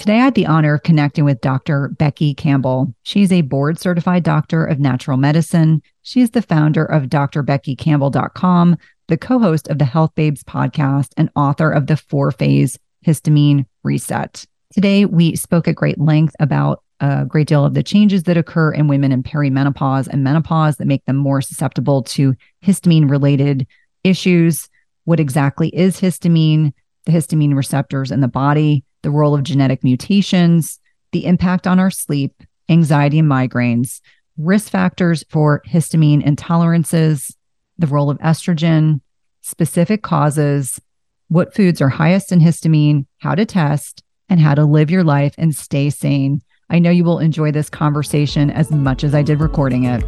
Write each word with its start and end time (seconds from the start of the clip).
Today, 0.00 0.14
I 0.14 0.24
had 0.24 0.34
the 0.34 0.46
honor 0.46 0.76
of 0.76 0.82
connecting 0.82 1.26
with 1.26 1.42
Dr. 1.42 1.88
Becky 1.88 2.32
Campbell. 2.32 2.94
She's 3.02 3.30
a 3.30 3.42
board 3.42 3.78
certified 3.78 4.22
doctor 4.22 4.64
of 4.64 4.80
natural 4.80 5.18
medicine. 5.18 5.82
She 6.00 6.22
is 6.22 6.30
the 6.30 6.40
founder 6.40 6.86
of 6.86 7.10
drbeckycampbell.com, 7.10 8.78
the 9.08 9.18
co 9.18 9.38
host 9.38 9.68
of 9.68 9.76
the 9.76 9.84
Health 9.84 10.14
Babes 10.14 10.42
podcast, 10.42 11.08
and 11.18 11.28
author 11.36 11.70
of 11.70 11.86
the 11.86 11.98
four 11.98 12.30
phase 12.30 12.78
histamine 13.06 13.66
reset. 13.82 14.46
Today, 14.72 15.04
we 15.04 15.36
spoke 15.36 15.68
at 15.68 15.74
great 15.74 16.00
length 16.00 16.34
about 16.40 16.82
a 17.00 17.26
great 17.26 17.48
deal 17.48 17.66
of 17.66 17.74
the 17.74 17.82
changes 17.82 18.22
that 18.22 18.38
occur 18.38 18.72
in 18.72 18.88
women 18.88 19.12
in 19.12 19.22
perimenopause 19.22 20.08
and 20.08 20.24
menopause 20.24 20.78
that 20.78 20.86
make 20.86 21.04
them 21.04 21.16
more 21.16 21.42
susceptible 21.42 22.04
to 22.04 22.34
histamine 22.64 23.10
related 23.10 23.66
issues. 24.02 24.66
What 25.04 25.20
exactly 25.20 25.68
is 25.68 26.00
histamine? 26.00 26.72
The 27.04 27.12
histamine 27.12 27.54
receptors 27.54 28.10
in 28.10 28.22
the 28.22 28.28
body 28.28 28.82
the 29.02 29.10
role 29.10 29.34
of 29.34 29.42
genetic 29.42 29.82
mutations, 29.84 30.78
the 31.12 31.26
impact 31.26 31.66
on 31.66 31.78
our 31.78 31.90
sleep, 31.90 32.42
anxiety 32.68 33.18
and 33.18 33.30
migraines, 33.30 34.00
risk 34.36 34.70
factors 34.70 35.24
for 35.28 35.62
histamine 35.68 36.24
intolerances, 36.24 37.34
the 37.78 37.86
role 37.86 38.10
of 38.10 38.18
estrogen, 38.18 39.00
specific 39.40 40.02
causes, 40.02 40.80
what 41.28 41.54
foods 41.54 41.80
are 41.80 41.88
highest 41.88 42.32
in 42.32 42.40
histamine, 42.40 43.06
how 43.18 43.34
to 43.34 43.44
test, 43.44 44.02
and 44.28 44.40
how 44.40 44.54
to 44.54 44.64
live 44.64 44.90
your 44.90 45.04
life 45.04 45.34
and 45.38 45.54
stay 45.54 45.90
sane. 45.90 46.42
I 46.68 46.78
know 46.78 46.90
you 46.90 47.04
will 47.04 47.18
enjoy 47.18 47.50
this 47.50 47.70
conversation 47.70 48.50
as 48.50 48.70
much 48.70 49.02
as 49.02 49.14
I 49.14 49.22
did 49.22 49.40
recording 49.40 49.84
it. 49.84 50.04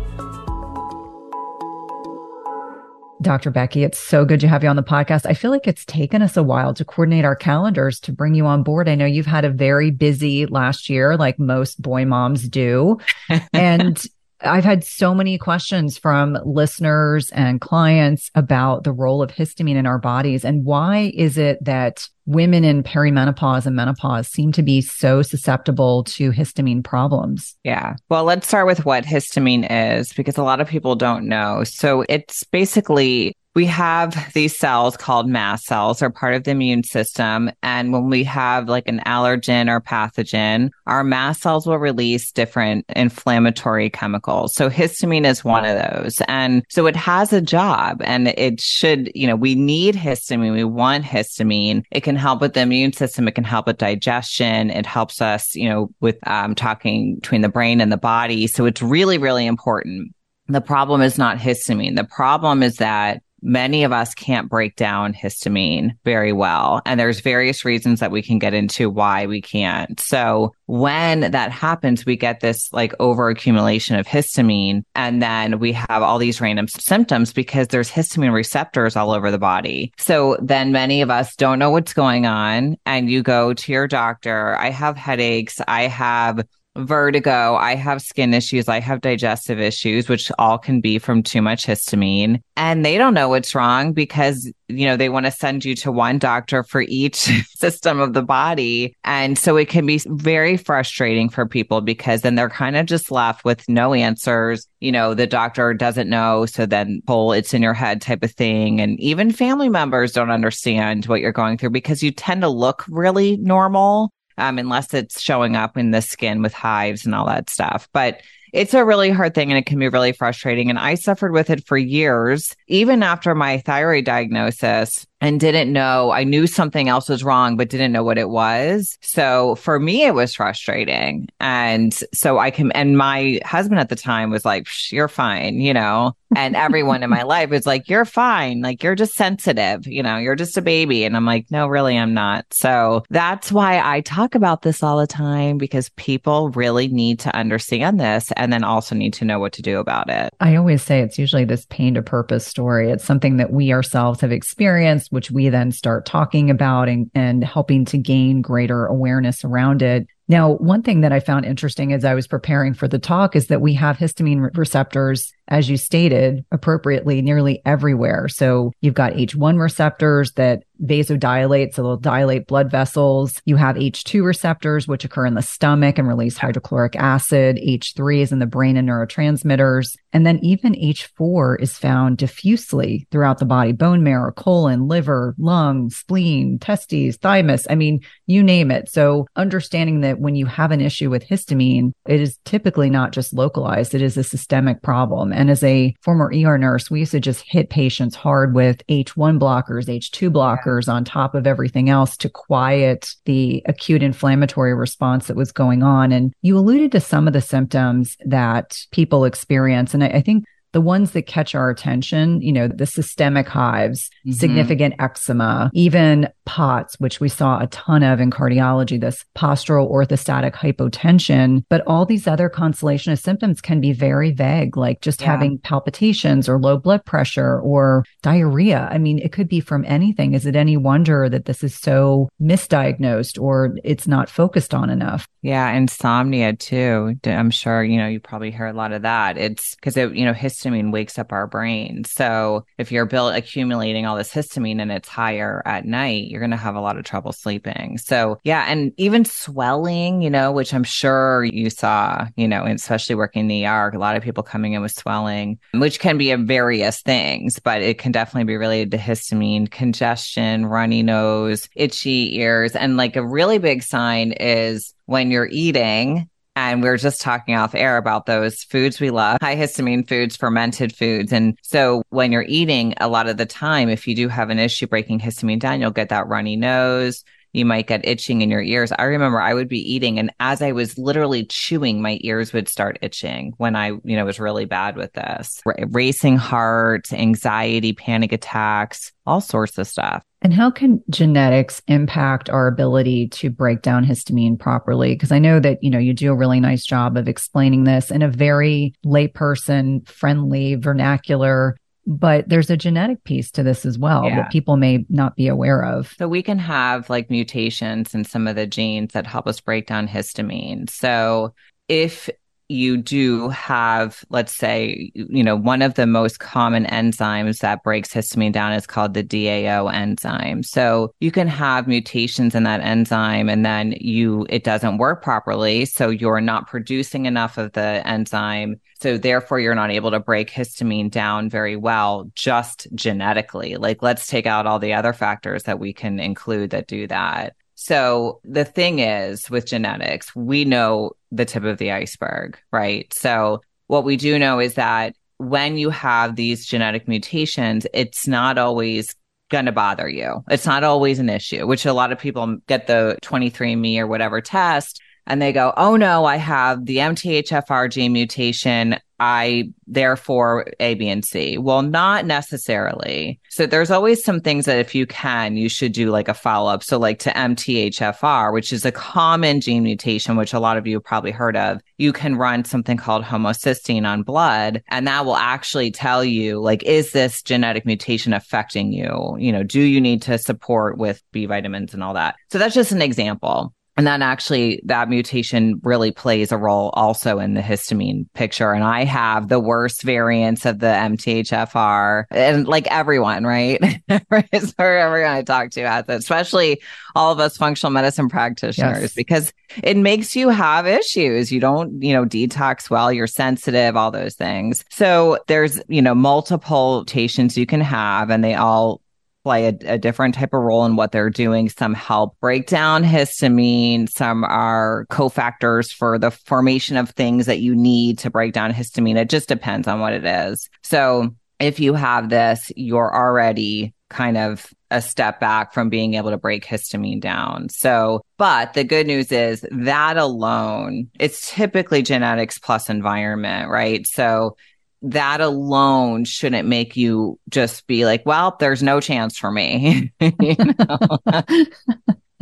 Dr. 3.23 3.51
Becky, 3.51 3.85
it's 3.85 3.99
so 3.99 4.25
good 4.25 4.41
to 4.41 4.49
have 4.49 4.63
you 4.63 4.69
on 4.69 4.77
the 4.77 4.83
podcast. 4.83 5.27
I 5.27 5.35
feel 5.35 5.51
like 5.51 5.67
it's 5.67 5.85
taken 5.85 6.23
us 6.23 6.37
a 6.37 6.43
while 6.43 6.75
to 6.75 6.85
coordinate 6.85 7.25
our 7.25 7.37
calendars 7.37 8.01
to 8.01 8.13
bring 8.13 8.35
you 8.35 8.47
on 8.47 8.63
board. 8.63 8.89
I 8.89 8.95
know 8.95 9.07
you've 9.07 9.27
had 9.27 9.45
a 9.45 9.51
very 9.51 9.91
busy 9.91 10.47
last 10.47 10.89
year, 10.89 11.17
like 11.17 11.39
most 11.39 11.81
boy 11.81 12.05
moms 12.05 12.49
do. 12.49 12.99
and 13.53 14.03
I've 14.45 14.65
had 14.65 14.85
so 14.85 15.15
many 15.15 15.39
questions 15.39 15.99
from 15.99 16.39
listeners 16.45 17.31
and 17.31 17.61
clients 17.61 18.31
about 18.35 18.85
the 18.85 18.93
role 18.93 19.23
of 19.23 19.31
histamine 19.31 19.77
in 19.77 19.87
our 19.87 19.99
bodies 19.99 20.45
and 20.45 20.65
why 20.65 21.13
is 21.15 21.39
it 21.39 21.63
that 21.65 22.09
women 22.27 22.65
in 22.65 22.83
perimenopause 22.83 23.67
and 23.67 23.77
menopause 23.77 24.29
seem 24.29 24.53
to 24.53 24.63
be 24.63 24.81
so 24.81 25.23
susceptible 25.23 26.05
to 26.05 26.31
histamine 26.31 26.85
problems? 26.85 27.57
Yeah. 27.65 27.95
Well, 28.09 28.25
let's 28.25 28.47
start 28.47 28.67
with 28.67 28.85
what 28.85 29.05
histamine 29.05 29.67
is 29.71 30.13
because 30.13 30.37
a 30.37 30.43
lot 30.43 30.61
of 30.61 30.69
people 30.69 30.95
don't 30.95 31.27
know. 31.27 31.65
So 31.65 32.05
it's 32.09 32.45
basically 32.45 33.37
we 33.55 33.67
have 33.67 34.33
these 34.33 34.57
cells 34.57 34.97
called 34.97 35.29
mast 35.29 35.67
cells. 35.67 36.03
Are 36.03 36.11
part 36.11 36.35
of 36.35 36.45
the 36.45 36.53
immune 36.53 36.85
system. 36.85 37.51
And 37.63 37.93
when 37.93 38.09
we 38.09 38.25
have 38.25 38.69
like 38.69 38.89
an 38.89 39.01
allergen 39.01 39.69
or 39.69 39.81
pathogen 39.81 40.71
our 40.87 41.05
mast 41.05 41.43
cells 41.43 41.67
will 41.67 41.79
release 41.79 42.33
different 42.33 42.85
inflammatory 42.97 43.91
chemicals. 43.91 44.55
So 44.55 44.69
histamine 44.69 45.27
is 45.27 45.45
one 45.45 45.65
of 45.65 45.79
those. 45.79 46.21
And 46.29 46.65
so 46.69 46.87
it 46.87 46.97
has 46.97 47.33
a 47.33 47.41
job 47.41 48.01
and 48.05 48.29
it 48.29 48.61
should 48.61 49.11
you 49.15 49.27
know 49.27 49.37
we 49.37 49.55
need 49.55 49.95
histamine. 49.95 50.53
We 50.53 50.65
want 50.65 51.05
histamine. 51.05 51.85
It 51.91 52.03
can 52.03 52.17
help 52.17 52.41
with 52.41 52.55
the 52.55 52.61
immune 52.61 52.93
system. 52.93 53.29
It 53.29 53.35
can 53.35 53.45
help 53.45 53.67
with 53.67 53.79
digestion. 53.79 54.71
It 54.71 54.87
helps 54.87 55.21
us 55.21 55.55
you 55.55 55.69
know 55.69 55.91
with 56.01 56.17
um, 56.27 56.55
talking 56.55 57.17
between 57.17 57.43
the 57.43 57.49
brain 57.49 57.81
and 57.81 57.93
the 57.93 57.99
body. 57.99 58.47
So 58.47 58.65
it's 58.65 58.83
really 58.83 59.19
really 59.19 59.47
important. 59.47 60.15
The 60.49 60.61
problem 60.61 61.03
is 61.03 61.19
not 61.19 61.39
histamine. 61.39 61.97
The 61.97 62.05
problem 62.05 62.63
is 62.63 62.77
that 62.77 63.23
many 63.43 63.85
of 63.85 63.93
us 63.93 64.15
can't 64.15 64.49
break 64.49 64.77
down 64.77 65.13
histamine 65.13 65.91
very 66.05 66.33
well. 66.33 66.81
And 66.87 66.99
there's 66.99 67.21
various 67.21 67.65
reasons 67.65 68.01
that 68.01 68.11
we 68.11 68.23
can 68.23 68.39
get 68.39 68.55
into 68.55 68.89
why 68.89 69.27
we 69.27 69.43
can't. 69.43 69.99
So 70.01 70.55
when 70.67 71.33
that 71.33 71.51
happens, 71.51 72.07
we 72.07 72.17
get 72.17 72.41
this 72.41 72.73
like 72.73 72.97
overaccumulation 72.99 73.99
of 73.99 74.07
histamine. 74.07 74.85
And 74.95 75.21
then 75.21 75.59
we 75.59 75.73
have 75.73 76.03
all 76.03 76.19
these 76.19 76.41
random 76.41 76.69
symptoms 76.69 77.33
because 77.33 77.69
there's 77.69 77.91
histamine 77.91 78.33
receptors 78.33 78.97
all 78.97 79.11
over 79.11 79.31
the 79.31 79.39
body. 79.39 79.93
So 79.99 80.37
then 80.41 80.73
many 80.73 81.03
of 81.03 81.11
us 81.11 81.37
don't 81.37 81.59
know 81.59 81.71
what's 81.71 81.93
going 81.93 82.27
on. 82.27 82.77
And 82.87 83.11
you 83.11 83.23
go 83.23 83.53
to 83.53 83.73
your 83.73 83.89
doctor. 83.89 84.57
I 84.57 84.71
have 84.71 84.97
headaches. 84.97 85.61
I 85.67 85.89
have 85.89 86.47
vertigo, 86.77 87.55
I 87.57 87.75
have 87.75 88.03
skin 88.03 88.35
issues, 88.35 88.69
I 88.69 88.81
have 88.81 89.01
digestive 89.01 89.61
issues, 89.61 90.09
which 90.09 90.31
all 90.39 90.59
can 90.59 90.81
be 90.81 90.99
from 90.99 91.23
too 91.23 91.43
much 91.43 91.67
histamine. 91.67 92.41
And 92.57 92.85
they 92.85 92.99
don't 92.99 93.15
know 93.15 93.29
what's 93.29 93.55
wrong 93.55 93.93
because, 93.93 94.51
you 94.69 94.87
know, 94.87 94.97
they 94.97 95.09
want 95.09 95.27
to 95.27 95.33
send 95.33 95.65
you 95.65 95.75
to 95.77 95.93
one 95.93 96.19
doctor 96.19 96.63
for 96.63 96.83
each 96.83 97.17
system 97.47 98.01
of 98.01 98.15
the 98.15 98.23
body. 98.23 98.95
And 99.05 99.39
so 99.39 99.57
it 99.57 99.69
can 99.69 99.87
be 99.87 100.01
very 100.07 100.57
frustrating 100.57 101.29
for 101.29 101.47
people 101.47 101.81
because 101.81 102.23
then 102.23 102.35
they're 102.35 102.49
kind 102.49 102.77
of 102.77 102.87
just 102.87 103.11
left 103.11 103.45
with 103.45 103.69
no 103.69 103.95
answers. 103.95 104.67
You 104.81 104.93
know, 104.93 105.15
the 105.15 105.27
doctor 105.27 105.75
doesn't 105.75 106.09
know. 106.09 106.47
So 106.47 106.67
then 106.67 107.03
pull 107.07 107.33
it's 107.33 107.55
in 107.55 107.63
your 107.63 107.75
head 107.75 108.01
type 108.01 108.23
of 108.23 108.33
thing. 108.33 108.81
And 108.81 108.99
even 109.01 109.33
family 109.33 109.69
members 109.69 110.13
don't 110.13 110.31
understand 110.31 111.07
what 111.07 111.21
you're 111.21 111.33
going 111.33 111.59
through 111.59 111.71
because 111.71 112.03
you 112.03 112.11
tend 112.11 112.43
to 112.43 112.49
look 112.49 112.85
really 112.89 113.37
normal 113.39 114.13
um, 114.39 114.59
unless 114.59 114.95
it's 114.95 115.21
showing 115.21 115.57
up 115.57 115.77
in 115.77 115.91
the 115.91 116.03
skin 116.03 116.43
with 116.43 116.53
hives 116.53 117.05
and 117.05 117.15
all 117.15 117.27
that 117.27 117.51
stuff. 117.51 117.89
But 117.93 118.21
it's 118.53 118.75
a 118.75 118.85
really 118.85 119.11
hard 119.11 119.35
thing 119.35 119.51
and 119.51 119.59
it 119.59 119.67
can 119.67 119.79
be 119.79 119.89
really 119.89 120.13
frustrating. 120.13 120.69
And 120.69 120.79
I 120.79 120.95
suffered 120.95 121.33
with 121.33 121.49
it 121.49 121.67
for 121.67 121.79
years, 121.79 122.55
even 122.69 123.03
after 123.03 123.35
my 123.35 123.59
thyroid 123.59 124.05
diagnosis 124.05 125.07
and 125.23 125.39
didn't 125.39 125.73
know. 125.73 126.11
I 126.11 126.25
knew 126.25 126.49
something 126.49 126.89
else 126.89 127.09
was 127.09 127.23
wrong, 127.23 127.57
but 127.57 127.71
didn't 127.71 127.93
know 127.93 128.03
what 128.03 128.19
it 128.19 128.29
was. 128.29 128.99
So 129.01 129.55
for 129.55 129.79
me, 129.79 130.05
it 130.05 130.15
was 130.15 130.35
frustrating. 130.35 131.29
And 131.39 131.95
so 132.13 132.39
I 132.39 132.51
can, 132.51 132.73
and 132.73 132.99
my 132.99 133.39
husband 133.45 133.79
at 133.79 133.89
the 133.89 133.97
time 133.97 134.31
was 134.31 134.45
like, 134.45 134.67
you're 134.91 135.07
fine, 135.07 135.61
you 135.61 135.73
know, 135.73 136.17
and 136.35 136.57
everyone 136.57 137.05
in 137.05 137.11
my 137.11 137.23
life 137.23 137.51
was 137.51 137.67
like, 137.67 137.89
you're 137.89 138.05
fine. 138.05 138.63
Like 138.63 138.83
you're 138.83 138.97
just 138.97 139.15
sensitive, 139.15 139.87
you 139.87 140.03
know, 140.03 140.19
you're 140.19 140.35
just 140.35 140.57
a 140.57 140.63
baby. 140.63 141.05
And 141.05 141.17
I'm 141.17 141.25
like, 141.25 141.47
no, 141.53 141.69
really, 141.69 141.97
I'm 141.97 142.15
not. 142.15 142.45
So 142.53 143.05
that's 143.09 143.53
why 143.53 143.81
I 143.81 144.01
talk 144.01 144.35
about 144.35 144.63
this 144.63 144.83
all 144.83 144.99
the 144.99 145.07
time 145.07 145.57
because 145.57 145.89
people 145.91 146.51
really 146.51 146.89
need 146.89 147.21
to 147.21 147.37
understand 147.37 148.01
this 148.01 148.33
and 148.37 148.53
then 148.53 148.65
also 148.65 148.97
need 148.97 149.13
to 149.15 149.25
know 149.25 149.39
what 149.39 149.53
to 149.53 149.63
do 149.63 149.79
about 149.79 150.11
it. 150.11 150.35
I 150.41 150.57
always 150.57 150.83
say 150.83 151.01
it's 151.01 151.19
usually 151.19 151.45
this 151.45 151.65
pain 151.67 151.95
to 151.95 152.03
purpose 152.03 152.45
story. 152.45 152.91
It's 152.91 153.05
something 153.05 153.37
that 153.37 153.53
we 153.53 153.73
ourselves 153.73 154.21
have 154.23 154.33
experienced 154.33 155.12
which 155.13 155.31
we 155.31 155.49
then 155.51 155.71
start 155.71 156.07
talking 156.07 156.51
about 156.51 156.89
and, 156.89 157.11
and 157.15 157.45
helping 157.45 157.85
to 157.85 157.99
gain 157.99 158.41
greater 158.41 158.87
awareness 158.87 159.45
around 159.45 159.83
it. 159.83 160.07
Now, 160.27 160.53
one 160.53 160.83
thing 160.83 161.03
that 161.03 161.13
I 161.13 161.21
found 161.21 161.45
interesting 161.45 161.93
as 161.93 162.05
I 162.05 162.15
was 162.15 162.27
preparing 162.27 162.73
for 162.73 162.89
the 162.89 162.99
talk 162.99 163.37
is 163.37 163.49
that 163.49 163.61
we 163.61 163.75
have 163.75 163.99
histamine 163.99 164.57
receptors 164.57 165.31
as 165.49 165.69
you 165.69 165.77
stated 165.77 166.45
appropriately, 166.51 167.21
nearly 167.21 167.61
everywhere. 167.67 168.29
So 168.29 168.73
you've 168.81 168.95
got 168.95 169.13
H1 169.13 169.61
receptors 169.61 170.33
that 170.33 170.63
vasodilate, 170.83 171.75
so 171.75 171.83
they'll 171.83 171.97
dilate 171.97 172.47
blood 172.47 172.71
vessels. 172.71 173.41
You 173.45 173.57
have 173.57 173.77
H2 173.77 174.25
receptors, 174.25 174.89
which 174.89 175.05
occur 175.05 175.27
in 175.27 175.35
the 175.35 175.43
stomach 175.43 175.99
and 175.99 176.09
release 176.09 176.37
hydrochloric 176.37 176.97
acid. 176.97 177.57
H3 177.57 178.21
is 178.21 178.33
in 178.33 178.39
the 178.39 178.47
brain 178.47 178.77
and 178.77 178.89
neurotransmitters. 178.89 179.97
And 180.13 180.27
then 180.27 180.39
even 180.43 180.75
H4 180.75 181.61
is 181.61 181.79
found 181.79 182.19
diffusely 182.19 183.07
throughout 183.11 183.39
the 183.39 183.45
body, 183.45 183.73
bone 183.73 184.03
marrow, 184.03 184.33
colon, 184.33 184.89
liver, 184.89 185.35
lung, 185.39 185.91
spleen, 185.91 186.59
testes, 186.59 187.17
thymus. 187.17 187.67
I 187.71 187.75
mean, 187.75 188.01
you 188.27 188.43
name 188.43 188.71
it. 188.71 188.91
So 188.91 189.27
understanding 189.37 190.01
that 190.01 190.19
when 190.19 190.35
you 190.35 190.47
have 190.47 190.71
an 190.71 190.81
issue 190.81 191.11
with 191.11 191.27
histamine, 191.27 191.93
it 192.07 192.21
is 192.21 192.39
typically 192.45 192.91
not 192.91 193.13
just 193.13 193.33
localized. 193.33 193.95
It 193.95 194.03
is 194.03 194.17
a 194.17 194.25
systemic 194.25 194.83
problem. 194.83 195.33
And 195.33 195.51
as 195.51 195.63
a 195.63 195.95
former 196.03 196.33
ER 196.35 196.59
nurse, 196.59 196.91
we 196.91 197.01
used 197.01 197.13
to 197.13 197.21
just 197.21 197.45
hit 197.47 197.71
patients 197.71 198.15
hard 198.15 198.55
with 198.55 198.87
H1 198.89 199.39
blockers, 199.39 199.87
H2 199.87 200.31
blockers 200.31 200.72
on 200.89 201.05
top 201.05 201.35
of 201.35 201.47
everything 201.47 201.91
else 201.91 202.17
to 202.19 202.29
quiet 202.29 203.15
the 203.25 203.63
acute 203.67 204.03
inflammatory 204.03 204.75
response 204.75 205.27
that 205.27 205.37
was 205.37 205.53
going 205.53 205.83
on. 205.83 206.13
And 206.13 206.33
you 206.43 206.57
alluded 206.57 206.93
to 206.93 207.01
some 207.01 207.27
of 207.27 207.33
the 207.33 207.41
symptoms 207.41 208.17
that 208.25 208.77
people 208.91 209.25
experience. 209.25 209.95
And 209.95 210.05
I, 210.05 210.09
I 210.09 210.21
think 210.21 210.45
the 210.73 210.81
ones 210.81 211.13
that 211.13 211.27
catch 211.27 211.55
our 211.55 211.71
attention, 211.71 212.41
you 212.41 212.53
know, 212.53 212.67
the 212.67 212.87
systemic 212.87 213.47
hives, 213.47 214.09
mm-hmm. 214.27 214.33
significant 214.33 214.95
eczema, 214.99 215.71
even 215.75 216.29
POTS, 216.45 216.99
which 216.99 217.21
we 217.21 217.29
saw 217.29 217.61
a 217.61 217.67
ton 217.69 218.03
of 218.03 218.21
in 218.21 218.31
cardiology, 218.31 219.01
this 219.01 219.25
postural 219.37 219.91
orthostatic 219.91 220.53
hypotension. 220.53 221.65
But 221.69 221.83
all 221.87 222.05
these 222.05 222.27
other 222.27 222.49
constellation 222.49 223.13
of 223.13 223.19
symptoms 223.19 223.61
can 223.61 223.81
be 223.81 223.93
very 223.93 224.31
vague, 224.31 224.77
like 224.77 225.01
just 225.01 225.21
yeah. 225.21 225.29
having 225.29 225.59
palpitations 225.59 226.49
or 226.49 226.59
low 226.59 226.79
blood 226.79 227.05
pressure 227.05 227.61
or 227.61 228.05
diarrhea. 228.23 228.89
I 228.91 228.99
mean, 228.99 229.19
it 229.19 229.33
could 229.33 229.49
be 229.49 229.61
from 229.61 229.85
anything. 229.87 230.35
Is 230.35 230.47
it 230.47 230.57
any 230.57 230.77
wonder 230.77 231.29
that 231.29 231.45
this 231.45 231.63
is 231.63 231.75
so 231.75 232.29
misdiagnosed 232.41 233.41
or 233.41 233.77
it's 233.85 234.07
not 234.07 234.31
focused 234.31 234.75
on 234.75 234.91
enough? 234.91 235.29
Yeah, 235.43 235.71
insomnia 235.73 236.55
too. 236.55 237.17
I'm 237.25 237.51
sure, 237.51 237.83
you 237.83 237.97
know, 237.97 238.07
you 238.07 238.21
probably 238.21 238.51
hear 238.53 238.67
a 238.67 238.73
lot 238.73 238.93
of 238.93 239.03
that. 239.03 239.37
It's 239.37 239.75
because 239.75 239.97
it, 239.97 240.15
you 240.15 240.25
know, 240.25 240.33
histamine 240.33 240.93
wakes 240.93 241.19
up 241.19 241.33
our 241.33 241.47
brain. 241.47 242.05
So 242.05 242.65
if 242.79 242.93
you're 242.93 243.07
built 243.07 243.35
accumulating 243.35 244.07
all 244.07 244.17
this 244.17 244.33
histamine 244.33 244.81
and 244.81 244.93
it's 244.93 245.09
higher 245.09 245.63
at 245.67 245.85
night, 245.85 246.29
you're 246.33 246.41
going 246.41 246.51
to 246.51 246.57
have 246.57 246.75
a 246.75 246.81
lot 246.81 246.99
of 246.99 247.05
trouble 247.05 247.33
sleeping. 247.33 247.99
So 247.99 248.41
yeah, 248.43 248.65
and 248.69 248.93
even 248.97 249.25
swelling, 249.25 250.23
you 250.23 250.31
know, 250.31 250.51
which 250.51 250.75
I'm 250.75 250.85
sure 250.85 251.45
you 251.45 251.71
saw, 251.71 252.27
you 252.37 252.49
know, 252.49 252.65
especially 252.65 253.15
working 253.15 253.41
in 253.43 253.49
the 253.49 253.67
ER, 253.67 253.91
a 253.91 253.99
lot 253.99 254.17
of 254.17 254.23
people 254.23 254.43
coming 254.43 254.73
in 254.73 254.83
with 254.83 254.93
swelling, 254.93 255.59
which 255.75 256.01
can 256.01 256.19
be 256.19 256.35
various 256.35 257.03
things, 257.03 257.59
but 257.59 257.83
it 257.83 257.99
can 257.99 258.11
definitely 258.13 258.45
be 258.45 258.57
related 258.57 258.91
to 258.93 258.99
histamine, 258.99 259.71
congestion, 259.71 260.67
runny 260.67 261.03
nose, 261.03 261.69
itchy 261.77 262.39
ears. 262.39 262.75
And 262.75 262.97
like 262.97 263.17
a 263.17 263.27
really 263.27 263.59
big 263.59 263.83
sign 263.83 264.33
is 264.33 264.95
when 265.07 265.31
you're 265.31 265.49
eating 265.51 266.29
and 266.55 266.83
we 266.83 266.89
are 266.89 266.97
just 266.97 267.21
talking 267.21 267.55
off 267.55 267.75
air 267.75 267.97
about 267.97 268.27
those 268.27 268.63
foods 268.63 269.01
we 269.01 269.11
love, 269.11 269.39
high 269.41 269.57
histamine 269.57 270.07
foods, 270.07 270.37
fermented 270.37 270.95
foods. 270.95 271.33
And 271.33 271.57
so 271.63 272.03
when 272.11 272.33
you're 272.33 272.45
eating, 272.47 272.95
a 273.01 273.09
lot 273.09 273.29
of 273.29 273.37
the 273.37 273.47
time, 273.47 273.89
if 273.89 274.07
you 274.07 274.15
do 274.15 274.29
have 274.29 274.51
an 274.51 274.59
issue 274.59 274.87
breaking 274.87 275.21
histamine 275.21 275.59
down, 275.59 275.81
you'll 275.81 275.91
get 275.91 276.11
that 276.11 276.27
runny 276.27 276.57
nose. 276.57 277.25
You 277.53 277.65
might 277.65 277.87
get 277.87 278.07
itching 278.07 278.43
in 278.43 278.51
your 278.51 278.63
ears. 278.63 278.93
I 278.93 279.05
remember 279.05 279.41
I 279.41 279.55
would 279.55 279.69
be 279.69 279.81
eating 279.93 280.19
and 280.19 280.33
as 280.41 280.63
I 280.63 280.73
was 280.73 280.99
literally 280.99 281.45
chewing, 281.45 282.01
my 282.03 282.19
ears 282.23 282.53
would 282.53 282.69
start 282.69 282.99
itching 283.03 283.55
when 283.59 283.77
I, 283.77 283.89
you 283.89 284.17
know, 284.17 284.25
was 284.25 284.41
really 284.41 284.65
bad 284.65 284.97
with 284.97 285.13
this. 285.13 285.61
R- 285.67 285.77
racing 285.89 286.37
heart, 286.37 287.13
anxiety, 287.13 287.93
panic 287.93 288.33
attacks, 288.33 289.13
all 289.27 289.41
sorts 289.41 289.79
of 289.79 289.87
stuff. 289.87 290.25
And 290.43 290.53
how 290.53 290.73
can 290.73 291.03
genetics 291.09 291.81
impact 291.87 292.51
our 292.51 292.67
ability 292.67 293.29
to 293.29 293.49
break 293.49 293.83
down 293.83 294.05
histamine 294.05 294.59
properly? 294.59 295.15
Because 295.15 295.31
I 295.31 295.39
know 295.39 295.61
that, 295.61 295.79
you 295.83 295.91
know, 295.91 295.99
you 295.99 296.13
do 296.13 296.33
a 296.33 296.37
really 296.37 296.59
nice 296.59 296.85
job 296.85 297.17
of 297.17 297.29
explaining 297.29 297.85
this 297.85 298.11
in 298.11 298.23
a 298.23 298.29
very 298.29 298.93
layperson 299.07 300.07
friendly 300.09 300.75
vernacular 300.75 301.77
but 302.07 302.49
there's 302.49 302.71
a 302.71 302.77
genetic 302.77 303.23
piece 303.25 303.51
to 303.53 303.63
this 303.63 303.87
as 303.87 303.99
well 303.99 304.25
yeah. 304.25 304.37
that 304.37 304.51
people 304.51 304.77
may 304.77 305.05
not 305.09 305.37
be 305.37 305.49
aware 305.49 305.85
of. 305.85 306.15
So 306.19 306.29
we 306.29 306.43
can 306.43 306.59
have 306.59 307.09
like 307.09 307.31
mutations 307.31 308.15
in 308.15 308.25
some 308.25 308.49
of 308.49 308.57
the 308.57 308.67
genes 308.67 309.13
that 309.13 309.27
help 309.27 309.47
us 309.47 309.61
break 309.61 309.87
down 309.87 310.09
histamine. 310.09 310.91
So 310.91 311.55
if 311.89 312.29
you 312.73 312.97
do 312.97 313.49
have, 313.51 314.25
let's 314.31 314.57
say, 314.57 315.13
you 315.15 315.45
know, 315.45 315.55
one 315.55 315.83
of 315.83 315.95
the 315.95 316.07
most 316.07 316.41
common 316.41 316.87
enzymes 316.87 317.59
that 317.59 317.83
breaks 317.83 318.13
histamine 318.13 318.53
down 318.53 318.73
is 318.73 318.87
called 318.87 319.15
the 319.15 319.23
DAO 319.23 319.93
enzyme. 319.93 320.63
So 320.63 321.15
you 321.21 321.31
can 321.31 321.49
have 321.49 321.87
mutations 321.87 322.55
in 322.55 322.63
that 322.65 322.81
enzyme 322.81 323.49
and 323.49 323.65
then 323.65 323.95
you, 324.01 324.47
it 324.49 324.65
doesn't 324.65 324.99
work 324.99 325.23
properly. 325.23 325.85
So 325.85 326.09
you're 326.09 326.41
not 326.41 326.67
producing 326.67 327.27
enough 327.27 327.59
of 327.59 327.73
the 327.73 328.03
enzyme. 328.07 328.81
So 329.01 329.19
therefore 329.19 329.61
you're 329.61 329.75
not 329.75 329.91
able 329.91 330.13
to 330.13 330.21
break 330.21 330.51
histamine 330.51 331.11
down 331.11 331.51
very 331.51 331.77
well, 331.77 332.31
just 332.35 332.87
genetically. 332.95 333.77
Like 333.77 334.03
let's 334.03 334.27
take 334.27 334.47
out 334.47 334.67
all 334.67 334.79
the 334.79 334.95
other 334.95 335.13
factors 335.13 335.65
that 335.65 335.79
we 335.79 335.93
can 335.93 336.19
include 336.19 336.71
that 336.71 336.87
do 336.87 337.07
that. 337.09 337.55
So 337.83 338.39
the 338.45 338.65
thing 338.65 339.01
is 339.01 339.51
with 339.51 339.67
genetics, 339.67 340.37
we 340.37 340.65
know 340.65 341.13
the 341.33 341.45
tip 341.45 341.65
of 341.65 341.79
the 341.79 341.91
iceberg, 341.91 342.57
right? 342.71 343.13
So 343.13 343.61
what 343.89 344.05
we 344.05 344.17
do 344.17 344.39
know 344.39 344.61
is 344.61 344.75
that 344.75 345.17
when 345.39 345.77
you 345.77 345.91
have 345.91 346.37
these 346.37 346.65
genetic 346.65 347.09
mutations, 347.09 347.85
it's 347.93 348.29
not 348.29 348.57
always 348.57 349.17
going 349.51 349.67
to 349.67 349.73
bother 349.73 350.09
you. 350.09 350.45
It's 350.49 350.65
not 350.65 350.85
always 350.85 351.19
an 351.19 351.29
issue, 351.29 351.67
which 351.67 351.85
a 351.85 351.93
lot 351.93 352.13
of 352.13 352.21
people 352.21 352.59
get 352.69 352.87
the 352.87 353.19
23andMe 353.25 353.99
or 353.99 354.07
whatever 354.07 354.41
test 354.41 355.01
and 355.27 355.41
they 355.41 355.53
go, 355.53 355.73
Oh 355.77 355.97
no, 355.97 356.25
I 356.25 356.37
have 356.37 356.87
the 356.87 356.99
MTHFR 356.99 357.91
gene 357.91 358.13
mutation. 358.13 358.99
I 359.25 359.71
therefore 359.87 360.67
A, 360.81 360.95
B, 360.95 361.09
and 361.09 361.25
C. 361.25 361.57
Well, 361.57 361.83
not 361.83 362.27
necessarily. 362.27 363.39
So 363.51 363.67
there's 363.67 363.93
always 363.93 364.25
some 364.25 364.41
things 364.41 364.65
that 364.65 364.81
if 364.81 364.97
you 364.97 365.07
can, 365.07 365.57
you 365.57 365.69
should 365.69 365.93
do 365.93 366.11
like 366.11 366.27
a 366.27 366.35
follow 366.35 366.69
up. 366.69 366.83
So 366.83 366.99
like 366.99 367.21
to 367.21 367.31
MTHFR, 367.31 368.53
which 368.53 368.73
is 368.73 368.85
a 368.85 368.91
common 368.91 369.61
gene 369.61 369.85
mutation, 369.85 370.35
which 370.35 370.53
a 370.53 370.59
lot 370.59 370.77
of 370.77 370.89
you 370.89 370.99
probably 370.99 371.31
heard 371.31 371.57
of, 371.57 371.81
you 371.99 372.13
can 372.13 372.35
run 372.35 372.65
something 372.65 372.97
called 372.97 373.23
homocysteine 373.23 374.05
on 374.05 374.25
blood 374.25 374.83
and 374.89 375.07
that 375.07 375.25
will 375.25 375.37
actually 375.37 375.93
tell 375.93 376.25
you 376.25 376.61
like, 376.61 376.83
is 376.83 377.13
this 377.13 377.43
genetic 377.43 377.87
mutation 377.87 378.33
affecting 378.33 378.93
you? 378.93 379.37
You 379.39 379.53
know, 379.53 379.63
do 379.63 379.81
you 379.81 380.01
need 380.01 380.23
to 380.23 380.37
support 380.37 380.99
with 380.99 381.23
B 381.31 381.47
vitamins 381.47 381.95
and 381.95 382.03
all 382.03 382.15
that? 382.15 382.35
So 382.51 382.59
that's 382.59 382.75
just 382.75 382.91
an 382.91 383.03
example. 383.03 383.73
And 383.97 384.07
then 384.07 384.23
actually 384.23 384.81
that 384.87 385.11
mutation 385.11 385.79
really 385.83 386.13
plays 386.13 386.51
a 386.51 386.57
role 386.57 386.91
also 386.95 387.39
in 387.39 387.53
the 387.53 387.61
histamine 387.61 388.27
picture. 388.33 388.73
And 388.73 388.83
I 388.83 389.05
have 389.05 389.49
the 389.49 389.61
worst 389.61 390.03
variants 390.03 390.65
of 390.65 390.79
the 390.79 390.87
MTHFR 390.87 392.25
and 392.31 392.67
like 392.67 392.87
everyone, 392.87 393.45
right? 393.45 393.79
so 393.81 394.73
everyone 394.79 395.31
I 395.31 395.43
talk 395.43 395.71
to 395.73 395.87
has 395.87 396.05
it, 396.09 396.13
especially 396.13 396.81
all 397.15 397.33
of 397.33 397.39
us 397.39 397.59
functional 397.59 397.91
medicine 397.91 398.31
practitioners, 398.31 399.03
yes. 399.03 399.15
because 399.15 399.53
it 399.83 399.99
makes 399.99 400.35
you 400.35 400.49
have 400.49 400.87
issues. 400.87 401.53
You 401.53 401.61
don't, 401.61 402.03
you 402.03 402.15
know, 402.15 402.25
detox 402.25 402.89
well, 402.89 403.13
you're 403.13 403.27
sensitive, 403.27 403.95
all 403.95 404.11
those 404.11 404.35
things. 404.35 404.87
So 404.91 405.39
there's, 405.49 405.83
you 405.89 406.01
know, 406.01 406.15
multiple 406.15 407.01
mutations 407.01 407.59
you 407.59 407.67
can 407.67 407.83
have 407.83 408.31
and 408.31 408.43
they 408.43 408.55
all 408.55 409.02
play 409.45 409.67
a, 409.67 409.95
a, 409.95 409.99
different 409.99 410.35
type 410.35 410.53
of 410.53 410.63
role 410.63 410.85
in 410.85 410.97
what 410.97 411.13
they're 411.13 411.31
doing. 411.31 411.69
Some 411.69 411.95
help 411.95 412.39
break 412.41 412.67
down 412.67 413.03
histamine. 413.03 414.09
Some 414.09 414.45
are 414.45 415.07
cofactors 415.11 415.93
for 415.93 416.19
the 416.19 416.31
formation 416.31 416.97
of 416.97 417.11
things 417.11 417.47
that 417.47 417.61
you 417.61 417.75
need 417.75 418.19
to 418.19 418.31
break 418.31 418.53
down 418.53 418.73
histamine. 418.73 419.17
It 419.17 419.31
just 419.31 419.49
depends 419.49 419.89
on 419.89 420.01
what 420.01 420.13
it 420.13 420.25
is. 420.25 420.69
So 420.83 421.35
if 421.59 421.81
you 421.81 421.95
have 421.95 422.29
this, 422.29 422.73
you're 422.77 423.15
already 423.15 423.95
kind 424.11 424.37
of 424.37 424.67
a 424.91 425.01
step 425.01 425.41
back 425.41 425.73
from 425.73 425.89
being 425.89 426.15
able 426.15 426.31
to 426.31 426.37
break 426.37 426.67
histamine 426.67 427.21
down. 427.21 427.69
So, 427.71 428.23
but 428.37 428.75
the 428.75 428.85
good 428.85 429.07
news 429.07 429.33
is 429.33 429.65
that 429.71 430.19
alone, 430.19 431.09
it's 431.19 431.51
typically 431.51 432.03
genetics 432.03 432.59
plus 432.59 432.91
environment, 432.91 433.71
right? 433.71 434.07
So 434.07 434.57
that 435.03 435.41
alone 435.41 436.25
shouldn't 436.25 436.69
make 436.69 436.97
you 436.97 437.39
just 437.49 437.87
be 437.87 438.05
like, 438.05 438.25
well, 438.25 438.57
there's 438.59 438.83
no 438.83 439.01
chance 439.01 439.37
for 439.37 439.51
me. 439.51 440.13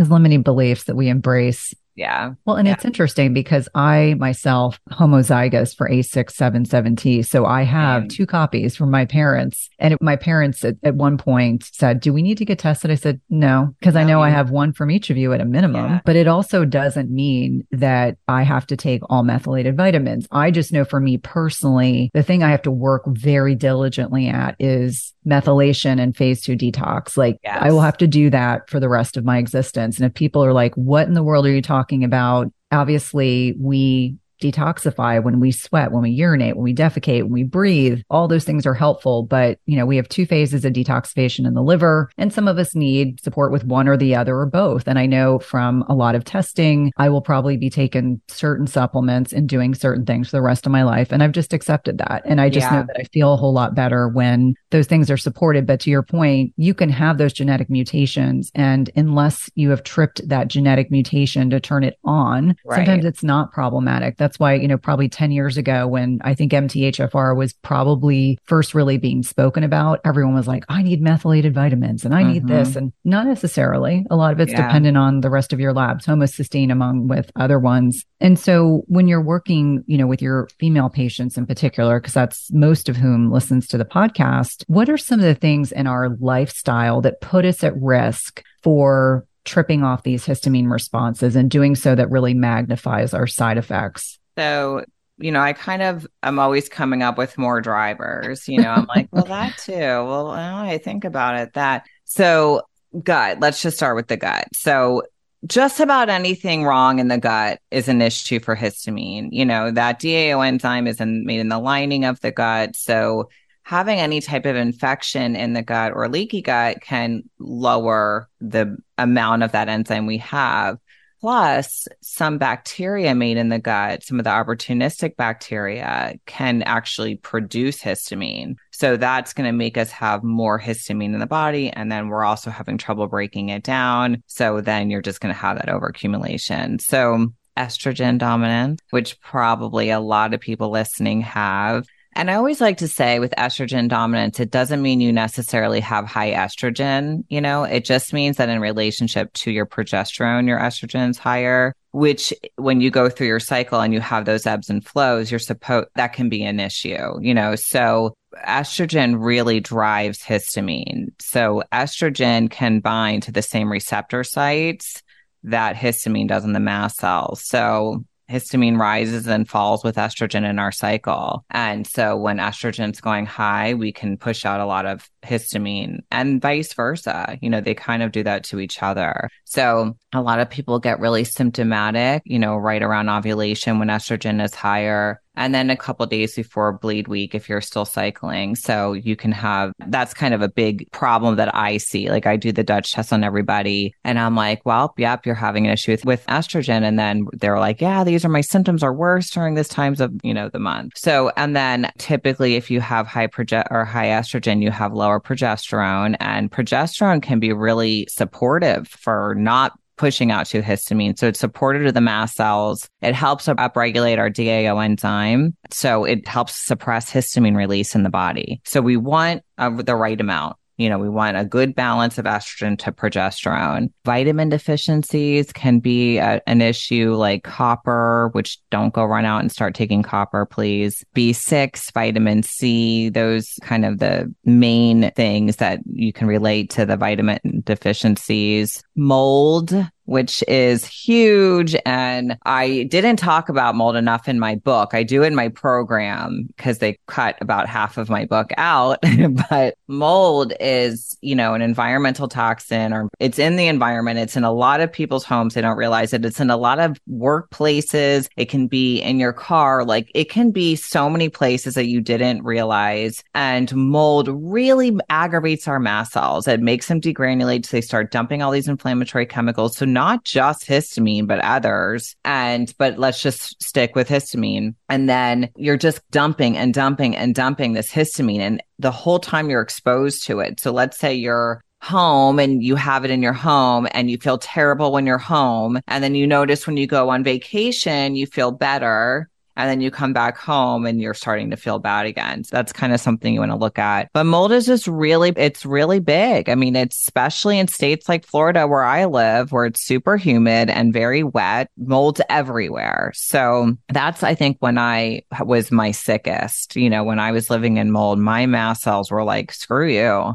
There's 0.01 0.11
limiting 0.11 0.43
beliefs 0.43 0.85
that 0.85 0.97
we 0.97 1.09
embrace 1.09 1.75
yeah. 1.95 2.33
Well, 2.47 2.57
and 2.57 2.67
yeah. 2.67 2.75
it's 2.75 2.85
interesting 2.85 3.35
because 3.35 3.69
I 3.75 4.15
myself 4.19 4.81
homozygous 4.91 5.77
for 5.77 5.89
A677T. 5.89 7.27
So 7.27 7.45
I 7.45 7.63
have 7.63 8.09
two 8.09 8.27
copies 8.27 8.77
from 8.77 8.91
my 8.91 9.05
parents. 9.05 9.69
And 9.79 9.97
my 10.01 10.17
parents 10.17 10.65
at, 10.65 10.77
at, 10.83 10.95
one 10.95 11.19
point 11.19 11.69
said, 11.73 12.01
Do 12.01 12.13
we 12.13 12.23
need 12.23 12.39
to 12.39 12.45
get 12.45 12.59
tested? 12.59 12.91
I 12.91 12.95
said, 12.95 13.21
No, 13.29 13.75
because 13.79 13.95
no, 13.95 14.01
I 14.01 14.05
know 14.05 14.23
I 14.23 14.31
have 14.31 14.51
one 14.51 14.73
from 14.73 14.91
each 14.91 15.11
of 15.11 15.17
you 15.17 15.33
at 15.33 15.41
a 15.41 15.45
minimum. 15.45 15.85
Yeah. 15.85 16.01
But 16.05 16.17
it 16.17 16.27
also 16.27 16.65
doesn't 16.65 17.11
mean 17.11 17.67
that 17.71 18.17
I 18.29 18.43
have 18.43 18.67
to 18.69 18.77
take 18.77 19.03
all 19.11 19.23
methylated 19.23 19.77
vitamins. 19.77 20.27
I 20.31 20.51
just 20.51 20.73
know 20.73 20.85
for 20.85 21.01
me 21.01 21.19
personally, 21.19 22.11
the 22.15 22.23
thing 22.23 22.43
I 22.43 22.51
have 22.51 22.63
to 22.63 22.71
work 22.71 23.03
very 23.07 23.55
diligently 23.55 24.29
at 24.29 24.57
is 24.59 25.13
methylation 25.27 26.01
and 26.01 26.17
phase 26.17 26.41
two 26.41 26.57
detox. 26.57 27.17
Like 27.17 27.39
yes. 27.45 27.59
I 27.61 27.71
will 27.71 27.83
have 27.83 27.99
to 27.99 28.07
do 28.07 28.31
that 28.31 28.71
for 28.71 28.81
the 28.81 28.89
rest 28.89 29.17
of 29.17 29.25
my 29.25 29.39
existence. 29.39 29.99
And 29.99 30.07
if 30.07 30.15
people 30.15 30.43
are 30.45 30.55
like, 30.55 30.75
what 30.75 31.07
in 31.07 31.15
the 31.15 31.23
world 31.23 31.47
are 31.47 31.53
you 31.53 31.61
talking 31.61 31.80
about? 32.05 32.53
Obviously, 32.73 33.55
we 33.59 34.17
detoxify 34.41 35.23
when 35.23 35.41
we 35.41 35.53
sweat, 35.53 35.93
when 35.93 36.03
we 36.03 36.11
urinate, 36.11 36.57
when 36.57 36.65
we 36.65 36.75
defecate, 36.75 37.23
when 37.23 37.33
we 37.33 37.45
breathe. 37.45 38.01
All 38.11 38.29
those 38.29 38.45
things 38.45 38.67
are 38.67 38.75
helpful. 38.75 39.23
But, 39.23 39.59
you 39.67 39.77
know, 39.77 39.87
we 39.87 39.97
have 39.97 40.09
two 40.09 40.27
phases 40.27 40.65
of 40.65 40.73
detoxification 40.73 41.47
in 41.47 41.55
the 41.55 41.63
liver, 41.63 42.11
and 42.17 42.33
some 42.33 42.49
of 42.49 42.59
us 42.59 42.75
need 42.75 43.21
support 43.21 43.53
with 43.53 43.65
one 43.65 43.87
or 43.87 43.97
the 43.97 44.15
other 44.15 44.37
or 44.37 44.47
both. 44.47 44.89
And 44.89 44.99
I 44.99 45.07
know 45.07 45.39
from 45.39 45.85
a 45.89 45.95
lot 45.95 46.15
of 46.15 46.25
testing, 46.25 46.93
I 46.97 47.09
will 47.09 47.21
probably 47.21 47.57
be 47.57 47.71
taking 47.71 48.21
certain 48.29 48.67
supplements 48.67 49.33
and 49.33 49.49
doing 49.49 49.75
certain 49.75 50.07
things 50.07 50.31
for 50.31 50.37
the 50.37 50.43
rest 50.43 50.65
of 50.65 50.73
my 50.73 50.83
life. 50.83 51.13
And 51.13 51.23
I've 51.23 51.33
just 51.33 51.53
accepted 51.53 51.99
that. 51.99 52.23
And 52.25 52.41
I 52.41 52.49
just 52.49 52.71
yeah. 52.71 52.81
know 52.81 52.87
that 52.87 52.97
I 52.99 53.05
feel 53.05 53.35
a 53.35 53.37
whole 53.37 53.53
lot 53.53 53.75
better 53.75 54.09
when 54.09 54.55
those 54.71 54.87
things 54.87 55.11
are 55.11 55.17
supported. 55.17 55.67
But 55.67 55.81
to 55.81 55.91
your 55.91 56.03
point, 56.03 56.55
you 56.57 56.73
can 56.73 56.89
have 56.89 57.19
those 57.19 57.33
genetic 57.33 57.69
mutations. 57.69 58.51
And 58.55 58.91
unless 58.97 59.51
you 59.55 59.71
have 59.71 59.83
tripped 59.83 60.27
that 60.29 60.49
genetic 60.49 60.91
mutation 60.91 61.51
to 61.51 61.61
turn 61.61 61.85
it 61.85 61.99
on, 62.05 62.57
right. 62.65 62.77
sometimes 62.77 63.05
it's 63.05 63.23
not 63.23 63.53
problematic. 63.53 64.17
The 64.17 64.30
That's 64.31 64.39
why, 64.39 64.55
you 64.55 64.69
know, 64.69 64.79
probably 64.79 65.09
10 65.09 65.33
years 65.33 65.57
ago 65.57 65.89
when 65.89 66.21
I 66.23 66.35
think 66.35 66.53
MTHFR 66.53 67.37
was 67.37 67.53
probably 67.53 68.39
first 68.45 68.77
really 68.77 68.97
being 68.97 69.25
spoken 69.25 69.65
about, 69.65 70.01
everyone 70.05 70.37
was 70.37 70.47
like, 70.47 70.65
I 70.69 70.83
need 70.83 71.03
methylated 71.03 71.53
vitamins 71.53 72.05
and 72.05 72.15
I 72.15 72.23
need 72.23 72.45
mm-hmm. 72.45 72.55
this. 72.55 72.77
And 72.77 72.93
not 73.03 73.27
necessarily. 73.27 74.07
A 74.09 74.15
lot 74.15 74.33
of 74.33 74.39
it's 74.39 74.53
yeah. 74.53 74.69
dependent 74.69 74.97
on 74.97 75.23
the 75.23 75.31
rest 75.31 75.53
of 75.53 75.59
your 75.59 75.73
labs, 75.73 76.07
homocysteine 76.07 76.71
among 76.71 77.09
with 77.09 77.33
other 77.35 77.59
ones. 77.59 78.07
And 78.21 78.39
so 78.39 78.85
when 78.87 79.09
you're 79.09 79.21
working, 79.21 79.83
you 79.89 79.99
know, 79.99 80.07
with 80.07 80.23
your 80.23 80.49
female 80.61 80.91
patients 80.91 81.37
in 81.37 81.45
particular, 81.45 81.99
because 81.99 82.15
that's 82.15 82.53
most 82.53 82.89
of 82.89 82.97
whom 82.97 83.33
listens 83.33 83.67
to 83.67 83.79
the 83.79 83.85
podcast, 83.85 84.63
what 84.69 84.89
are 84.89 84.97
some 84.97 85.19
of 85.19 85.25
the 85.25 85.35
things 85.35 85.73
in 85.73 85.89
our 85.89 86.11
lifestyle 86.21 87.01
that 87.01 87.21
put 87.21 87.45
us 87.45 87.65
at 87.65 87.77
risk 87.83 88.45
for 88.63 89.27
tripping 89.45 89.83
off 89.83 90.05
these 90.05 90.25
histamine 90.25 90.71
responses 90.71 91.35
and 91.35 91.51
doing 91.51 91.75
so 91.75 91.97
that 91.97 92.11
really 92.11 92.35
magnifies 92.35 93.13
our 93.13 93.27
side 93.27 93.59
effects? 93.59 94.20
So, 94.41 94.85
you 95.19 95.33
know, 95.33 95.41
I 95.41 95.53
kind 95.53 95.83
of 95.83 96.07
I'm 96.23 96.39
always 96.39 96.71
coming 96.71 97.03
up 97.03 97.19
with 97.19 97.37
more 97.37 97.61
drivers. 97.61 98.49
You 98.49 98.63
know, 98.63 98.71
I'm 98.71 98.87
like, 98.87 99.09
well, 99.13 99.25
that 99.27 99.59
too. 99.59 99.73
Well, 99.73 100.31
I 100.31 100.79
think 100.79 101.05
about 101.05 101.37
it 101.37 101.53
that. 101.53 101.85
So, 102.07 102.63
gut. 103.03 103.39
Let's 103.39 103.61
just 103.61 103.77
start 103.77 103.97
with 103.97 104.09
the 104.09 104.17
gut. 104.17 104.49
So, 104.55 105.03
just 105.47 105.79
about 105.81 106.09
anything 106.09 106.65
wrong 106.65 107.01
in 107.01 107.09
the 107.09 107.19
gut 107.19 107.61
is 107.71 107.89
an 107.89 108.01
issue 108.01 108.41
for 108.41 108.57
histamine. 108.57 109.29
You 109.31 109.45
know, 109.45 109.71
that 109.71 110.01
DAO 110.01 110.47
enzyme 110.47 110.87
is 110.87 111.01
in, 111.01 111.27
made 111.27 111.41
in 111.41 111.51
the 111.51 111.59
lining 111.59 112.07
of 112.07 112.19
the 112.21 112.33
gut. 112.33 112.75
So, 112.77 113.29
having 113.63 114.01
any 114.01 114.23
type 114.23 114.47
of 114.47 114.57
infection 114.57 115.37
in 115.37 115.53
the 115.53 115.63
gut 115.63 115.93
or 115.95 116.09
leaky 116.09 116.41
gut 116.41 116.81
can 116.81 117.25
lower 117.39 118.27
the 118.41 118.79
amount 118.97 119.43
of 119.43 119.53
that 119.53 119.69
enzyme 119.69 120.07
we 120.07 120.17
have. 120.17 120.79
Plus, 121.21 121.87
some 122.01 122.39
bacteria 122.39 123.15
made 123.15 123.37
in 123.37 123.51
the 123.51 123.59
gut, 123.59 124.03
some 124.03 124.19
of 124.19 124.25
the 124.25 124.31
opportunistic 124.31 125.17
bacteria 125.17 126.15
can 126.25 126.63
actually 126.63 127.17
produce 127.17 127.83
histamine. 127.83 128.55
So 128.71 128.97
that's 128.97 129.35
going 129.35 129.47
to 129.47 129.57
make 129.57 129.77
us 129.77 129.91
have 129.91 130.25
more 130.25 130.59
histamine 130.59 131.13
in 131.13 131.19
the 131.19 131.27
body. 131.27 131.69
And 131.71 131.93
then 131.93 132.09
we're 132.09 132.25
also 132.25 132.51
having 132.51 132.79
trouble 132.79 133.07
breaking 133.07 133.51
it 133.51 133.63
down. 133.63 134.23
So 134.27 134.63
then 134.63 134.89
you're 134.89 135.03
just 135.03 135.21
going 135.21 135.35
to 135.35 135.41
have 135.41 135.59
that 135.59 135.69
overaccumulation. 135.69 136.81
So 136.81 137.29
estrogen 137.57 138.17
dominance, 138.17 138.81
which 138.89 139.21
probably 139.21 139.91
a 139.91 140.01
lot 140.01 140.33
of 140.33 140.41
people 140.41 140.71
listening 140.71 141.21
have, 141.21 141.87
and 142.15 142.31
I 142.31 142.35
always 142.35 142.61
like 142.61 142.79
to 142.79 142.89
say 142.89 143.21
with 143.21 143.33
estrogen 143.39 143.89
dominance, 143.89 144.41
it 144.41 144.51
doesn't 144.51 144.83
mean 144.83 145.01
you 145.01 145.13
necessarily 145.13 145.79
have 145.81 146.07
high 146.07 146.33
estrogen. 146.33 147.25
You 147.29 147.41
know, 147.41 147.63
it 147.63 147.85
just 147.85 148.13
means 148.13 148.37
that 148.37 148.49
in 148.49 148.61
relationship 148.61 149.33
to 149.35 149.51
your 149.53 149.65
progesterone, 149.65 150.49
your 150.49 150.59
estrogen's 150.59 151.19
higher, 151.19 151.73
which 151.93 152.35
when 152.57 152.81
you 152.81 152.91
go 152.91 153.09
through 153.09 153.29
your 153.29 153.41
cycle 153.41 153.81
and 153.81 153.95
you 153.95 154.01
have 154.01 154.25
those 154.25 154.45
ebbs 154.45 154.69
and 154.69 154.85
flows, 154.85 155.31
you're 155.31 155.39
supposed 155.39 155.89
that 155.95 156.13
can 156.13 156.29
be 156.29 156.43
an 156.43 156.59
issue, 156.59 157.21
you 157.21 157.33
know. 157.33 157.55
So 157.55 158.15
estrogen 158.45 159.17
really 159.19 159.61
drives 159.61 160.21
histamine. 160.21 161.13
So 161.21 161.63
estrogen 161.73 162.51
can 162.51 162.81
bind 162.81 163.23
to 163.25 163.33
the 163.33 163.43
same 163.43 163.71
receptor 163.71 164.25
sites 164.25 165.03
that 165.45 165.77
histamine 165.77 166.29
does 166.29 166.45
in 166.45 166.53
the 166.53 166.61
mast 166.61 166.97
cells. 166.97 167.43
So 167.47 168.05
histamine 168.31 168.79
rises 168.79 169.27
and 169.27 169.49
falls 169.49 169.83
with 169.83 169.97
estrogen 169.97 170.49
in 170.49 170.59
our 170.59 170.73
cycle. 170.73 171.45
And 171.51 171.87
so 171.87 172.17
when 172.17 172.39
estrogen's 172.39 173.01
going 173.01 173.27
high, 173.27 173.75
we 173.75 173.93
can 173.93 174.17
push 174.17 174.45
out 174.45 174.61
a 174.61 174.67
lot 174.67 174.87
of 174.87 175.09
histamine 175.23 175.99
and 176.11 176.41
vice 176.41 176.73
versa. 176.73 177.39
You 177.43 177.51
know, 177.51 177.61
they 177.61 177.75
kind 177.75 178.03
of 178.03 178.13
do 178.13 178.23
that 178.23 178.45
to 178.45 178.61
each 178.61 178.83
other. 178.83 179.29
So 179.45 179.97
a 180.13 180.21
lot 180.21 180.41
of 180.41 180.51
people 180.51 180.79
get 180.79 181.01
really 181.01 181.25
symptomatic, 181.25 182.23
you 182.25 182.39
know, 182.39 182.57
right 182.57 182.83
around 182.83 183.09
ovulation 183.09 183.79
when 183.79 183.89
estrogen 183.89 184.43
is 184.43 184.55
higher 184.55 185.21
and 185.37 185.55
then 185.55 185.71
a 185.71 185.77
couple 185.77 186.05
days 186.07 186.35
before 186.35 186.73
bleed 186.73 187.09
week 187.09 187.35
if 187.35 187.49
you're 187.49 187.61
still 187.61 187.87
cycling. 187.87 188.55
So 188.57 188.93
you 188.93 189.17
can 189.17 189.33
have 189.33 189.73
that's 189.87 190.13
kind 190.13 190.35
of 190.35 190.43
a 190.43 190.49
big 190.49 190.91
problem 190.93 191.37
that 191.37 191.55
I 191.55 191.79
see. 191.79 192.11
Like 192.11 192.27
I 192.27 192.37
do 192.37 192.53
the 192.53 192.63
Dutch 192.63 192.93
test 192.93 193.13
on 193.13 193.25
everybody 193.25 193.95
and 194.05 194.19
I'm 194.19 194.37
like, 194.37 194.61
well, 194.67 194.93
yep, 194.99 195.25
you're 195.25 195.35
having 195.35 195.67
an 195.67 195.73
issue 195.73 195.93
with, 195.93 196.05
with 196.05 196.27
estrogen. 196.27 196.83
And 196.83 196.99
then 196.99 197.27
they're 197.33 197.59
like, 197.59 197.81
yeah, 197.81 198.05
these 198.05 198.25
are 198.25 198.29
my 198.29 198.43
symptoms 198.43 198.83
are 198.83 198.93
worse 198.93 199.31
during 199.31 199.55
this 199.55 199.69
times 199.69 200.01
of, 200.01 200.13
you 200.23 200.35
know, 200.35 200.51
the 200.51 200.59
month. 200.59 200.99
So, 200.99 201.33
and 201.37 201.57
then 201.57 201.91
typically 201.97 202.57
if 202.57 202.71
you 202.71 202.81
have 202.81 203.07
high 203.07 203.27
proge 203.27 203.65
or 203.71 203.85
high 203.87 204.09
estrogen, 204.09 204.63
you 204.63 204.71
have 204.71 204.93
lower 204.93 205.21
progesterone 205.21 206.17
and 206.21 206.51
progesterone 206.51 207.23
can 207.23 207.39
be 207.41 207.53
really 207.53 208.07
supportive 208.11 208.89
for 208.89 209.35
not 209.37 209.73
pushing 210.01 210.31
out 210.31 210.47
to 210.47 210.63
histamine. 210.63 211.19
So 211.19 211.29
it's 211.29 211.39
supportive 211.39 211.85
of 211.85 211.93
the 211.93 212.01
mast 212.01 212.35
cells. 212.35 212.89
It 213.03 213.15
helps 213.15 213.49
upregulate 213.49 214.17
our 214.17 214.31
DAO 214.31 214.83
enzyme. 214.83 215.55
So 215.71 216.05
it 216.05 216.27
helps 216.27 216.57
suppress 216.57 217.11
histamine 217.11 217.55
release 217.55 217.95
in 217.95 218.03
the 218.03 218.09
body. 218.09 218.63
So 218.65 218.81
we 218.81 218.97
want 218.97 219.43
uh, 219.59 219.69
the 219.69 219.95
right 219.95 220.19
amount. 220.19 220.57
You 220.81 220.89
know, 220.89 220.99
we 220.99 221.11
want 221.11 221.37
a 221.37 221.45
good 221.45 221.75
balance 221.75 222.17
of 222.17 222.25
estrogen 222.25 222.79
to 222.79 222.91
progesterone. 222.91 223.93
Vitamin 224.07 224.49
deficiencies 224.49 225.53
can 225.53 225.79
be 225.79 226.17
a, 226.17 226.41
an 226.47 226.63
issue 226.63 227.15
like 227.15 227.45
copper, 227.45 228.31
which 228.33 228.59
don't 228.71 228.95
go 228.95 229.05
run 229.05 229.27
out 229.27 229.41
and 229.41 229.53
start 229.53 229.75
taking 229.75 230.03
copper, 230.03 230.47
please. 230.47 231.05
B6, 231.15 231.93
vitamin 231.93 232.43
C, 232.43 233.11
those 233.11 233.47
kind 233.61 233.85
of 233.85 233.99
the 233.99 234.35
main 234.47 235.11
things 235.17 235.57
that 235.57 235.81
you 235.85 236.15
can 236.15 236.27
relate 236.27 236.71
to 236.71 236.87
the 236.87 236.97
vitamin 236.97 237.63
deficiencies. 237.63 238.83
Mold, 238.97 239.75
which 240.11 240.43
is 240.49 240.85
huge. 240.85 241.77
And 241.87 242.37
I 242.45 242.89
didn't 242.91 243.19
talk 243.19 243.49
about 243.49 243.77
mold 243.77 243.95
enough 243.95 244.27
in 244.27 244.41
my 244.41 244.57
book. 244.57 244.93
I 244.93 245.05
do 245.05 245.23
in 245.23 245.37
my 245.37 245.51
program 245.51 246.49
because 246.49 246.79
they 246.79 246.99
cut 247.07 247.37
about 247.41 247.69
half 247.69 247.97
of 247.97 248.11
my 248.11 248.25
book 248.25 248.51
out. 248.57 248.99
but 249.51 249.77
mold 249.87 250.53
is, 250.59 251.17
you 251.21 251.37
know, 251.37 251.55
an 251.55 251.63
environmental 251.63 252.27
toxin 252.27 252.93
or 252.93 253.09
it's 253.21 253.39
in 253.39 253.55
the 253.55 253.69
environment. 253.69 254.19
It's 254.19 254.37
in 254.37 254.43
a 254.43 254.51
lot 254.53 254.81
of 254.81 254.93
people's 254.93 255.25
homes. 255.25 255.55
They 255.55 255.61
don't 255.61 255.77
realize 255.77 256.13
it. 256.13 256.25
It's 256.25 256.41
in 256.41 256.51
a 256.51 256.57
lot 256.57 256.81
of 256.81 256.99
workplaces. 257.09 258.27
It 258.37 258.47
can 258.47 258.67
be 258.67 259.01
in 259.01 259.21
your 259.21 259.33
car. 259.33 259.85
Like 259.85 260.11
it 260.13 260.29
can 260.29 260.51
be 260.51 260.75
so 260.75 261.09
many 261.09 261.29
places 261.29 261.75
that 261.75 261.87
you 261.87 262.01
didn't 262.01 262.43
realize. 262.43 263.23
And 263.37 263.73
mold 263.77 264.27
really 264.29 264.99
aggravates 265.09 265.69
our 265.69 265.79
mast 265.79 266.15
cells. 266.15 266.49
It 266.49 266.59
makes 266.59 266.89
them 266.89 267.01
degranulate. 267.01 267.65
So 267.65 267.77
they 267.77 267.81
start 267.81 268.11
dumping 268.11 268.43
all 268.43 268.51
these 268.51 268.67
inflammatory 268.67 269.27
chemicals. 269.27 269.77
So 269.77 269.85
not 269.85 270.00
just 270.25 270.67
histamine, 270.67 271.27
but 271.27 271.41
others. 271.41 272.17
And, 272.25 272.73
but 272.79 272.99
let's 272.99 273.23
just 273.23 273.63
stick 273.63 273.95
with 273.95 274.09
histamine. 274.09 274.75
And 274.89 275.09
then 275.09 275.51
you're 275.57 275.77
just 275.77 276.01
dumping 276.11 276.57
and 276.57 276.75
dumping 276.75 277.17
and 277.17 277.35
dumping 277.35 277.73
this 277.73 277.91
histamine. 277.91 278.41
And 278.41 278.63
the 278.79 278.91
whole 278.91 279.19
time 279.19 279.51
you're 279.51 279.63
exposed 279.63 280.25
to 280.27 280.41
it. 280.41 280.61
So 280.61 280.73
let's 280.73 280.99
say 280.99 281.15
you're 281.15 281.63
home 281.83 282.39
and 282.39 282.63
you 282.63 282.77
have 282.77 283.05
it 283.05 283.11
in 283.11 283.23
your 283.23 283.33
home 283.33 283.89
and 283.93 284.11
you 284.11 284.19
feel 284.19 284.39
terrible 284.39 284.93
when 284.93 285.07
you're 285.07 285.19
home. 285.19 285.81
And 285.89 286.05
then 286.05 286.15
you 286.15 286.27
notice 286.27 286.67
when 286.67 286.77
you 286.77 286.87
go 286.87 287.09
on 287.09 287.25
vacation, 287.25 288.17
you 288.17 288.27
feel 288.27 288.53
better 288.53 289.31
and 289.61 289.71
then 289.71 289.81
you 289.81 289.91
come 289.91 290.13
back 290.13 290.37
home 290.37 290.87
and 290.87 291.01
you're 291.01 291.15
starting 291.15 291.51
to 291.51 291.57
feel 291.57 291.79
bad 291.79 292.07
again. 292.07 292.45
So 292.45 292.57
that's 292.57 292.73
kind 292.73 292.93
of 292.93 293.01
something 293.01 293.33
you 293.33 293.41
want 293.41 293.53
to 293.53 293.57
look 293.57 293.79
at. 293.79 294.11
But 294.13 294.25
mold 294.25 294.53
is 294.53 294.67
just 294.67 294.87
really, 294.87 295.33
it's 295.37 295.65
really 295.67 296.01
big. 296.01 296.49
I 296.49 296.55
mean, 296.55 296.77
it's 296.77 297.01
especially 297.01 297.59
in 297.59 297.69
states 297.69 298.09
like 298.09 298.27
Florida 298.27 298.67
where 298.67 298.83
I 298.83 299.05
live, 299.05 299.53
where 299.53 299.67
it's 299.67 299.85
super 299.85 300.17
humid 300.17 300.71
and 300.71 300.93
very 300.93 301.23
wet, 301.23 301.71
mold's 301.77 302.21
everywhere. 302.29 303.13
So 303.15 303.77
that's, 303.89 304.23
I 304.23 304.35
think, 304.35 304.57
when 304.61 304.79
I 304.79 305.23
was 305.41 305.71
my 305.71 305.91
sickest, 305.91 306.77
you 306.77 306.91
know, 306.91 307.05
when 307.05 307.19
I 307.19 307.33
was 307.33 307.51
living 307.51 307.77
in 307.77 307.91
mold, 307.91 308.19
my 308.19 308.47
mast 308.47 308.83
cells 308.83 309.11
were 309.11 309.25
like, 309.25 309.53
screw 309.53 309.89
you. 309.89 310.35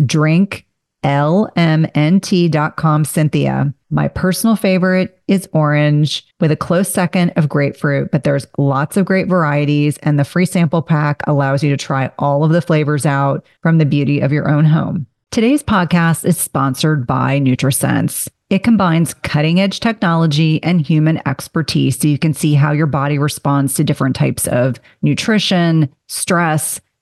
drinklmnt.com 1.07 3.05
Cynthia. 3.05 3.73
My 3.91 4.09
personal 4.09 4.57
favorite 4.57 5.23
is 5.29 5.49
orange 5.53 6.27
with 6.41 6.51
a 6.51 6.57
close 6.57 6.93
second 6.93 7.33
of 7.37 7.49
grapefruit, 7.49 8.11
but 8.11 8.25
there's 8.25 8.47
lots 8.59 8.97
of 8.97 9.07
great 9.07 9.29
varieties 9.29 9.99
and 9.99 10.19
the 10.19 10.25
free 10.25 10.47
sample 10.47 10.83
pack 10.83 11.23
allows 11.27 11.63
you 11.63 11.71
to 11.71 11.77
try 11.77 12.11
all 12.19 12.43
of 12.43 12.51
the 12.51 12.63
flavors 12.63 13.07
out 13.07 13.47
from 13.63 13.79
the 13.79 13.87
beauty 13.87 14.21
of 14.21 14.33
your 14.33 14.51
own 14.51 14.65
home. 14.65 15.07
Today's 15.31 15.63
podcast 15.63 16.25
is 16.25 16.39
sponsored 16.39 17.07
by 17.07 17.39
NutriSense. 17.39 18.29
It 18.49 18.63
combines 18.63 19.13
cutting 19.13 19.61
edge 19.61 19.81
technology 19.81 20.63
and 20.63 20.81
human 20.81 21.21
expertise 21.27 21.99
so 21.99 22.07
you 22.09 22.19
can 22.19 22.33
see 22.33 22.55
how 22.55 22.73
your 22.73 22.87
body 22.87 23.19
responds 23.19 23.75
to 23.75 23.85
different 23.85 24.15
types 24.15 24.47
of 24.47 24.81
nutrition, 25.03 25.93
stress, 26.07 26.81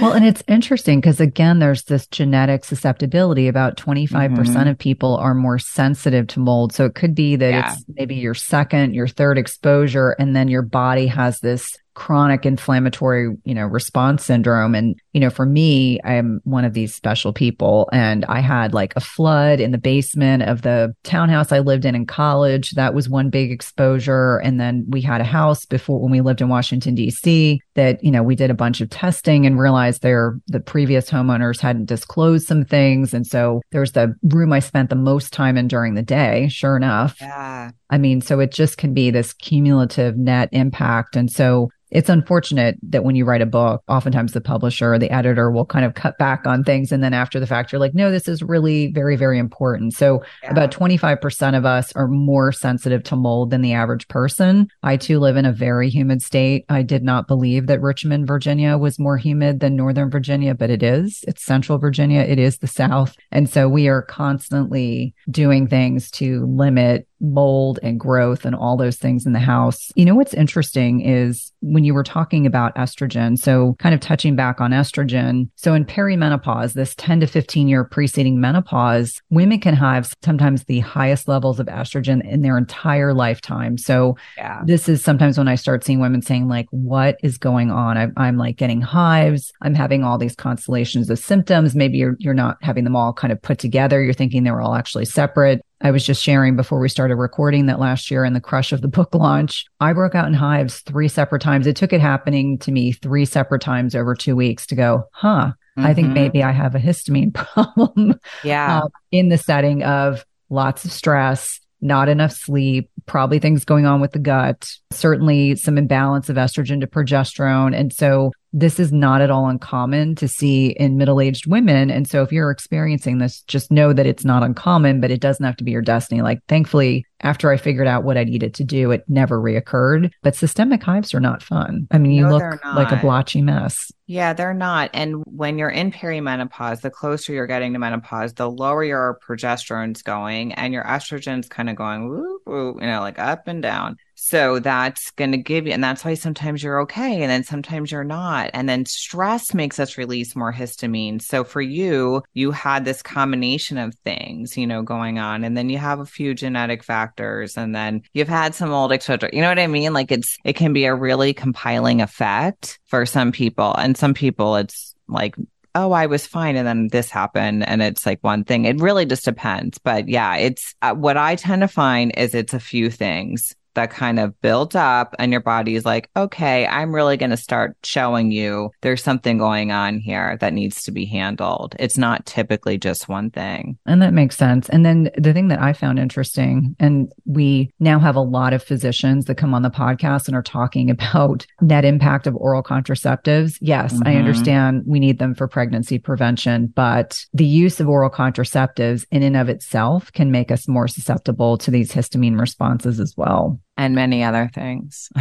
Well, 0.00 0.12
and 0.12 0.24
it's 0.24 0.42
interesting 0.48 1.00
because 1.00 1.20
again, 1.20 1.60
there's 1.60 1.84
this 1.84 2.06
genetic 2.08 2.64
susceptibility. 2.64 3.46
About 3.48 3.76
25% 3.76 4.30
mm 4.30 4.44
hmm 4.44 4.68
of 4.68 4.78
people 4.78 5.16
are 5.16 5.34
more 5.34 5.58
sensitive 5.58 6.26
to 6.28 6.40
mold. 6.40 6.72
So 6.72 6.86
it 6.86 6.94
could 6.94 7.14
be 7.14 7.36
that 7.36 7.50
yeah. 7.50 7.72
it's 7.72 7.84
maybe 7.88 8.14
your 8.14 8.34
second, 8.34 8.94
your 8.94 9.08
third 9.08 9.36
exposure, 9.36 10.10
and 10.12 10.34
then 10.34 10.48
your 10.48 10.62
body 10.62 11.06
has 11.08 11.40
this 11.40 11.76
chronic 11.94 12.44
inflammatory, 12.44 13.34
you 13.44 13.54
know, 13.54 13.66
response 13.66 14.24
syndrome. 14.24 14.74
And, 14.74 15.00
you 15.12 15.20
know, 15.20 15.30
for 15.30 15.46
me, 15.46 16.00
I'm 16.04 16.40
one 16.44 16.64
of 16.64 16.74
these 16.74 16.94
special 16.94 17.32
people. 17.32 17.88
And 17.92 18.24
I 18.26 18.40
had 18.40 18.74
like 18.74 18.92
a 18.96 19.00
flood 19.00 19.60
in 19.60 19.70
the 19.70 19.78
basement 19.78 20.42
of 20.42 20.62
the 20.62 20.94
townhouse 21.04 21.52
I 21.52 21.60
lived 21.60 21.84
in 21.84 21.94
in 21.94 22.06
college. 22.06 22.72
That 22.72 22.94
was 22.94 23.08
one 23.08 23.30
big 23.30 23.50
exposure. 23.50 24.38
And 24.38 24.60
then 24.60 24.84
we 24.88 25.00
had 25.00 25.20
a 25.20 25.24
house 25.24 25.64
before 25.64 26.00
when 26.00 26.10
we 26.10 26.20
lived 26.20 26.40
in 26.40 26.48
Washington, 26.48 26.94
D.C., 26.94 27.60
that, 27.74 28.02
you 28.04 28.10
know, 28.10 28.22
we 28.22 28.36
did 28.36 28.50
a 28.50 28.54
bunch 28.54 28.80
of 28.80 28.90
testing 28.90 29.46
and 29.46 29.58
realized 29.58 30.02
there, 30.02 30.38
the 30.46 30.60
previous 30.60 31.10
homeowners 31.10 31.60
hadn't 31.60 31.86
disclosed 31.86 32.46
some 32.46 32.64
things. 32.64 33.12
And 33.12 33.26
so 33.26 33.62
there's 33.72 33.92
the 33.92 34.14
room 34.22 34.52
I 34.52 34.60
spent 34.60 34.90
the 34.90 34.96
most 34.96 35.32
time 35.32 35.56
in 35.56 35.66
during 35.66 35.94
the 35.94 36.02
day, 36.02 36.48
sure 36.48 36.76
enough. 36.76 37.16
Yeah. 37.20 37.70
I 37.90 37.98
mean, 37.98 38.20
so 38.20 38.40
it 38.40 38.52
just 38.52 38.78
can 38.78 38.94
be 38.94 39.10
this 39.10 39.32
cumulative 39.32 40.16
net 40.16 40.48
impact. 40.52 41.16
And 41.16 41.30
so 41.30 41.70
it's 41.94 42.08
unfortunate 42.08 42.76
that 42.82 43.04
when 43.04 43.14
you 43.14 43.24
write 43.24 43.40
a 43.40 43.46
book, 43.46 43.82
oftentimes 43.88 44.32
the 44.32 44.40
publisher 44.40 44.94
or 44.94 44.98
the 44.98 45.10
editor 45.10 45.50
will 45.50 45.64
kind 45.64 45.84
of 45.84 45.94
cut 45.94 46.18
back 46.18 46.44
on 46.44 46.64
things. 46.64 46.90
And 46.90 47.04
then 47.04 47.14
after 47.14 47.38
the 47.38 47.46
fact, 47.46 47.70
you're 47.70 47.78
like, 47.78 47.94
no, 47.94 48.10
this 48.10 48.26
is 48.26 48.42
really 48.42 48.90
very, 48.92 49.14
very 49.14 49.38
important. 49.38 49.94
So 49.94 50.24
yeah. 50.42 50.50
about 50.50 50.72
25% 50.72 51.56
of 51.56 51.64
us 51.64 51.92
are 51.94 52.08
more 52.08 52.50
sensitive 52.50 53.04
to 53.04 53.16
mold 53.16 53.50
than 53.50 53.62
the 53.62 53.74
average 53.74 54.08
person. 54.08 54.66
I 54.82 54.96
too 54.96 55.20
live 55.20 55.36
in 55.36 55.46
a 55.46 55.52
very 55.52 55.88
humid 55.88 56.20
state. 56.20 56.64
I 56.68 56.82
did 56.82 57.04
not 57.04 57.28
believe 57.28 57.68
that 57.68 57.80
Richmond, 57.80 58.26
Virginia 58.26 58.76
was 58.76 58.98
more 58.98 59.16
humid 59.16 59.60
than 59.60 59.76
Northern 59.76 60.10
Virginia, 60.10 60.54
but 60.54 60.70
it 60.70 60.82
is. 60.82 61.24
It's 61.28 61.44
Central 61.44 61.78
Virginia. 61.78 62.22
It 62.22 62.40
is 62.40 62.58
the 62.58 62.66
South. 62.66 63.16
And 63.30 63.48
so 63.48 63.68
we 63.68 63.86
are 63.86 64.02
constantly 64.02 65.14
doing 65.30 65.68
things 65.68 66.10
to 66.12 66.44
limit 66.46 67.06
mold 67.20 67.78
and 67.82 67.98
growth 67.98 68.44
and 68.44 68.54
all 68.54 68.76
those 68.76 68.96
things 68.96 69.26
in 69.26 69.32
the 69.32 69.38
house. 69.38 69.90
You 69.94 70.04
know, 70.04 70.14
what's 70.14 70.34
interesting 70.34 71.00
is 71.00 71.52
when 71.60 71.84
you 71.84 71.94
were 71.94 72.04
talking 72.04 72.46
about 72.46 72.74
estrogen, 72.76 73.38
so 73.38 73.74
kind 73.78 73.94
of 73.94 74.00
touching 74.00 74.36
back 74.36 74.60
on 74.60 74.72
estrogen. 74.72 75.48
So 75.56 75.74
in 75.74 75.84
perimenopause, 75.84 76.74
this 76.74 76.94
10 76.96 77.20
to 77.20 77.26
15 77.26 77.68
year 77.68 77.84
preceding 77.84 78.40
menopause, 78.40 79.20
women 79.30 79.60
can 79.60 79.74
have 79.74 80.12
sometimes 80.22 80.64
the 80.64 80.80
highest 80.80 81.28
levels 81.28 81.60
of 81.60 81.66
estrogen 81.66 82.26
in 82.28 82.42
their 82.42 82.58
entire 82.58 83.14
lifetime. 83.14 83.78
So 83.78 84.16
yeah. 84.36 84.62
this 84.64 84.88
is 84.88 85.02
sometimes 85.02 85.38
when 85.38 85.48
I 85.48 85.54
start 85.54 85.84
seeing 85.84 86.00
women 86.00 86.22
saying 86.22 86.48
like, 86.48 86.66
what 86.70 87.16
is 87.22 87.38
going 87.38 87.70
on? 87.70 87.96
I, 87.96 88.08
I'm 88.16 88.36
like 88.36 88.56
getting 88.56 88.80
hives. 88.80 89.52
I'm 89.62 89.74
having 89.74 90.04
all 90.04 90.18
these 90.18 90.36
constellations 90.36 91.10
of 91.10 91.18
symptoms. 91.18 91.74
Maybe 91.74 91.98
you're, 91.98 92.16
you're 92.18 92.34
not 92.34 92.58
having 92.60 92.84
them 92.84 92.96
all 92.96 93.12
kind 93.12 93.32
of 93.32 93.40
put 93.40 93.58
together. 93.58 94.02
You're 94.02 94.12
thinking 94.12 94.44
they 94.44 94.50
were 94.50 94.60
all 94.60 94.74
actually 94.74 95.06
separate. 95.06 95.64
I 95.84 95.90
was 95.90 96.04
just 96.04 96.22
sharing 96.22 96.56
before 96.56 96.80
we 96.80 96.88
started 96.88 97.16
recording 97.16 97.66
that 97.66 97.78
last 97.78 98.10
year 98.10 98.24
in 98.24 98.32
the 98.32 98.40
crush 98.40 98.72
of 98.72 98.80
the 98.80 98.88
book 98.88 99.14
launch, 99.14 99.66
I 99.80 99.92
broke 99.92 100.14
out 100.14 100.26
in 100.26 100.32
hives 100.32 100.80
three 100.80 101.08
separate 101.08 101.42
times. 101.42 101.66
It 101.66 101.76
took 101.76 101.92
it 101.92 102.00
happening 102.00 102.56
to 102.60 102.72
me 102.72 102.92
three 102.92 103.26
separate 103.26 103.60
times 103.60 103.94
over 103.94 104.14
two 104.14 104.34
weeks 104.34 104.66
to 104.68 104.74
go, 104.74 105.04
huh, 105.12 105.52
mm-hmm. 105.76 105.86
I 105.86 105.92
think 105.92 106.06
mm-hmm. 106.06 106.14
maybe 106.14 106.42
I 106.42 106.52
have 106.52 106.74
a 106.74 106.78
histamine 106.78 107.34
problem. 107.34 108.18
Yeah. 108.42 108.84
Uh, 108.84 108.88
in 109.12 109.28
the 109.28 109.36
setting 109.36 109.82
of 109.82 110.24
lots 110.48 110.86
of 110.86 110.90
stress, 110.90 111.60
not 111.82 112.08
enough 112.08 112.32
sleep, 112.32 112.88
probably 113.04 113.38
things 113.38 113.66
going 113.66 113.84
on 113.84 114.00
with 114.00 114.12
the 114.12 114.18
gut, 114.18 114.72
certainly 114.90 115.54
some 115.54 115.76
imbalance 115.76 116.30
of 116.30 116.36
estrogen 116.36 116.80
to 116.80 116.86
progesterone. 116.86 117.78
And 117.78 117.92
so 117.92 118.32
this 118.54 118.78
is 118.78 118.92
not 118.92 119.20
at 119.20 119.32
all 119.32 119.48
uncommon 119.48 120.14
to 120.14 120.28
see 120.28 120.68
in 120.68 120.96
middle 120.96 121.20
aged 121.20 121.44
women. 121.48 121.90
And 121.90 122.08
so 122.08 122.22
if 122.22 122.30
you're 122.30 122.52
experiencing 122.52 123.18
this, 123.18 123.42
just 123.42 123.72
know 123.72 123.92
that 123.92 124.06
it's 124.06 124.24
not 124.24 124.44
uncommon, 124.44 125.00
but 125.00 125.10
it 125.10 125.20
doesn't 125.20 125.44
have 125.44 125.56
to 125.56 125.64
be 125.64 125.72
your 125.72 125.82
destiny. 125.82 126.22
Like, 126.22 126.38
thankfully, 126.46 127.04
after 127.20 127.50
I 127.50 127.56
figured 127.56 127.88
out 127.88 128.04
what 128.04 128.16
I 128.16 128.22
needed 128.22 128.54
to 128.54 128.64
do, 128.64 128.92
it 128.92 129.02
never 129.08 129.40
reoccurred. 129.40 130.12
But 130.22 130.36
systemic 130.36 130.84
hives 130.84 131.12
are 131.14 131.20
not 131.20 131.42
fun. 131.42 131.88
I 131.90 131.98
mean, 131.98 132.12
you 132.12 132.22
no, 132.22 132.30
look 132.30 132.64
like 132.64 132.92
a 132.92 132.96
blotchy 132.96 133.42
mess. 133.42 133.90
Yeah, 134.06 134.34
they're 134.34 134.54
not. 134.54 134.90
And 134.94 135.24
when 135.26 135.58
you're 135.58 135.70
in 135.70 135.90
perimenopause, 135.90 136.82
the 136.82 136.90
closer 136.90 137.32
you're 137.32 137.48
getting 137.48 137.72
to 137.72 137.80
menopause, 137.80 138.34
the 138.34 138.48
lower 138.48 138.84
your 138.84 139.18
progesterone's 139.26 140.02
going 140.02 140.52
and 140.52 140.72
your 140.72 140.84
estrogen's 140.84 141.48
kind 141.48 141.68
of 141.68 141.74
going, 141.74 142.08
woo, 142.08 142.38
woo, 142.46 142.78
you 142.80 142.86
know, 142.86 143.00
like 143.00 143.18
up 143.18 143.48
and 143.48 143.62
down. 143.62 143.96
So 144.14 144.58
that's 144.58 145.10
going 145.12 145.32
to 145.32 145.38
give 145.38 145.66
you, 145.66 145.72
and 145.72 145.82
that's 145.82 146.04
why 146.04 146.14
sometimes 146.14 146.62
you're 146.62 146.80
okay. 146.82 147.22
And 147.22 147.30
then 147.30 147.44
sometimes 147.44 147.90
you're 147.90 148.04
not. 148.04 148.50
And 148.54 148.68
then 148.68 148.86
stress 148.86 149.52
makes 149.52 149.78
us 149.78 149.98
release 149.98 150.36
more 150.36 150.52
histamine. 150.52 151.20
So 151.20 151.44
for 151.44 151.60
you, 151.60 152.22
you 152.32 152.50
had 152.50 152.84
this 152.84 153.02
combination 153.02 153.76
of 153.76 153.94
things, 154.04 154.56
you 154.56 154.66
know, 154.66 154.82
going 154.82 155.18
on. 155.18 155.44
And 155.44 155.56
then 155.56 155.68
you 155.68 155.78
have 155.78 156.00
a 156.00 156.06
few 156.06 156.34
genetic 156.34 156.82
factors. 156.82 157.56
And 157.56 157.74
then 157.74 158.02
you've 158.12 158.28
had 158.28 158.54
some 158.54 158.72
old 158.72 158.92
exposure. 158.92 159.30
You 159.32 159.42
know 159.42 159.48
what 159.48 159.58
I 159.58 159.66
mean? 159.66 159.92
Like 159.92 160.12
it's, 160.12 160.36
it 160.44 160.54
can 160.54 160.72
be 160.72 160.84
a 160.84 160.94
really 160.94 161.34
compiling 161.34 162.00
effect 162.00 162.78
for 162.86 163.04
some 163.06 163.32
people. 163.32 163.74
And 163.74 163.96
some 163.96 164.14
people, 164.14 164.56
it's 164.56 164.94
like 165.08 165.34
oh, 165.76 165.90
I 165.90 166.06
was 166.06 166.24
fine. 166.24 166.54
And 166.54 166.66
then 166.66 166.86
this 166.88 167.10
happened. 167.10 167.66
And 167.66 167.82
it's 167.82 168.06
like 168.06 168.20
one 168.22 168.44
thing. 168.44 168.64
It 168.64 168.80
really 168.80 169.06
just 169.06 169.24
depends. 169.24 169.78
But 169.78 170.08
yeah, 170.08 170.36
it's 170.36 170.74
uh, 170.82 170.94
what 170.94 171.16
I 171.16 171.34
tend 171.34 171.62
to 171.62 171.68
find 171.68 172.12
is 172.16 172.32
it's 172.32 172.54
a 172.54 172.60
few 172.60 172.90
things 172.90 173.56
that 173.74 173.90
kind 173.90 174.18
of 174.18 174.40
built 174.40 174.74
up 174.74 175.14
and 175.18 175.32
your 175.32 175.40
body 175.40 175.74
is 175.74 175.84
like, 175.84 176.10
okay, 176.16 176.66
I'm 176.66 176.94
really 176.94 177.16
going 177.16 177.30
to 177.30 177.36
start 177.36 177.76
showing 177.82 178.30
you 178.30 178.70
there's 178.80 179.02
something 179.02 179.38
going 179.38 179.72
on 179.72 179.98
here 179.98 180.36
that 180.40 180.52
needs 180.52 180.82
to 180.84 180.92
be 180.92 181.04
handled. 181.04 181.74
It's 181.78 181.98
not 181.98 182.26
typically 182.26 182.78
just 182.78 183.08
one 183.08 183.30
thing. 183.30 183.78
And 183.86 184.00
that 184.02 184.12
makes 184.12 184.36
sense. 184.36 184.68
And 184.68 184.84
then 184.84 185.10
the 185.16 185.32
thing 185.32 185.48
that 185.48 185.60
I 185.60 185.72
found 185.72 185.98
interesting, 185.98 186.76
and 186.78 187.12
we 187.24 187.72
now 187.80 187.98
have 187.98 188.16
a 188.16 188.20
lot 188.20 188.52
of 188.52 188.62
physicians 188.62 189.26
that 189.26 189.36
come 189.36 189.54
on 189.54 189.62
the 189.62 189.70
podcast 189.70 190.26
and 190.26 190.36
are 190.36 190.42
talking 190.42 190.90
about 190.94 191.46
net 191.60 191.84
impact 191.84 192.26
of 192.26 192.36
oral 192.36 192.62
contraceptives. 192.62 193.58
Yes, 193.60 193.94
mm-hmm. 193.94 194.08
I 194.08 194.16
understand 194.16 194.82
we 194.86 195.00
need 195.00 195.18
them 195.18 195.34
for 195.34 195.48
pregnancy 195.48 195.98
prevention, 195.98 196.72
but 196.74 197.24
the 197.32 197.44
use 197.44 197.80
of 197.80 197.88
oral 197.88 198.10
contraceptives 198.10 199.04
in 199.10 199.22
and 199.22 199.36
of 199.36 199.48
itself 199.48 200.12
can 200.12 200.30
make 200.30 200.50
us 200.50 200.68
more 200.68 200.88
susceptible 200.88 201.58
to 201.58 201.70
these 201.70 201.92
histamine 201.92 202.38
responses 202.38 203.00
as 203.00 203.14
well 203.16 203.60
and 203.76 203.94
many 203.94 204.22
other 204.22 204.50
things. 204.54 205.10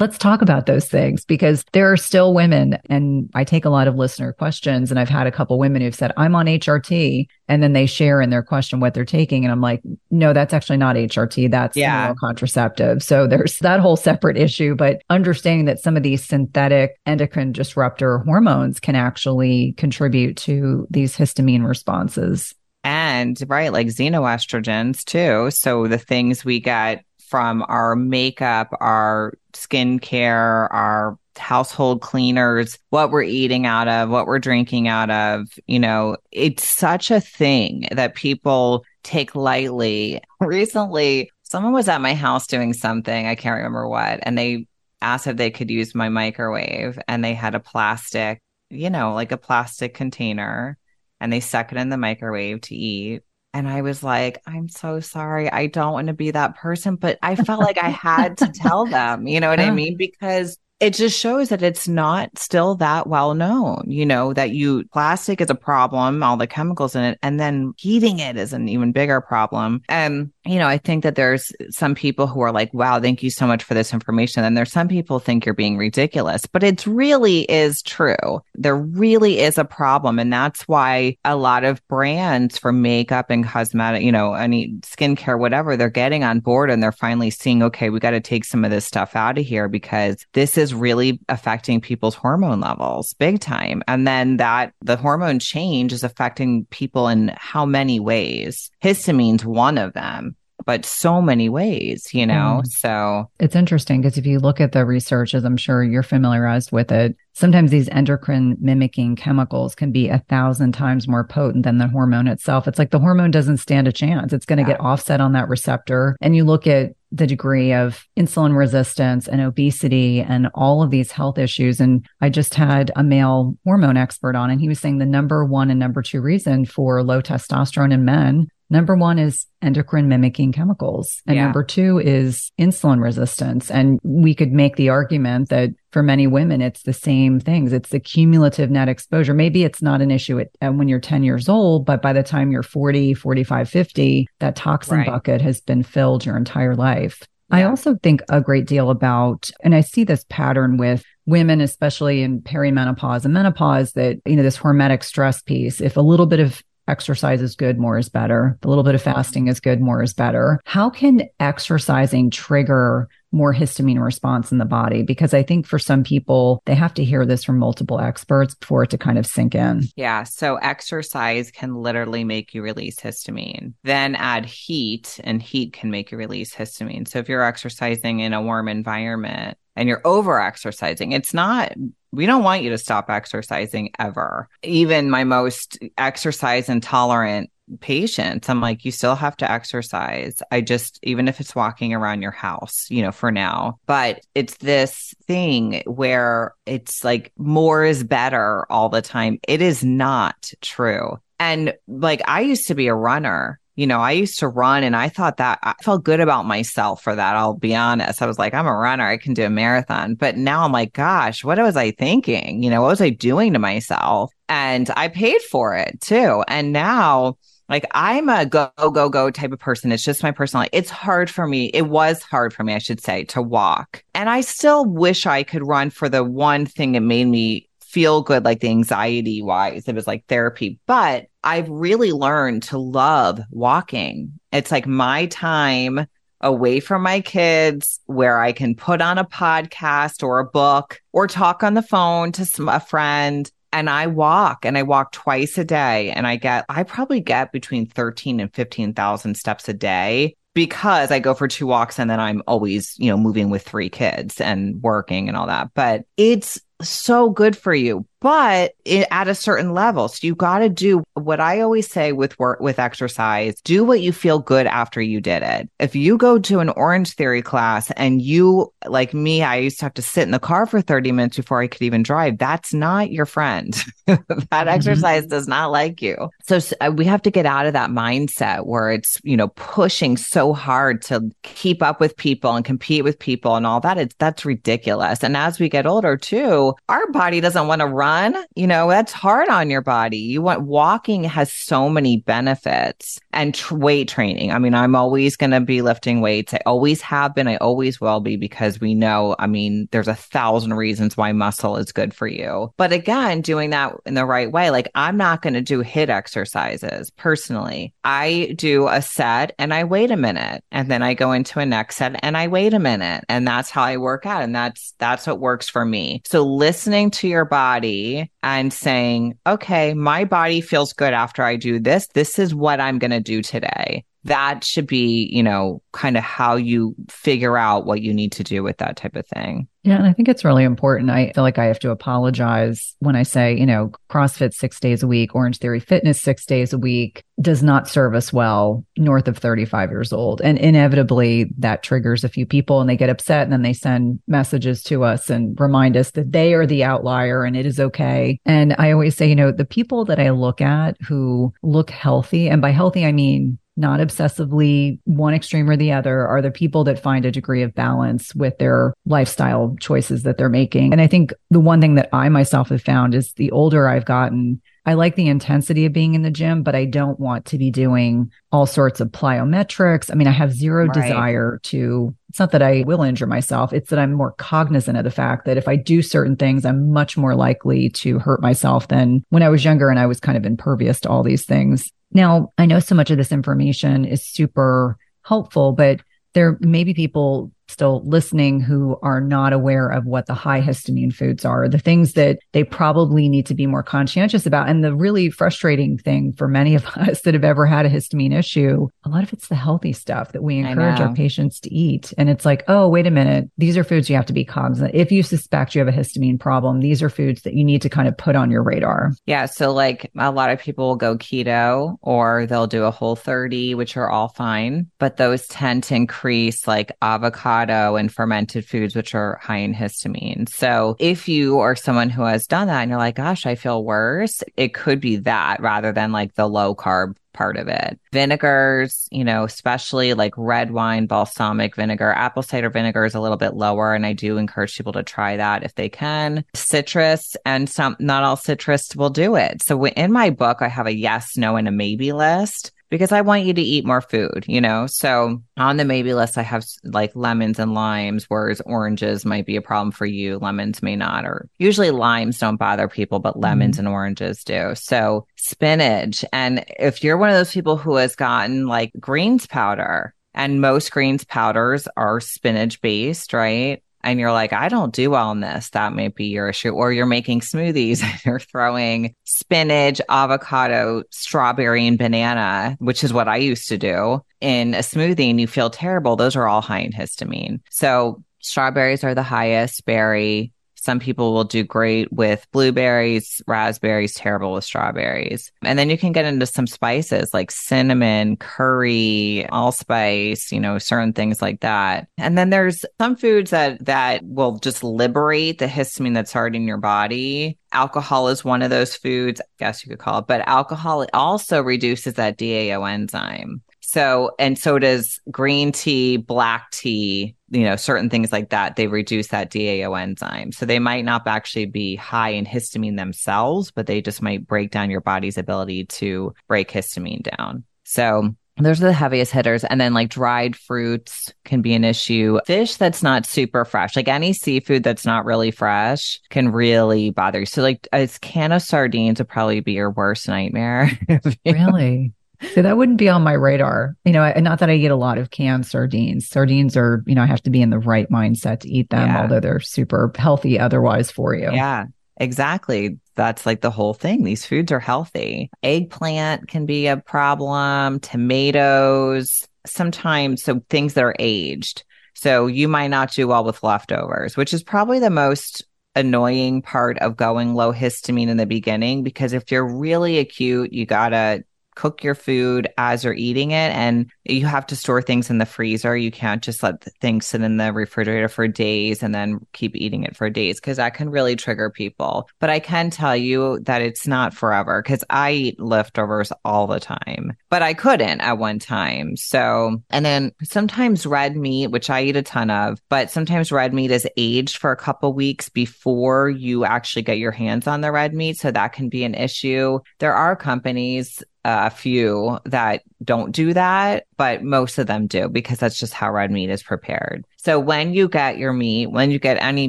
Let's 0.00 0.18
talk 0.18 0.42
about 0.42 0.66
those 0.66 0.88
things 0.88 1.24
because 1.24 1.64
there 1.72 1.90
are 1.90 1.96
still 1.96 2.34
women, 2.34 2.78
and 2.90 3.30
I 3.34 3.44
take 3.44 3.64
a 3.64 3.70
lot 3.70 3.88
of 3.88 3.94
listener 3.96 4.32
questions. 4.32 4.90
And 4.90 4.98
I've 4.98 5.08
had 5.08 5.26
a 5.26 5.32
couple 5.32 5.58
women 5.58 5.82
who've 5.82 5.94
said, 5.94 6.12
I'm 6.16 6.34
on 6.34 6.46
HRT. 6.46 7.26
And 7.48 7.62
then 7.62 7.72
they 7.72 7.86
share 7.86 8.20
in 8.20 8.30
their 8.30 8.42
question 8.42 8.80
what 8.80 8.94
they're 8.94 9.04
taking. 9.04 9.44
And 9.44 9.52
I'm 9.52 9.60
like, 9.60 9.82
no, 10.10 10.32
that's 10.32 10.54
actually 10.54 10.78
not 10.78 10.96
HRT. 10.96 11.50
That's 11.50 11.76
yeah. 11.76 12.14
contraceptive. 12.18 13.02
So 13.02 13.26
there's 13.26 13.58
that 13.58 13.80
whole 13.80 13.96
separate 13.96 14.36
issue. 14.36 14.74
But 14.74 15.02
understanding 15.10 15.66
that 15.66 15.80
some 15.80 15.96
of 15.96 16.02
these 16.02 16.24
synthetic 16.24 16.98
endocrine 17.06 17.52
disruptor 17.52 18.18
hormones 18.18 18.80
can 18.80 18.96
actually 18.96 19.74
contribute 19.76 20.36
to 20.38 20.86
these 20.90 21.16
histamine 21.16 21.66
responses 21.66 22.54
and 22.84 23.42
right 23.48 23.72
like 23.72 23.88
xenoestrogens 23.88 25.04
too. 25.04 25.50
So 25.50 25.88
the 25.88 25.98
things 25.98 26.44
we 26.44 26.60
get 26.60 27.04
from 27.26 27.64
our 27.68 27.96
makeup 27.96 28.68
our 28.80 29.32
skincare 29.54 30.68
our 30.70 31.18
household 31.36 32.00
cleaners 32.00 32.78
what 32.90 33.10
we're 33.10 33.22
eating 33.22 33.66
out 33.66 33.88
of 33.88 34.08
what 34.08 34.26
we're 34.26 34.38
drinking 34.38 34.86
out 34.86 35.10
of 35.10 35.48
you 35.66 35.80
know 35.80 36.16
it's 36.30 36.68
such 36.68 37.10
a 37.10 37.20
thing 37.20 37.88
that 37.90 38.14
people 38.14 38.84
take 39.02 39.34
lightly. 39.34 40.20
Recently 40.40 41.30
someone 41.42 41.72
was 41.72 41.88
at 41.88 42.00
my 42.00 42.14
house 42.14 42.46
doing 42.46 42.72
something 42.72 43.26
i 43.26 43.34
can't 43.34 43.56
remember 43.56 43.88
what 43.88 44.20
and 44.22 44.36
they 44.36 44.66
asked 45.02 45.26
if 45.26 45.36
they 45.36 45.50
could 45.50 45.70
use 45.70 45.94
my 45.94 46.08
microwave 46.08 46.98
and 47.08 47.24
they 47.24 47.34
had 47.34 47.54
a 47.54 47.60
plastic 47.60 48.40
you 48.70 48.90
know 48.90 49.12
like 49.12 49.32
a 49.32 49.36
plastic 49.36 49.94
container 49.94 50.76
and 51.24 51.32
they 51.32 51.40
stuck 51.40 51.72
it 51.72 51.78
in 51.78 51.88
the 51.88 51.96
microwave 51.96 52.60
to 52.60 52.74
eat. 52.74 53.22
And 53.54 53.66
I 53.66 53.80
was 53.80 54.02
like, 54.02 54.42
I'm 54.46 54.68
so 54.68 55.00
sorry. 55.00 55.50
I 55.50 55.68
don't 55.68 55.94
want 55.94 56.08
to 56.08 56.12
be 56.12 56.30
that 56.32 56.56
person. 56.56 56.96
But 56.96 57.18
I 57.22 57.34
felt 57.34 57.60
like 57.60 57.82
I 57.82 57.88
had 57.88 58.36
to 58.38 58.48
tell 58.48 58.84
them, 58.84 59.26
you 59.26 59.40
know 59.40 59.48
what 59.48 59.58
I 59.58 59.70
mean? 59.70 59.96
Because 59.96 60.58
it 60.80 60.92
just 60.92 61.18
shows 61.18 61.48
that 61.48 61.62
it's 61.62 61.86
not 61.86 62.36
still 62.36 62.74
that 62.74 63.06
well 63.06 63.32
known, 63.34 63.84
you 63.86 64.04
know, 64.04 64.32
that 64.34 64.50
you 64.50 64.84
plastic 64.92 65.40
is 65.40 65.48
a 65.48 65.54
problem, 65.54 66.22
all 66.22 66.36
the 66.36 66.46
chemicals 66.46 66.96
in 66.96 67.04
it, 67.04 67.18
and 67.22 67.38
then 67.38 67.72
heating 67.78 68.18
it 68.18 68.36
is 68.36 68.52
an 68.52 68.68
even 68.68 68.92
bigger 68.92 69.20
problem. 69.20 69.82
And, 69.88 70.32
you 70.44 70.58
know, 70.58 70.66
I 70.66 70.78
think 70.78 71.04
that 71.04 71.14
there's 71.14 71.52
some 71.70 71.94
people 71.94 72.26
who 72.26 72.40
are 72.40 72.52
like, 72.52 72.74
wow, 72.74 73.00
thank 73.00 73.22
you 73.22 73.30
so 73.30 73.46
much 73.46 73.62
for 73.62 73.72
this 73.72 73.94
information. 73.94 74.44
And 74.44 74.56
there's 74.56 74.72
some 74.72 74.88
people 74.88 75.20
think 75.20 75.46
you're 75.46 75.54
being 75.54 75.78
ridiculous, 75.78 76.44
but 76.44 76.62
it 76.62 76.84
really 76.86 77.42
is 77.42 77.80
true. 77.80 78.42
There 78.54 78.76
really 78.76 79.38
is 79.38 79.56
a 79.56 79.64
problem. 79.64 80.18
And 80.18 80.32
that's 80.32 80.66
why 80.66 81.16
a 81.24 81.36
lot 81.36 81.64
of 81.64 81.86
brands 81.86 82.58
for 82.58 82.72
makeup 82.72 83.30
and 83.30 83.46
cosmetic, 83.46 84.02
you 84.02 84.12
know, 84.12 84.34
any 84.34 84.72
skincare, 84.80 85.38
whatever, 85.38 85.76
they're 85.76 85.88
getting 85.88 86.24
on 86.24 86.40
board 86.40 86.68
and 86.68 86.82
they're 86.82 86.92
finally 86.92 87.30
seeing, 87.30 87.62
okay, 87.62 87.90
we 87.90 88.00
got 88.00 88.10
to 88.10 88.20
take 88.20 88.44
some 88.44 88.64
of 88.64 88.70
this 88.70 88.84
stuff 88.84 89.14
out 89.14 89.38
of 89.38 89.46
here 89.46 89.68
because 89.68 90.26
this 90.32 90.58
is 90.58 90.73
really 90.74 91.20
affecting 91.28 91.80
people's 91.80 92.14
hormone 92.14 92.60
levels 92.60 93.14
big 93.14 93.40
time. 93.40 93.82
And 93.88 94.06
then 94.06 94.38
that 94.38 94.72
the 94.80 94.96
hormone 94.96 95.38
change 95.38 95.92
is 95.92 96.04
affecting 96.04 96.66
people 96.66 97.08
in 97.08 97.32
how 97.36 97.64
many 97.64 98.00
ways? 98.00 98.70
Histamine's 98.80 99.44
one 99.44 99.78
of 99.78 99.92
them 99.92 100.36
but 100.66 100.84
so 100.84 101.20
many 101.20 101.48
ways, 101.48 102.12
you 102.12 102.26
know? 102.26 102.62
Mm. 102.62 102.66
So 102.66 103.30
it's 103.38 103.56
interesting 103.56 104.00
because 104.00 104.18
if 104.18 104.26
you 104.26 104.38
look 104.38 104.60
at 104.60 104.72
the 104.72 104.84
research, 104.84 105.34
as 105.34 105.44
I'm 105.44 105.56
sure 105.56 105.82
you're 105.82 106.02
familiarized 106.02 106.72
with 106.72 106.90
it, 106.90 107.16
sometimes 107.32 107.70
these 107.70 107.88
endocrine 107.90 108.56
mimicking 108.60 109.16
chemicals 109.16 109.74
can 109.74 109.92
be 109.92 110.08
a 110.08 110.20
thousand 110.28 110.72
times 110.72 111.08
more 111.08 111.24
potent 111.24 111.64
than 111.64 111.78
the 111.78 111.88
hormone 111.88 112.28
itself. 112.28 112.66
It's 112.66 112.78
like 112.78 112.90
the 112.90 113.00
hormone 113.00 113.30
doesn't 113.30 113.58
stand 113.58 113.88
a 113.88 113.92
chance. 113.92 114.32
It's 114.32 114.46
going 114.46 114.58
to 114.58 114.62
yeah. 114.62 114.76
get 114.76 114.80
offset 114.80 115.20
on 115.20 115.32
that 115.32 115.48
receptor. 115.48 116.16
And 116.20 116.34
you 116.34 116.44
look 116.44 116.66
at 116.66 116.92
the 117.14 117.26
degree 117.26 117.72
of 117.72 118.06
insulin 118.16 118.56
resistance 118.56 119.28
and 119.28 119.40
obesity 119.40 120.20
and 120.20 120.48
all 120.54 120.82
of 120.82 120.90
these 120.90 121.12
health 121.12 121.38
issues. 121.38 121.80
And 121.80 122.04
I 122.20 122.28
just 122.28 122.54
had 122.54 122.90
a 122.96 123.04
male 123.04 123.56
hormone 123.64 123.96
expert 123.96 124.34
on, 124.34 124.50
and 124.50 124.60
he 124.60 124.68
was 124.68 124.80
saying 124.80 124.98
the 124.98 125.06
number 125.06 125.44
one 125.44 125.70
and 125.70 125.78
number 125.78 126.02
two 126.02 126.20
reason 126.20 126.64
for 126.64 127.02
low 127.02 127.22
testosterone 127.22 127.92
in 127.92 128.04
men 128.04 128.48
Number 128.70 128.96
one 128.96 129.18
is 129.18 129.46
endocrine 129.62 130.08
mimicking 130.08 130.52
chemicals. 130.52 131.22
And 131.26 131.36
yeah. 131.36 131.44
number 131.44 131.62
two 131.62 131.98
is 131.98 132.50
insulin 132.58 133.00
resistance. 133.00 133.70
And 133.70 134.00
we 134.02 134.34
could 134.34 134.52
make 134.52 134.76
the 134.76 134.88
argument 134.88 135.50
that 135.50 135.70
for 135.94 136.02
many 136.02 136.26
women, 136.26 136.60
it's 136.60 136.82
the 136.82 136.92
same 136.92 137.38
things. 137.38 137.72
It's 137.72 137.90
the 137.90 138.00
cumulative 138.00 138.68
net 138.68 138.88
exposure. 138.88 139.32
Maybe 139.32 139.62
it's 139.62 139.80
not 139.80 140.02
an 140.02 140.10
issue 140.10 140.40
at, 140.40 140.74
when 140.74 140.88
you're 140.88 140.98
10 140.98 141.22
years 141.22 141.48
old, 141.48 141.86
but 141.86 142.02
by 142.02 142.12
the 142.12 142.24
time 142.24 142.50
you're 142.50 142.64
40, 142.64 143.14
45, 143.14 143.70
50, 143.70 144.26
that 144.40 144.56
toxin 144.56 144.98
right. 144.98 145.06
bucket 145.06 145.40
has 145.40 145.60
been 145.60 145.84
filled 145.84 146.26
your 146.26 146.36
entire 146.36 146.74
life. 146.74 147.22
Yeah. 147.48 147.58
I 147.58 147.62
also 147.62 147.94
think 148.02 148.22
a 148.28 148.40
great 148.40 148.66
deal 148.66 148.90
about, 148.90 149.52
and 149.62 149.72
I 149.72 149.82
see 149.82 150.02
this 150.02 150.26
pattern 150.28 150.78
with 150.78 151.04
women, 151.26 151.60
especially 151.60 152.22
in 152.22 152.42
perimenopause 152.42 153.24
and 153.24 153.32
menopause, 153.32 153.92
that, 153.92 154.18
you 154.26 154.34
know, 154.34 154.42
this 154.42 154.58
hormetic 154.58 155.04
stress 155.04 155.42
piece, 155.42 155.80
if 155.80 155.96
a 155.96 156.00
little 156.00 156.26
bit 156.26 156.40
of 156.40 156.60
exercise 156.88 157.40
is 157.40 157.54
good, 157.54 157.78
more 157.78 157.98
is 157.98 158.08
better. 158.08 158.58
A 158.62 158.68
little 158.68 158.84
bit 158.84 158.96
of 158.96 159.00
mm-hmm. 159.00 159.14
fasting 159.14 159.46
is 159.46 159.60
good, 159.60 159.80
more 159.80 160.02
is 160.02 160.12
better. 160.12 160.60
How 160.64 160.90
can 160.90 161.22
exercising 161.38 162.30
trigger 162.30 163.08
more 163.34 163.52
histamine 163.52 164.02
response 164.02 164.52
in 164.52 164.58
the 164.58 164.64
body? 164.64 165.02
Because 165.02 165.34
I 165.34 165.42
think 165.42 165.66
for 165.66 165.78
some 165.78 166.04
people, 166.04 166.62
they 166.64 166.74
have 166.74 166.94
to 166.94 167.04
hear 167.04 167.26
this 167.26 167.44
from 167.44 167.58
multiple 167.58 168.00
experts 168.00 168.56
for 168.62 168.84
it 168.84 168.90
to 168.90 168.98
kind 168.98 169.18
of 169.18 169.26
sink 169.26 169.54
in. 169.54 169.82
Yeah. 169.96 170.22
So 170.22 170.56
exercise 170.56 171.50
can 171.50 171.74
literally 171.74 172.24
make 172.24 172.54
you 172.54 172.62
release 172.62 173.00
histamine. 173.00 173.74
Then 173.82 174.14
add 174.14 174.46
heat, 174.46 175.20
and 175.24 175.42
heat 175.42 175.72
can 175.72 175.90
make 175.90 176.12
you 176.12 176.18
release 176.18 176.54
histamine. 176.54 177.08
So 177.08 177.18
if 177.18 177.28
you're 177.28 177.42
exercising 177.42 178.20
in 178.20 178.32
a 178.32 178.42
warm 178.42 178.68
environment, 178.68 179.58
and 179.76 179.88
you're 179.88 180.02
over 180.04 180.40
exercising. 180.40 181.12
It's 181.12 181.34
not, 181.34 181.72
we 182.12 182.26
don't 182.26 182.44
want 182.44 182.62
you 182.62 182.70
to 182.70 182.78
stop 182.78 183.10
exercising 183.10 183.90
ever. 183.98 184.48
Even 184.62 185.10
my 185.10 185.24
most 185.24 185.78
exercise 185.98 186.68
intolerant 186.68 187.50
patients, 187.80 188.48
I'm 188.48 188.60
like, 188.60 188.84
you 188.84 188.90
still 188.90 189.14
have 189.14 189.36
to 189.38 189.50
exercise. 189.50 190.42
I 190.50 190.60
just, 190.60 190.98
even 191.02 191.28
if 191.28 191.40
it's 191.40 191.54
walking 191.54 191.92
around 191.92 192.22
your 192.22 192.30
house, 192.30 192.86
you 192.90 193.02
know, 193.02 193.12
for 193.12 193.30
now, 193.30 193.78
but 193.86 194.20
it's 194.34 194.56
this 194.58 195.14
thing 195.26 195.82
where 195.86 196.54
it's 196.66 197.04
like 197.04 197.32
more 197.36 197.84
is 197.84 198.04
better 198.04 198.70
all 198.70 198.88
the 198.88 199.02
time. 199.02 199.38
It 199.48 199.62
is 199.62 199.82
not 199.82 200.52
true. 200.60 201.18
And 201.40 201.74
like, 201.88 202.22
I 202.28 202.40
used 202.40 202.66
to 202.68 202.74
be 202.74 202.86
a 202.86 202.94
runner 202.94 203.60
you 203.76 203.88
know, 203.88 204.00
I 204.00 204.12
used 204.12 204.38
to 204.38 204.48
run 204.48 204.84
and 204.84 204.94
I 204.94 205.08
thought 205.08 205.38
that 205.38 205.58
I 205.62 205.74
felt 205.82 206.04
good 206.04 206.20
about 206.20 206.46
myself 206.46 207.02
for 207.02 207.14
that. 207.14 207.36
I'll 207.36 207.54
be 207.54 207.74
honest. 207.74 208.22
I 208.22 208.26
was 208.26 208.38
like, 208.38 208.54
I'm 208.54 208.66
a 208.66 208.76
runner. 208.76 209.04
I 209.04 209.16
can 209.16 209.34
do 209.34 209.44
a 209.44 209.50
marathon. 209.50 210.14
But 210.14 210.36
now 210.36 210.64
I'm 210.64 210.72
like, 210.72 210.92
gosh, 210.92 211.42
what 211.42 211.58
was 211.58 211.76
I 211.76 211.90
thinking? 211.90 212.62
You 212.62 212.70
know, 212.70 212.82
what 212.82 212.88
was 212.88 213.00
I 213.00 213.10
doing 213.10 213.52
to 213.52 213.58
myself? 213.58 214.32
And 214.48 214.88
I 214.96 215.08
paid 215.08 215.40
for 215.42 215.74
it 215.74 216.00
too. 216.00 216.44
And 216.46 216.72
now, 216.72 217.36
like 217.68 217.86
I'm 217.92 218.28
a 218.28 218.46
go, 218.46 218.70
go, 218.76 219.08
go 219.08 219.30
type 219.30 219.52
of 219.52 219.58
person. 219.58 219.92
It's 219.92 220.04
just 220.04 220.22
my 220.22 220.30
personality. 220.30 220.70
It's 220.72 220.90
hard 220.90 221.30
for 221.30 221.46
me. 221.46 221.66
It 221.66 221.88
was 221.88 222.22
hard 222.22 222.52
for 222.52 222.64
me, 222.64 222.74
I 222.74 222.78
should 222.78 223.00
say, 223.00 223.24
to 223.24 223.42
walk. 223.42 224.04
And 224.14 224.28
I 224.28 224.42
still 224.42 224.84
wish 224.84 225.26
I 225.26 225.42
could 225.42 225.66
run 225.66 225.90
for 225.90 226.08
the 226.08 226.24
one 226.24 226.66
thing 226.66 226.92
that 226.92 227.00
made 227.00 227.26
me 227.26 227.68
feel 227.80 228.22
good, 228.22 228.44
like 228.44 228.60
the 228.60 228.68
anxiety 228.68 229.40
wise. 229.40 229.86
It 229.86 229.94
was 229.94 230.06
like 230.06 230.26
therapy. 230.26 230.78
But 230.86 231.26
I've 231.42 231.68
really 231.68 232.12
learned 232.12 232.64
to 232.64 232.78
love 232.78 233.40
walking. 233.50 234.38
It's 234.52 234.70
like 234.70 234.86
my 234.86 235.26
time 235.26 236.06
away 236.40 236.80
from 236.80 237.02
my 237.02 237.20
kids 237.20 238.00
where 238.06 238.40
I 238.40 238.52
can 238.52 238.74
put 238.74 239.00
on 239.00 239.16
a 239.16 239.24
podcast 239.24 240.22
or 240.22 240.40
a 240.40 240.44
book 240.44 241.00
or 241.12 241.26
talk 241.26 241.62
on 241.62 241.74
the 241.74 241.82
phone 241.82 242.32
to 242.32 242.44
some, 242.44 242.68
a 242.68 242.80
friend. 242.80 243.50
And 243.74 243.90
I 243.90 244.06
walk 244.06 244.64
and 244.64 244.78
I 244.78 244.84
walk 244.84 245.10
twice 245.10 245.58
a 245.58 245.64
day 245.64 246.12
and 246.12 246.28
I 246.28 246.36
get, 246.36 246.64
I 246.68 246.84
probably 246.84 247.20
get 247.20 247.50
between 247.50 247.86
13 247.86 248.38
and 248.38 248.54
15,000 248.54 249.34
steps 249.34 249.68
a 249.68 249.72
day 249.72 250.36
because 250.54 251.10
I 251.10 251.18
go 251.18 251.34
for 251.34 251.48
two 251.48 251.66
walks 251.66 251.98
and 251.98 252.08
then 252.08 252.20
I'm 252.20 252.40
always, 252.46 252.96
you 253.00 253.10
know, 253.10 253.16
moving 253.16 253.50
with 253.50 253.62
three 253.62 253.90
kids 253.90 254.40
and 254.40 254.80
working 254.80 255.26
and 255.26 255.36
all 255.36 255.48
that. 255.48 255.70
But 255.74 256.04
it's 256.16 256.60
so 256.82 257.30
good 257.30 257.56
for 257.56 257.74
you 257.74 258.06
but 258.24 258.72
it, 258.86 259.06
at 259.10 259.28
a 259.28 259.34
certain 259.34 259.74
level. 259.74 260.08
So 260.08 260.26
you 260.26 260.34
got 260.34 260.60
to 260.60 260.70
do 260.70 261.04
what 261.12 261.40
I 261.40 261.60
always 261.60 261.90
say 261.90 262.12
with 262.12 262.38
work, 262.38 262.58
with 262.58 262.78
exercise, 262.78 263.60
do 263.60 263.84
what 263.84 264.00
you 264.00 264.12
feel 264.12 264.38
good 264.38 264.66
after 264.66 265.02
you 265.02 265.20
did 265.20 265.42
it. 265.42 265.68
If 265.78 265.94
you 265.94 266.16
go 266.16 266.38
to 266.38 266.60
an 266.60 266.70
Orange 266.70 267.12
Theory 267.12 267.42
class 267.42 267.90
and 267.90 268.22
you, 268.22 268.72
like 268.86 269.12
me, 269.12 269.42
I 269.42 269.56
used 269.56 269.78
to 269.80 269.84
have 269.84 269.92
to 269.94 270.02
sit 270.02 270.22
in 270.22 270.30
the 270.30 270.38
car 270.38 270.64
for 270.64 270.80
30 270.80 271.12
minutes 271.12 271.36
before 271.36 271.60
I 271.60 271.66
could 271.66 271.82
even 271.82 272.02
drive. 272.02 272.38
That's 272.38 272.72
not 272.72 273.12
your 273.12 273.26
friend. 273.26 273.74
that 274.06 274.20
mm-hmm. 274.26 274.68
exercise 274.68 275.26
does 275.26 275.46
not 275.46 275.70
like 275.70 276.00
you. 276.00 276.30
So, 276.44 276.60
so 276.60 276.74
uh, 276.80 276.92
we 276.96 277.04
have 277.04 277.20
to 277.22 277.30
get 277.30 277.44
out 277.44 277.66
of 277.66 277.74
that 277.74 277.90
mindset 277.90 278.64
where 278.64 278.90
it's, 278.90 279.18
you 279.22 279.36
know, 279.36 279.48
pushing 279.48 280.16
so 280.16 280.54
hard 280.54 281.02
to 281.02 281.30
keep 281.42 281.82
up 281.82 282.00
with 282.00 282.16
people 282.16 282.56
and 282.56 282.64
compete 282.64 283.04
with 283.04 283.18
people 283.18 283.54
and 283.54 283.66
all 283.66 283.80
that. 283.80 283.98
It's, 283.98 284.14
that's 284.18 284.46
ridiculous. 284.46 285.22
And 285.22 285.36
as 285.36 285.60
we 285.60 285.68
get 285.68 285.84
older 285.84 286.16
too, 286.16 286.72
our 286.88 287.06
body 287.12 287.42
doesn't 287.42 287.68
want 287.68 287.80
to 287.80 287.86
run 287.86 288.13
you 288.54 288.66
know, 288.66 288.88
that's 288.88 289.12
hard 289.12 289.48
on 289.48 289.70
your 289.70 289.80
body. 289.80 290.18
You 290.18 290.42
want 290.42 290.62
walking 290.62 291.24
has 291.24 291.52
so 291.52 291.88
many 291.88 292.18
benefits 292.18 293.20
and 293.34 293.54
tr- 293.54 293.74
weight 293.74 294.08
training. 294.08 294.52
I 294.52 294.58
mean, 294.58 294.74
I'm 294.74 294.94
always 294.94 295.36
going 295.36 295.50
to 295.50 295.60
be 295.60 295.82
lifting 295.82 296.20
weights. 296.20 296.54
I 296.54 296.60
always 296.66 297.00
have 297.02 297.34
been. 297.34 297.48
I 297.48 297.56
always 297.56 298.00
will 298.00 298.20
be 298.20 298.36
because 298.36 298.80
we 298.80 298.94
know, 298.94 299.36
I 299.38 299.46
mean, 299.46 299.88
there's 299.90 300.08
a 300.08 300.14
thousand 300.14 300.74
reasons 300.74 301.16
why 301.16 301.32
muscle 301.32 301.76
is 301.76 301.92
good 301.92 302.14
for 302.14 302.26
you. 302.26 302.72
But 302.76 302.92
again, 302.92 303.40
doing 303.40 303.70
that 303.70 303.94
in 304.06 304.14
the 304.14 304.24
right 304.24 304.50
way, 304.50 304.70
like 304.70 304.88
I'm 304.94 305.16
not 305.16 305.42
going 305.42 305.54
to 305.54 305.60
do 305.60 305.82
HIIT 305.82 306.08
exercises 306.08 307.10
personally. 307.10 307.92
I 308.04 308.54
do 308.56 308.88
a 308.88 309.02
set 309.02 309.54
and 309.58 309.74
I 309.74 309.84
wait 309.84 310.10
a 310.10 310.16
minute 310.16 310.64
and 310.70 310.90
then 310.90 311.02
I 311.02 311.14
go 311.14 311.32
into 311.32 311.58
a 311.58 311.66
next 311.66 311.96
set 311.96 312.18
and 312.22 312.36
I 312.36 312.48
wait 312.48 312.74
a 312.74 312.78
minute. 312.78 313.24
And 313.28 313.46
that's 313.46 313.70
how 313.70 313.82
I 313.82 313.96
work 313.96 314.26
out. 314.26 314.42
And 314.42 314.54
that's, 314.54 314.94
that's 314.98 315.26
what 315.26 315.40
works 315.40 315.68
for 315.68 315.84
me. 315.84 316.22
So 316.26 316.44
listening 316.44 317.10
to 317.12 317.28
your 317.28 317.44
body 317.44 318.30
and 318.44 318.74
saying, 318.74 319.38
okay, 319.46 319.94
my 319.94 320.26
body 320.26 320.60
feels 320.60 320.92
good 320.92 321.14
after 321.14 321.42
I 321.42 321.56
do 321.56 321.80
this. 321.80 322.06
This 322.08 322.38
is 322.38 322.54
what 322.54 322.78
I'm 322.78 322.98
going 322.98 323.10
to 323.10 323.20
do 323.20 323.40
today. 323.40 324.04
That 324.24 324.64
should 324.64 324.86
be, 324.86 325.28
you 325.32 325.42
know, 325.42 325.82
kind 325.92 326.16
of 326.16 326.22
how 326.22 326.56
you 326.56 326.94
figure 327.08 327.56
out 327.56 327.86
what 327.86 328.02
you 328.02 328.14
need 328.14 328.32
to 328.32 328.44
do 328.44 328.62
with 328.62 328.78
that 328.78 328.96
type 328.96 329.16
of 329.16 329.26
thing. 329.26 329.68
Yeah, 329.84 329.96
and 329.96 330.06
I 330.06 330.14
think 330.14 330.30
it's 330.30 330.46
really 330.46 330.64
important. 330.64 331.10
I 331.10 331.30
feel 331.34 331.44
like 331.44 331.58
I 331.58 331.66
have 331.66 331.78
to 331.80 331.90
apologize 331.90 332.96
when 333.00 333.16
I 333.16 333.22
say, 333.22 333.54
you 333.54 333.66
know, 333.66 333.92
CrossFit 334.08 334.54
six 334.54 334.80
days 334.80 335.02
a 335.02 335.06
week, 335.06 335.34
Orange 335.34 335.58
Theory 335.58 335.78
Fitness 335.78 336.18
six 336.18 336.46
days 336.46 336.72
a 336.72 336.78
week 336.78 337.22
does 337.38 337.62
not 337.62 337.86
serve 337.86 338.14
us 338.14 338.32
well 338.32 338.82
north 338.96 339.28
of 339.28 339.36
35 339.36 339.90
years 339.90 340.10
old. 340.10 340.40
And 340.40 340.56
inevitably 340.56 341.52
that 341.58 341.82
triggers 341.82 342.24
a 342.24 342.30
few 342.30 342.46
people 342.46 342.80
and 342.80 342.88
they 342.88 342.96
get 342.96 343.10
upset 343.10 343.42
and 343.42 343.52
then 343.52 343.60
they 343.60 343.74
send 343.74 344.20
messages 344.26 344.82
to 344.84 345.04
us 345.04 345.28
and 345.28 345.58
remind 345.60 345.98
us 345.98 346.12
that 346.12 346.32
they 346.32 346.54
are 346.54 346.66
the 346.66 346.82
outlier 346.82 347.44
and 347.44 347.54
it 347.54 347.66
is 347.66 347.78
okay. 347.78 348.40
And 348.46 348.74
I 348.78 348.90
always 348.92 349.16
say, 349.16 349.28
you 349.28 349.36
know, 349.36 349.52
the 349.52 349.66
people 349.66 350.06
that 350.06 350.18
I 350.18 350.30
look 350.30 350.62
at 350.62 350.96
who 351.02 351.52
look 351.62 351.90
healthy, 351.90 352.48
and 352.48 352.62
by 352.62 352.70
healthy, 352.70 353.04
I 353.04 353.12
mean 353.12 353.58
not 353.76 354.00
obsessively 354.00 354.98
one 355.04 355.34
extreme 355.34 355.68
or 355.68 355.76
the 355.76 355.92
other 355.92 356.26
are 356.26 356.40
the 356.40 356.50
people 356.50 356.84
that 356.84 357.02
find 357.02 357.24
a 357.24 357.32
degree 357.32 357.62
of 357.62 357.74
balance 357.74 358.34
with 358.34 358.56
their 358.58 358.94
lifestyle 359.06 359.76
choices 359.80 360.22
that 360.22 360.38
they're 360.38 360.48
making. 360.48 360.92
And 360.92 361.00
I 361.00 361.06
think 361.06 361.32
the 361.50 361.60
one 361.60 361.80
thing 361.80 361.96
that 361.96 362.08
I 362.12 362.28
myself 362.28 362.68
have 362.68 362.82
found 362.82 363.14
is 363.14 363.32
the 363.32 363.50
older 363.50 363.88
I've 363.88 364.04
gotten, 364.04 364.60
I 364.86 364.94
like 364.94 365.16
the 365.16 365.28
intensity 365.28 365.86
of 365.86 365.92
being 365.92 366.14
in 366.14 366.22
the 366.22 366.30
gym, 366.30 366.62
but 366.62 366.74
I 366.74 366.84
don't 366.84 367.18
want 367.18 367.46
to 367.46 367.58
be 367.58 367.70
doing 367.70 368.30
all 368.52 368.66
sorts 368.66 369.00
of 369.00 369.08
plyometrics. 369.08 370.10
I 370.10 370.14
mean, 370.14 370.28
I 370.28 370.32
have 370.32 370.52
zero 370.52 370.86
right. 370.86 370.94
desire 370.94 371.58
to, 371.64 372.14
it's 372.28 372.38
not 372.38 372.52
that 372.52 372.62
I 372.62 372.84
will 372.86 373.02
injure 373.02 373.26
myself. 373.26 373.72
It's 373.72 373.90
that 373.90 373.98
I'm 373.98 374.12
more 374.12 374.32
cognizant 374.32 374.98
of 374.98 375.04
the 375.04 375.10
fact 375.10 375.46
that 375.46 375.56
if 375.56 375.66
I 375.66 375.76
do 375.76 376.02
certain 376.02 376.36
things, 376.36 376.64
I'm 376.64 376.92
much 376.92 377.16
more 377.16 377.34
likely 377.34 377.88
to 377.90 378.18
hurt 378.18 378.42
myself 378.42 378.88
than 378.88 379.24
when 379.30 379.42
I 379.42 379.48
was 379.48 379.64
younger 379.64 379.88
and 379.88 379.98
I 379.98 380.06
was 380.06 380.20
kind 380.20 380.36
of 380.36 380.44
impervious 380.44 381.00
to 381.00 381.08
all 381.08 381.22
these 381.22 381.44
things. 381.44 381.90
Now, 382.14 382.52
I 382.56 382.66
know 382.66 382.78
so 382.78 382.94
much 382.94 383.10
of 383.10 383.18
this 383.18 383.32
information 383.32 384.04
is 384.04 384.24
super 384.24 384.96
helpful, 385.22 385.72
but 385.72 386.00
there 386.32 386.56
may 386.60 386.84
be 386.84 386.94
people 386.94 387.52
still 387.68 388.02
listening 388.04 388.60
who 388.60 388.96
are 389.02 389.20
not 389.20 389.52
aware 389.52 389.88
of 389.88 390.04
what 390.04 390.26
the 390.26 390.34
high 390.34 390.60
histamine 390.60 391.12
foods 391.12 391.44
are, 391.44 391.68
the 391.68 391.78
things 391.78 392.12
that 392.12 392.38
they 392.52 392.64
probably 392.64 393.28
need 393.28 393.46
to 393.46 393.54
be 393.54 393.66
more 393.66 393.82
conscientious 393.82 394.46
about. 394.46 394.68
And 394.68 394.84
the 394.84 394.94
really 394.94 395.30
frustrating 395.30 395.98
thing 395.98 396.32
for 396.32 396.48
many 396.48 396.74
of 396.74 396.84
us 396.96 397.22
that 397.22 397.34
have 397.34 397.44
ever 397.44 397.66
had 397.66 397.86
a 397.86 397.90
histamine 397.90 398.36
issue, 398.36 398.88
a 399.04 399.08
lot 399.08 399.22
of 399.22 399.32
it's 399.32 399.48
the 399.48 399.54
healthy 399.54 399.92
stuff 399.92 400.32
that 400.32 400.42
we 400.42 400.58
encourage 400.58 401.00
our 401.00 401.14
patients 401.14 401.60
to 401.60 401.72
eat. 401.72 402.12
And 402.18 402.28
it's 402.28 402.44
like, 402.44 402.64
oh, 402.68 402.88
wait 402.88 403.06
a 403.06 403.10
minute. 403.10 403.50
These 403.58 403.76
are 403.76 403.84
foods 403.84 404.10
you 404.10 404.16
have 404.16 404.26
to 404.26 404.32
be 404.32 404.44
cognizant. 404.44 404.94
If 404.94 405.10
you 405.10 405.22
suspect 405.22 405.74
you 405.74 405.84
have 405.84 405.92
a 405.92 405.96
histamine 405.96 406.38
problem, 406.38 406.80
these 406.80 407.02
are 407.02 407.10
foods 407.10 407.42
that 407.42 407.54
you 407.54 407.64
need 407.64 407.82
to 407.82 407.88
kind 407.88 408.08
of 408.08 408.16
put 408.16 408.36
on 408.36 408.50
your 408.50 408.62
radar. 408.62 409.12
Yeah. 409.26 409.46
So 409.46 409.72
like 409.72 410.10
a 410.18 410.30
lot 410.30 410.50
of 410.50 410.60
people 410.60 410.88
will 410.88 410.96
go 410.96 411.16
keto 411.16 411.96
or 412.02 412.46
they'll 412.46 412.66
do 412.66 412.84
a 412.84 412.90
whole 412.90 413.16
30, 413.16 413.74
which 413.74 413.96
are 413.96 414.10
all 414.10 414.28
fine, 414.28 414.90
but 414.98 415.16
those 415.16 415.46
tend 415.46 415.84
to 415.84 415.94
increase 415.94 416.66
like 416.66 416.92
avocado 417.00 417.53
avocado 417.54 417.96
and 417.96 418.12
fermented 418.12 418.66
foods, 418.66 418.94
which 418.94 419.14
are 419.14 419.38
high 419.42 419.58
in 419.58 419.74
histamine. 419.74 420.48
So 420.48 420.96
if 420.98 421.28
you 421.28 421.60
are 421.60 421.76
someone 421.76 422.10
who 422.10 422.22
has 422.22 422.46
done 422.46 422.66
that 422.68 422.82
and 422.82 422.90
you're 422.90 422.98
like, 422.98 423.16
gosh, 423.16 423.46
I 423.46 423.54
feel 423.54 423.84
worse, 423.84 424.42
it 424.56 424.74
could 424.74 425.00
be 425.00 425.16
that 425.16 425.60
rather 425.60 425.92
than 425.92 426.12
like 426.12 426.34
the 426.34 426.48
low 426.48 426.74
carb 426.74 427.16
part 427.32 427.56
of 427.56 427.66
it. 427.66 427.98
Vinegars, 428.12 429.08
you 429.10 429.24
know, 429.24 429.42
especially 429.42 430.14
like 430.14 430.32
red 430.36 430.70
wine, 430.70 431.06
balsamic 431.06 431.74
vinegar, 431.74 432.12
apple 432.12 432.44
cider 432.44 432.70
vinegar 432.70 433.04
is 433.04 433.14
a 433.14 433.20
little 433.20 433.36
bit 433.36 433.54
lower. 433.54 433.92
And 433.92 434.06
I 434.06 434.12
do 434.12 434.36
encourage 434.36 434.76
people 434.76 434.92
to 434.92 435.02
try 435.02 435.36
that 435.36 435.64
if 435.64 435.74
they 435.74 435.88
can. 435.88 436.44
Citrus 436.54 437.36
and 437.44 437.68
some, 437.68 437.96
not 437.98 438.22
all 438.22 438.36
citrus 438.36 438.94
will 438.94 439.10
do 439.10 439.34
it. 439.34 439.62
So 439.64 439.84
in 439.84 440.12
my 440.12 440.30
book, 440.30 440.58
I 440.60 440.68
have 440.68 440.86
a 440.86 440.94
yes, 440.94 441.36
no, 441.36 441.56
and 441.56 441.66
a 441.66 441.72
maybe 441.72 442.12
list 442.12 442.70
because 442.94 443.10
I 443.10 443.22
want 443.22 443.42
you 443.42 443.52
to 443.52 443.60
eat 443.60 443.84
more 443.84 444.00
food, 444.00 444.44
you 444.46 444.60
know? 444.60 444.86
So 444.86 445.42
on 445.56 445.78
the 445.78 445.84
maybe 445.84 446.14
list, 446.14 446.38
I 446.38 446.42
have 446.42 446.64
like 446.84 447.10
lemons 447.16 447.58
and 447.58 447.74
limes, 447.74 448.26
whereas 448.26 448.62
oranges 448.66 449.24
might 449.24 449.46
be 449.46 449.56
a 449.56 449.60
problem 449.60 449.90
for 449.90 450.06
you. 450.06 450.38
Lemons 450.38 450.80
may 450.80 450.94
not, 450.94 451.24
or 451.24 451.48
usually 451.58 451.90
limes 451.90 452.38
don't 452.38 452.54
bother 452.54 452.86
people, 452.86 453.18
but 453.18 453.40
lemons 453.40 453.78
mm-hmm. 453.78 453.86
and 453.88 453.92
oranges 453.92 454.44
do. 454.44 454.76
So 454.76 455.26
spinach. 455.34 456.24
And 456.32 456.64
if 456.78 457.02
you're 457.02 457.18
one 457.18 457.30
of 457.30 457.34
those 457.34 457.52
people 457.52 457.76
who 457.76 457.96
has 457.96 458.14
gotten 458.14 458.68
like 458.68 458.92
greens 459.00 459.48
powder, 459.48 460.14
and 460.32 460.60
most 460.60 460.92
greens 460.92 461.24
powders 461.24 461.88
are 461.96 462.20
spinach 462.20 462.80
based, 462.80 463.32
right? 463.32 463.82
And 464.04 464.20
you're 464.20 464.32
like, 464.32 464.52
I 464.52 464.68
don't 464.68 464.94
do 464.94 465.10
well 465.10 465.32
in 465.32 465.40
this, 465.40 465.70
that 465.70 465.94
may 465.94 466.08
be 466.08 466.26
your 466.26 466.50
issue. 466.50 466.70
Or 466.70 466.92
you're 466.92 467.06
making 467.06 467.40
smoothies 467.40 468.02
and 468.04 468.24
you're 468.24 468.38
throwing 468.38 469.14
spinach, 469.24 470.00
avocado, 470.08 471.02
strawberry, 471.10 471.86
and 471.86 471.98
banana, 471.98 472.76
which 472.78 473.02
is 473.02 473.12
what 473.12 473.28
I 473.28 473.38
used 473.38 473.68
to 473.68 473.78
do 473.78 474.22
in 474.40 474.74
a 474.74 474.78
smoothie, 474.78 475.30
and 475.30 475.40
you 475.40 475.46
feel 475.46 475.70
terrible. 475.70 476.16
Those 476.16 476.36
are 476.36 476.46
all 476.46 476.60
high 476.60 476.80
in 476.80 476.92
histamine. 476.92 477.60
So 477.70 478.22
strawberries 478.40 479.02
are 479.04 479.14
the 479.14 479.22
highest 479.22 479.84
berry. 479.86 480.52
Some 480.84 481.00
people 481.00 481.32
will 481.32 481.44
do 481.44 481.64
great 481.64 482.12
with 482.12 482.46
blueberries, 482.52 483.40
raspberries, 483.46 484.14
terrible 484.14 484.52
with 484.52 484.64
strawberries. 484.64 485.50
And 485.62 485.78
then 485.78 485.88
you 485.88 485.96
can 485.96 486.12
get 486.12 486.26
into 486.26 486.46
some 486.46 486.66
spices 486.66 487.32
like 487.32 487.50
cinnamon, 487.50 488.36
curry, 488.36 489.46
allspice, 489.50 490.52
you 490.52 490.60
know, 490.60 490.76
certain 490.78 491.14
things 491.14 491.40
like 491.40 491.60
that. 491.60 492.08
And 492.18 492.36
then 492.36 492.50
there's 492.50 492.84
some 493.00 493.16
foods 493.16 493.50
that 493.50 493.84
that 493.86 494.22
will 494.24 494.58
just 494.58 494.84
liberate 494.84 495.58
the 495.58 495.66
histamine 495.66 496.12
that's 496.12 496.36
already 496.36 496.58
in 496.58 496.68
your 496.68 496.76
body 496.76 497.58
alcohol 497.74 498.28
is 498.28 498.44
one 498.44 498.62
of 498.62 498.70
those 498.70 498.94
foods, 498.94 499.40
I 499.40 499.44
guess 499.58 499.84
you 499.84 499.90
could 499.90 499.98
call 499.98 500.20
it, 500.20 500.26
but 500.26 500.46
alcohol 500.48 501.04
also 501.12 501.60
reduces 501.60 502.14
that 502.14 502.38
DAO 502.38 502.88
enzyme. 502.90 503.62
So, 503.94 504.32
and 504.40 504.58
so 504.58 504.80
does 504.80 505.20
green 505.30 505.70
tea, 505.70 506.16
black 506.16 506.72
tea, 506.72 507.36
you 507.50 507.62
know, 507.62 507.76
certain 507.76 508.10
things 508.10 508.32
like 508.32 508.50
that. 508.50 508.74
They 508.74 508.88
reduce 508.88 509.28
that 509.28 509.52
DAO 509.52 509.96
enzyme. 509.96 510.50
So 510.50 510.66
they 510.66 510.80
might 510.80 511.04
not 511.04 511.28
actually 511.28 511.66
be 511.66 511.94
high 511.94 512.30
in 512.30 512.44
histamine 512.44 512.96
themselves, 512.96 513.70
but 513.70 513.86
they 513.86 514.02
just 514.02 514.20
might 514.20 514.48
break 514.48 514.72
down 514.72 514.90
your 514.90 515.00
body's 515.00 515.38
ability 515.38 515.84
to 515.84 516.34
break 516.48 516.72
histamine 516.72 517.22
down. 517.36 517.62
So 517.84 518.34
those 518.56 518.82
are 518.82 518.86
the 518.86 518.92
heaviest 518.92 519.30
hitters. 519.30 519.62
And 519.62 519.80
then 519.80 519.94
like 519.94 520.10
dried 520.10 520.56
fruits 520.56 521.32
can 521.44 521.62
be 521.62 521.72
an 521.74 521.84
issue. 521.84 522.40
Fish 522.46 522.74
that's 522.74 523.00
not 523.00 523.26
super 523.26 523.64
fresh, 523.64 523.94
like 523.94 524.08
any 524.08 524.32
seafood 524.32 524.82
that's 524.82 525.06
not 525.06 525.24
really 525.24 525.52
fresh 525.52 526.20
can 526.30 526.50
really 526.50 527.10
bother 527.10 527.38
you. 527.38 527.46
So 527.46 527.62
like 527.62 527.86
a 527.92 528.08
can 528.20 528.50
of 528.50 528.62
sardines 528.62 529.20
would 529.20 529.28
probably 529.28 529.60
be 529.60 529.74
your 529.74 529.92
worst 529.92 530.26
nightmare. 530.26 530.90
really? 531.46 532.12
So 532.52 532.62
that 532.62 532.76
wouldn't 532.76 532.98
be 532.98 533.08
on 533.08 533.22
my 533.22 533.32
radar. 533.32 533.96
You 534.04 534.12
know, 534.12 534.32
not 534.36 534.58
that 534.58 534.70
I 534.70 534.74
eat 534.74 534.90
a 534.90 534.96
lot 534.96 535.18
of 535.18 535.30
canned 535.30 535.66
sardines. 535.66 536.28
Sardines 536.28 536.76
are, 536.76 537.02
you 537.06 537.14
know, 537.14 537.22
I 537.22 537.26
have 537.26 537.42
to 537.42 537.50
be 537.50 537.62
in 537.62 537.70
the 537.70 537.78
right 537.78 538.08
mindset 538.10 538.60
to 538.60 538.68
eat 538.68 538.90
them, 538.90 539.08
yeah. 539.08 539.22
although 539.22 539.40
they're 539.40 539.60
super 539.60 540.12
healthy 540.16 540.58
otherwise 540.58 541.10
for 541.10 541.34
you. 541.34 541.50
Yeah, 541.52 541.86
exactly. 542.16 542.98
That's 543.14 543.46
like 543.46 543.60
the 543.60 543.70
whole 543.70 543.94
thing. 543.94 544.24
These 544.24 544.46
foods 544.46 544.72
are 544.72 544.80
healthy. 544.80 545.50
Eggplant 545.62 546.48
can 546.48 546.66
be 546.66 546.86
a 546.86 546.96
problem, 546.96 548.00
tomatoes, 548.00 549.46
sometimes 549.66 550.42
so 550.42 550.60
things 550.68 550.94
that 550.94 551.04
are 551.04 551.16
aged. 551.18 551.84
So 552.14 552.46
you 552.46 552.68
might 552.68 552.88
not 552.88 553.12
do 553.12 553.26
well 553.28 553.44
with 553.44 553.62
leftovers, 553.62 554.36
which 554.36 554.54
is 554.54 554.62
probably 554.62 554.98
the 554.98 555.10
most 555.10 555.64
annoying 555.96 556.62
part 556.62 556.98
of 556.98 557.16
going 557.16 557.54
low 557.54 557.72
histamine 557.72 558.28
in 558.28 558.36
the 558.36 558.46
beginning 558.46 559.02
because 559.02 559.32
if 559.32 559.50
you're 559.50 559.66
really 559.66 560.18
acute, 560.18 560.72
you 560.72 560.86
got 560.86 561.10
to 561.10 561.44
cook 561.74 562.02
your 562.02 562.14
food 562.14 562.68
as 562.78 563.04
you're 563.04 563.14
eating 563.14 563.50
it 563.50 563.72
and 563.72 564.10
you 564.24 564.46
have 564.46 564.66
to 564.66 564.76
store 564.76 565.02
things 565.02 565.30
in 565.30 565.38
the 565.38 565.46
freezer. 565.46 565.96
You 565.96 566.10
can't 566.10 566.42
just 566.42 566.62
let 566.62 566.84
things 567.00 567.26
sit 567.26 567.42
in 567.42 567.56
the 567.56 567.72
refrigerator 567.72 568.28
for 568.28 568.48
days 568.48 569.02
and 569.02 569.14
then 569.14 569.40
keep 569.52 569.76
eating 569.76 570.04
it 570.04 570.16
for 570.16 570.30
days 570.30 570.60
because 570.60 570.76
that 570.76 570.94
can 570.94 571.10
really 571.10 571.36
trigger 571.36 571.70
people. 571.70 572.28
But 572.40 572.50
I 572.50 572.60
can 572.60 572.90
tell 572.90 573.16
you 573.16 573.60
that 573.60 573.82
it's 573.82 574.06
not 574.06 574.34
forever 574.34 574.82
because 574.82 575.04
I 575.10 575.32
eat 575.32 575.60
leftovers 575.60 576.32
all 576.44 576.66
the 576.66 576.80
time, 576.80 577.36
but 577.50 577.62
I 577.62 577.74
couldn't 577.74 578.20
at 578.20 578.38
one 578.38 578.58
time. 578.58 579.16
So, 579.16 579.82
and 579.90 580.04
then 580.04 580.32
sometimes 580.42 581.06
red 581.06 581.36
meat, 581.36 581.68
which 581.68 581.90
I 581.90 582.04
eat 582.04 582.16
a 582.16 582.22
ton 582.22 582.50
of, 582.50 582.80
but 582.88 583.10
sometimes 583.10 583.52
red 583.52 583.74
meat 583.74 583.90
is 583.90 584.08
aged 584.16 584.56
for 584.56 584.72
a 584.72 584.76
couple 584.76 585.12
weeks 585.12 585.48
before 585.48 586.30
you 586.30 586.64
actually 586.64 587.02
get 587.02 587.18
your 587.18 587.32
hands 587.32 587.66
on 587.66 587.80
the 587.80 587.92
red 587.92 588.14
meat. 588.14 588.38
So 588.38 588.50
that 588.50 588.72
can 588.72 588.88
be 588.88 589.04
an 589.04 589.14
issue. 589.14 589.80
There 589.98 590.14
are 590.14 590.36
companies 590.36 591.22
Uh, 591.44 591.64
a 591.66 591.70
few 591.70 592.38
that 592.46 592.82
don't 593.04 593.32
do 593.32 593.52
that, 593.52 594.06
but 594.16 594.42
most 594.42 594.78
of 594.78 594.86
them 594.86 595.06
do 595.06 595.28
because 595.28 595.58
that's 595.58 595.78
just 595.78 595.92
how 595.92 596.10
red 596.10 596.30
meat 596.30 596.48
is 596.48 596.62
prepared. 596.62 597.22
So 597.36 597.60
when 597.60 597.92
you 597.92 598.08
get 598.08 598.38
your 598.38 598.54
meat, 598.54 598.86
when 598.86 599.10
you 599.10 599.18
get 599.18 599.36
any 599.42 599.68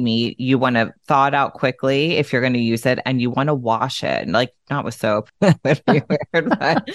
meat, 0.00 0.40
you 0.40 0.56
want 0.56 0.76
to 0.76 0.94
thaw 1.06 1.26
it 1.26 1.34
out 1.34 1.52
quickly 1.52 2.12
if 2.12 2.32
you're 2.32 2.40
going 2.40 2.54
to 2.54 2.58
use 2.58 2.86
it 2.86 2.98
and 3.04 3.20
you 3.20 3.28
want 3.28 3.48
to 3.48 3.54
wash 3.54 4.02
it, 4.02 4.26
like 4.26 4.54
not 4.70 4.86
with 4.86 4.94
soap, 4.94 5.28
weird, 5.42 5.82
but 6.32 6.88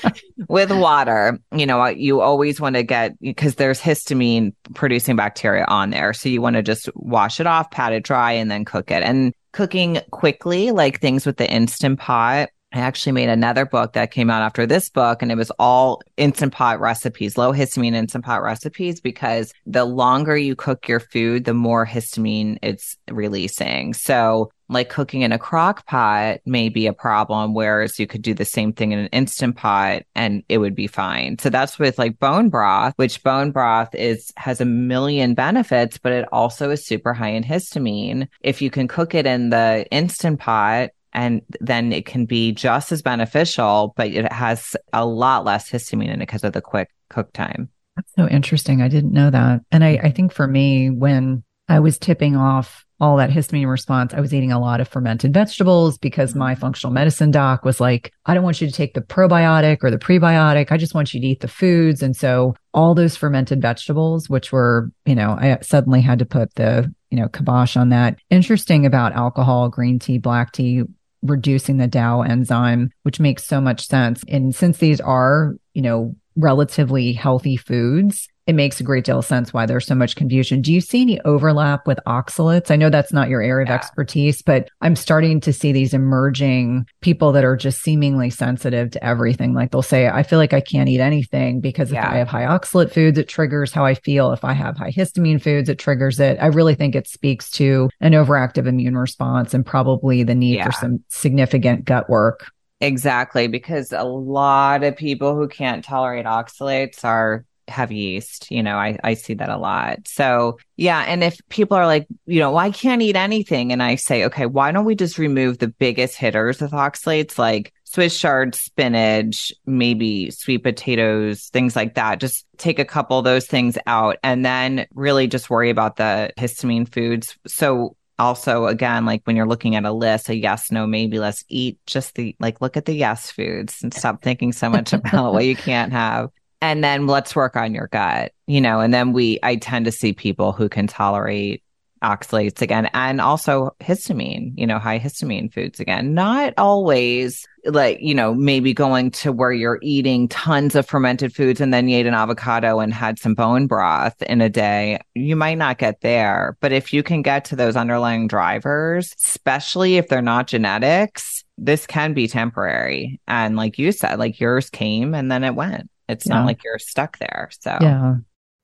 with 0.48 0.72
water. 0.72 1.40
You 1.56 1.68
know, 1.68 1.80
uh, 1.80 1.90
you 1.90 2.22
always 2.22 2.60
want 2.60 2.76
to 2.76 2.82
get 2.82 3.20
because 3.20 3.56
there's 3.56 3.80
histamine 3.80 4.56
producing 4.74 5.16
bacteria 5.16 5.66
on 5.68 5.92
there. 5.92 6.12
So 6.14 6.28
you 6.28 6.42
want 6.42 6.56
to 6.56 6.64
just 6.64 6.90
wash 6.96 7.40
it 7.40 7.46
off, 7.46 7.70
pat 7.70 7.94
it 7.94 8.04
dry, 8.04 8.32
and 8.32 8.50
then 8.50 8.66
cook 8.66 8.90
it. 8.90 9.04
And 9.04 9.36
cooking 9.52 10.02
quickly, 10.10 10.72
like 10.72 11.00
things 11.00 11.28
with 11.28 11.38
the 11.38 11.48
instant 11.48 12.00
pot, 12.00 12.50
I 12.74 12.80
actually 12.80 13.12
made 13.12 13.30
another 13.30 13.66
book 13.66 13.94
that 13.94 14.12
came 14.12 14.30
out 14.30 14.42
after 14.42 14.66
this 14.66 14.90
book, 14.90 15.22
and 15.22 15.32
it 15.32 15.36
was 15.36 15.52
all 15.60 16.02
instant 16.16 16.54
pot 16.54 16.80
recipes, 16.80 17.38
low 17.38 17.52
histamine 17.52 17.94
instant 17.94 18.24
pot 18.24 18.42
recipes, 18.42 19.02
because 19.02 19.54
the 19.66 19.84
longer 19.84 20.38
you 20.38 20.56
cook 20.56 20.88
your 20.88 21.02
food, 21.02 21.44
the 21.44 21.54
more 21.54 21.86
histamine 21.86 22.58
it's 22.62 22.98
releasing. 23.10 23.94
So, 23.94 24.52
like 24.70 24.90
cooking 24.90 25.22
in 25.22 25.34
a 25.34 25.38
crock 25.38 25.86
pot 25.86 26.40
may 26.46 26.70
be 26.70 26.88
a 26.88 26.94
problem, 26.94 27.54
whereas 27.54 28.00
you 28.00 28.08
could 28.08 28.22
do 28.22 28.34
the 28.34 28.46
same 28.46 28.72
thing 28.72 28.94
in 28.94 29.00
an 29.00 29.08
instant 29.08 29.58
pot 29.58 30.04
and 30.16 30.44
it 30.48 30.60
would 30.60 30.76
be 30.76 30.88
fine. 30.88 31.38
So 31.40 31.50
that's 31.50 31.78
with 31.78 32.00
like 32.00 32.20
bone 32.20 32.48
broth, 32.48 32.94
which 32.96 33.22
bone 33.22 33.52
broth 33.52 33.94
is 33.94 34.32
has 34.38 34.62
a 34.62 34.66
million 34.66 35.34
benefits, 35.34 35.98
but 35.98 36.14
it 36.14 36.26
also 36.32 36.70
is 36.70 36.86
super 36.86 37.14
high 37.14 37.32
in 37.32 37.44
histamine. 37.44 38.30
If 38.40 38.62
you 38.62 38.72
can 38.72 38.88
cook 38.88 39.14
it 39.14 39.26
in 39.26 39.50
the 39.50 39.86
instant 39.92 40.40
pot 40.40 40.92
and 41.14 41.42
then 41.60 41.92
it 41.92 42.06
can 42.06 42.26
be 42.26 42.52
just 42.52 42.92
as 42.92 43.02
beneficial, 43.02 43.94
but 43.96 44.08
it 44.08 44.32
has 44.32 44.76
a 44.94 45.06
lot 45.06 45.46
less 45.46 45.70
histamine 45.70 46.06
in 46.06 46.10
it 46.14 46.20
because 46.20 46.44
of 46.44 46.54
the 46.54 46.62
quick 46.62 46.90
cook 47.10 47.32
time. 47.34 47.70
That's 47.96 48.14
so 48.16 48.28
interesting. 48.28 48.82
I 48.82 48.88
didn't 48.88 49.14
know 49.14 49.30
that. 49.30 49.62
And 49.72 49.84
I, 49.84 50.00
I 50.04 50.12
think 50.12 50.32
for 50.32 50.48
me, 50.48 50.90
when 50.90 51.44
I 51.68 51.80
was 51.80 51.98
tipping 51.98 52.36
off 52.36 52.86
all 53.00 53.18
that 53.18 53.32
histamine 53.32 53.70
response, 53.70 54.14
I 54.14 54.22
was 54.22 54.34
eating 54.34 54.52
a 54.52 54.60
lot 54.60 54.80
of 54.80 54.88
fermented 54.88 55.34
vegetables 55.34 55.98
because 55.98 56.36
my 56.36 56.54
mm-hmm. 56.54 56.62
functional 56.62 56.94
medicine 56.94 57.32
doc 57.32 57.66
was 57.66 57.82
like, 57.82 58.14
I 58.26 58.34
don't 58.34 58.44
want 58.44 58.62
you 58.62 58.68
to 58.68 58.74
take 58.74 58.94
the 58.94 59.02
probiotic 59.02 59.80
or 59.82 59.90
the 59.90 59.98
prebiotic. 59.98 60.72
I 60.72 60.78
just 60.78 60.94
want 60.94 61.14
you 61.14 61.20
to 61.20 61.28
eat 61.28 61.40
the 61.40 61.48
foods. 61.48 62.04
And 62.04 62.16
so 62.16 62.56
all 62.74 62.94
those 62.94 63.18
fermented 63.18 63.62
vegetables, 63.62 64.30
which 64.30 64.52
were, 64.52 64.92
you 65.06 65.16
know, 65.16 65.32
I 65.32 65.58
suddenly 65.62 66.02
had 66.02 66.20
to 66.20 66.26
put 66.26 66.54
the, 66.56 66.94
you 67.10 67.18
know, 67.18 67.28
kibosh 67.28 67.76
on 67.76 67.90
that. 67.90 68.20
Interesting 68.30 68.86
about 68.86 69.14
alcohol, 69.14 69.70
green 69.70 69.98
tea, 69.98 70.18
black 70.18 70.52
tea 70.52 70.84
reducing 71.22 71.78
the 71.78 71.88
DAO 71.88 72.28
enzyme, 72.28 72.92
which 73.04 73.20
makes 73.20 73.46
so 73.46 73.62
much 73.62 73.88
sense. 73.88 74.24
And 74.28 74.56
since 74.56 74.78
these 74.78 75.00
are, 75.02 75.56
you 75.74 75.82
know, 75.82 76.16
relatively 76.36 77.14
healthy 77.14 77.58
foods, 77.58 78.28
it 78.48 78.54
makes 78.54 78.80
a 78.80 78.84
great 78.84 79.06
deal 79.06 79.20
of 79.20 79.26
sense 79.26 79.54
why 79.54 79.66
there's 79.66 79.86
so 79.86 79.96
much 79.96 80.16
confusion. 80.16 80.62
Do 80.62 80.74
you 80.74 80.82
see 80.82 81.02
any 81.02 81.22
overlap 81.22 81.86
with 81.86 82.00
oxalates? 82.08 82.72
I 82.72 82.76
know 82.76 82.90
that's 82.90 83.14
not 83.14 83.30
your 83.30 83.42
area 83.42 83.68
yeah. 83.68 83.76
of 83.76 83.80
expertise, 83.80 84.42
but 84.42 84.70
I'm 84.82 84.96
starting 84.96 85.40
to 85.42 85.54
see 85.54 85.72
these 85.72 85.94
emerging 85.94 86.88
people 87.02 87.32
that 87.34 87.46
are 87.46 87.56
just 87.56 87.82
seemingly 87.82 88.30
sensitive 88.30 88.92
to 88.92 89.04
everything. 89.04 89.54
Like 89.54 89.72
they'll 89.72 89.84
say, 89.84 90.08
I 90.08 90.24
feel 90.24 90.40
like 90.40 90.54
I 90.54 90.62
can't 90.62 90.90
eat 90.90 91.00
anything 91.00 91.62
because 91.62 91.90
if 91.90 91.96
yeah. 91.96 92.10
I 92.10 92.18
have 92.18 92.28
high 92.28 92.46
oxalate 92.46 92.92
foods, 92.92 93.18
it 93.18 93.28
triggers 93.28 93.72
how 93.72 93.86
I 93.86 93.94
feel. 93.94 94.32
If 94.32 94.44
I 94.44 94.54
have 94.54 94.78
high 94.78 94.92
histamine 94.92 95.42
foods, 95.42 95.70
it 95.70 95.78
triggers 95.78 96.20
it. 96.20 96.38
I 96.42 96.48
really 96.48 96.76
think 96.76 96.96
it 96.96 97.08
speaks 97.08 97.52
to 97.52 97.90
an 98.00 98.14
overactive 98.14 98.68
immune 98.68 98.98
response 98.98 99.54
and 99.54 99.66
probably 99.66 100.24
the 100.24 100.36
need 100.36 100.56
yeah. 100.56 100.66
for 100.66 100.72
some 100.72 101.04
significant 101.10 101.86
gut 101.86 102.10
work. 102.10 102.52
Exactly, 102.82 103.48
because 103.48 103.92
a 103.92 104.04
lot 104.04 104.84
of 104.84 104.98
people 104.98 105.36
who 105.36 105.48
can't 105.48 105.86
tolerate 105.86 106.26
oxalates 106.26 107.06
are 107.06 107.46
have 107.72 107.92
yeast. 107.92 108.52
You 108.52 108.62
know, 108.64 108.78
I, 108.78 108.98
I 109.04 109.14
see 109.14 109.34
that 109.36 109.50
a 109.50 109.58
lot. 109.58 110.08
So, 110.08 110.58
yeah. 110.78 111.06
And 111.08 111.24
if 111.24 111.40
people 111.50 111.78
are 111.78 111.86
like, 111.86 112.08
you 112.26 112.40
know, 112.40 112.52
well, 112.52 112.60
I 112.60 112.72
can't 112.72 113.02
eat 113.02 113.16
anything. 113.16 113.72
And 113.72 113.82
I 113.82 113.96
say, 113.96 114.26
okay, 114.26 114.46
why 114.46 114.72
don't 114.72 114.86
we 114.86 114.96
just 114.96 115.18
remove 115.18 115.58
the 115.58 115.68
biggest 115.68 116.16
hitters 116.16 116.62
with 116.62 116.72
oxalates 116.72 117.38
like 117.38 117.74
Swiss 117.86 118.18
chard, 118.18 118.56
spinach, 118.56 119.52
maybe 119.66 120.32
sweet 120.32 120.60
potatoes, 120.60 121.50
things 121.50 121.76
like 121.76 121.96
that. 121.96 122.20
Just 122.20 122.46
take 122.58 122.80
a 122.80 122.86
couple 122.86 123.18
of 123.18 123.26
those 123.26 123.48
things 123.48 123.78
out 123.86 124.18
and 124.24 124.46
then 124.46 124.86
really 124.94 125.28
just 125.28 125.50
worry 125.50 125.70
about 125.70 125.98
the 125.98 126.32
histamine 126.38 126.88
foods. 126.88 127.38
So, 127.48 127.96
also 128.22 128.68
again 128.68 129.04
like 129.04 129.22
when 129.24 129.36
you're 129.36 129.48
looking 129.48 129.76
at 129.76 129.84
a 129.84 129.92
list 129.92 130.30
a 130.30 130.36
yes 130.36 130.72
no 130.72 130.86
maybe 130.86 131.18
let's 131.18 131.44
eat 131.48 131.80
just 131.88 132.14
the 132.14 132.36
like 132.40 132.62
look 132.62 132.78
at 132.78 132.86
the 132.86 132.94
yes 132.94 133.32
foods 133.32 133.82
and 133.82 133.92
stop 133.94 134.22
thinking 134.22 134.54
so 134.54 134.70
much 134.70 134.94
about 134.94 135.34
what 135.34 135.44
you 135.44 135.56
can't 135.56 135.92
have 135.92 136.30
and 136.62 136.84
then 136.84 137.08
let's 137.08 137.36
work 137.36 137.56
on 137.56 137.74
your 137.74 137.88
gut, 137.88 138.34
you 138.48 138.62
know, 138.62 138.80
and 138.80 138.94
then 138.94 139.14
we, 139.14 139.40
I 139.44 139.56
tend 139.56 139.86
to 139.86 139.92
see 139.92 140.14
people 140.14 140.52
who 140.52 140.70
can 140.70 140.88
tolerate 140.88 141.64
oxalates 142.04 142.62
again 142.62 142.90
and 142.94 143.22
also 143.22 143.76
histamine, 143.80 144.54
you 144.58 144.66
know, 144.66 144.80
high 144.80 145.00
histamine 145.00 145.54
foods 145.54 145.80
again. 145.80 146.14
Not 146.14 146.54
always 146.58 147.48
like, 147.66 148.00
you 148.02 148.16
know, 148.16 148.34
maybe 148.34 148.74
going 148.74 149.12
to 149.12 149.32
where 149.32 149.52
you're 149.52 149.80
eating 149.84 150.28
tons 150.28 150.76
of 150.76 150.88
fermented 150.88 151.34
foods 151.34 151.62
and 151.62 151.74
then 151.74 151.88
you 151.88 151.98
ate 151.98 152.08
an 152.08 152.16
avocado 152.16 152.80
and 152.80 152.94
had 152.94 153.20
some 153.20 153.36
bone 153.36 153.68
broth 153.68 154.20
in 154.24 154.42
a 154.42 154.50
day. 154.50 155.00
You 155.14 155.36
might 155.36 155.60
not 155.60 155.78
get 155.78 156.02
there. 156.02 156.58
But 156.60 156.72
if 156.72 156.92
you 156.92 157.04
can 157.04 157.22
get 157.22 157.46
to 157.46 157.56
those 157.56 157.76
underlying 157.76 158.28
drivers, 158.28 159.14
especially 159.24 159.98
if 159.98 160.08
they're 160.08 160.24
not 160.24 160.48
genetics, 160.48 161.44
this 161.58 161.86
can 161.86 162.14
be 162.14 162.28
temporary. 162.28 163.22
And 163.28 163.56
like 163.56 163.78
you 163.78 163.92
said, 163.92 164.18
like 164.18 164.40
yours 164.40 164.72
came 164.72 165.14
and 165.14 165.32
then 165.32 165.44
it 165.44 165.54
went. 165.54 165.90
It's 166.12 166.28
yeah. 166.28 166.36
not 166.36 166.46
like 166.46 166.64
you're 166.64 166.80
stuck 166.80 167.18
there. 167.18 167.50
So 167.60 167.78
yeah. 167.82 168.16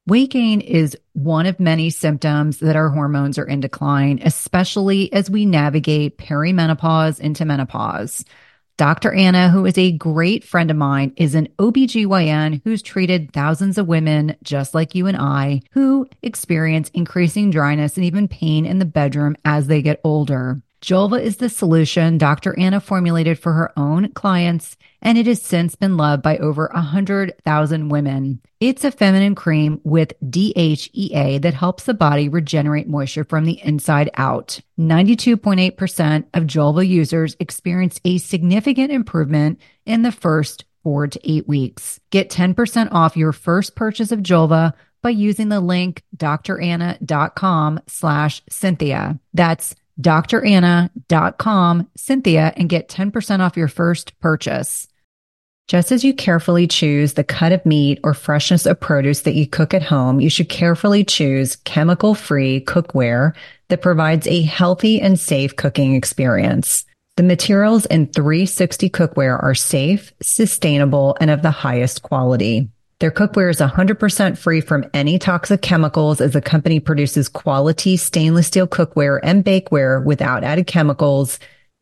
Weight 0.08 0.32
gain 0.32 0.62
is 0.62 0.96
one 1.14 1.46
of 1.48 1.60
many 1.60 1.90
symptoms 1.90 2.60
that 2.60 2.78
our 2.78 2.88
hormones 2.88 3.38
are 3.38 3.46
in 3.46 3.60
decline, 3.60 4.22
especially 4.24 5.12
as 5.12 5.30
we 5.30 5.46
navigate 5.46 6.18
perimenopause 6.18 7.20
into 7.20 7.44
menopause. 7.44 8.24
Dr. 8.78 9.12
Anna, 9.12 9.50
who 9.50 9.66
is 9.66 9.78
a 9.78 9.92
great 9.92 10.44
friend 10.44 10.70
of 10.70 10.78
mine, 10.78 11.12
is 11.18 11.36
an 11.36 11.50
OBGYN 11.58 12.62
who's 12.64 12.82
treated 12.84 13.34
thousands 13.34 13.78
of 13.78 13.88
women 13.88 14.38
just 14.44 14.74
like 14.76 14.96
you 14.96 15.08
and 15.08 15.18
I 15.18 15.62
who 15.72 16.08
experience 16.22 16.90
increasing 16.94 17.50
dryness 17.50 17.98
and 17.98 18.06
even 18.06 18.28
pain 18.28 18.66
in 18.66 18.80
the 18.80 18.86
bedroom 18.86 19.36
as 19.44 19.68
they 19.68 19.82
get 19.82 20.00
older. 20.04 20.62
Julva 20.82 21.22
is 21.22 21.38
the 21.38 21.50
solution 21.50 22.18
Dr. 22.18 22.58
Anna 22.58 22.80
formulated 22.80 23.40
for 23.40 23.54
her 23.54 23.72
own 23.78 24.10
clients, 24.14 24.78
and 25.02 25.18
it 25.18 25.26
has 25.26 25.42
since 25.42 25.76
been 25.76 25.98
loved 25.98 26.22
by 26.22 26.38
over 26.38 26.70
100,000 26.74 27.90
women. 27.90 28.42
It's 28.60 28.84
a 28.84 28.92
feminine 28.92 29.36
cream 29.36 29.82
with 29.84 30.14
DHEA 30.24 31.42
that 31.42 31.54
helps 31.56 31.86
the 31.86 31.94
body 31.94 32.30
regenerate 32.30 32.88
moisture 32.88 33.24
from 33.24 33.46
the 33.46 33.60
inside 33.64 34.12
out. 34.16 34.60
92.8% 34.80 36.26
of 36.34 36.44
Julva 36.44 36.88
users 36.88 37.36
experience 37.40 38.00
a 38.06 38.20
significant 38.20 38.92
improvement 38.92 39.60
in 39.86 40.04
the 40.04 40.12
first 40.12 40.66
four 40.84 41.08
to 41.08 41.20
eight 41.24 41.48
weeks. 41.48 42.00
Get 42.12 42.30
10% 42.30 42.90
off 42.92 43.18
your 43.18 43.34
first 43.34 43.76
purchase 43.76 44.12
of 44.12 44.20
Julva 44.20 44.74
by 45.02 45.10
using 45.10 45.50
the 45.50 45.60
link 45.60 46.04
dranna.com 46.16 47.80
slash 47.88 48.42
Cynthia. 48.50 49.20
That's 49.34 49.76
dranna.com, 50.00 51.90
Cynthia, 51.96 52.54
and 52.56 52.70
get 52.70 52.90
10% 52.90 53.40
off 53.40 53.58
your 53.58 53.68
first 53.68 54.20
purchase. 54.20 54.88
Just 55.68 55.92
as 55.92 56.06
you 56.06 56.14
carefully 56.14 56.66
choose 56.66 57.14
the 57.14 57.26
cut 57.26 57.52
of 57.52 57.66
meat 57.66 58.00
or 58.02 58.14
freshness 58.14 58.66
of 58.66 58.80
produce 58.80 59.22
that 59.22 59.36
you 59.36 59.46
cook 59.46 59.74
at 59.74 59.84
home, 59.84 60.22
you 60.22 60.30
should 60.30 60.48
carefully 60.48 61.04
choose 61.04 61.58
chemical 61.58 62.16
free 62.16 62.62
cookware 62.62 63.34
that 63.68 63.82
provides 63.82 64.28
a 64.28 64.44
healthy 64.44 65.02
and 65.02 65.20
safe 65.20 65.58
cooking 65.58 65.94
experience. 65.94 66.86
The 67.18 67.24
materials 67.24 67.86
in 67.88 68.08
360 68.08 68.90
cookware 68.92 69.42
are 69.44 69.56
safe, 69.56 70.14
sustainable, 70.22 71.18
and 71.20 71.30
of 71.30 71.42
the 71.42 71.52
highest 71.52 72.02
quality. 72.02 72.70
Their 73.00 73.12
cookware 73.12 73.52
is 73.52 73.60
100% 73.60 74.38
free 74.40 74.60
from 74.60 74.86
any 74.92 75.20
toxic 75.20 75.62
chemicals 75.62 76.20
as 76.20 76.34
the 76.34 76.42
company 76.42 76.80
produces 76.80 77.30
quality 77.30 77.96
stainless 77.96 78.48
steel 78.48 78.68
cookware 78.68 79.20
and 79.22 79.46
bakeware 79.46 80.04
without 80.04 80.44
added 80.44 80.66
chemicals, 80.66 81.38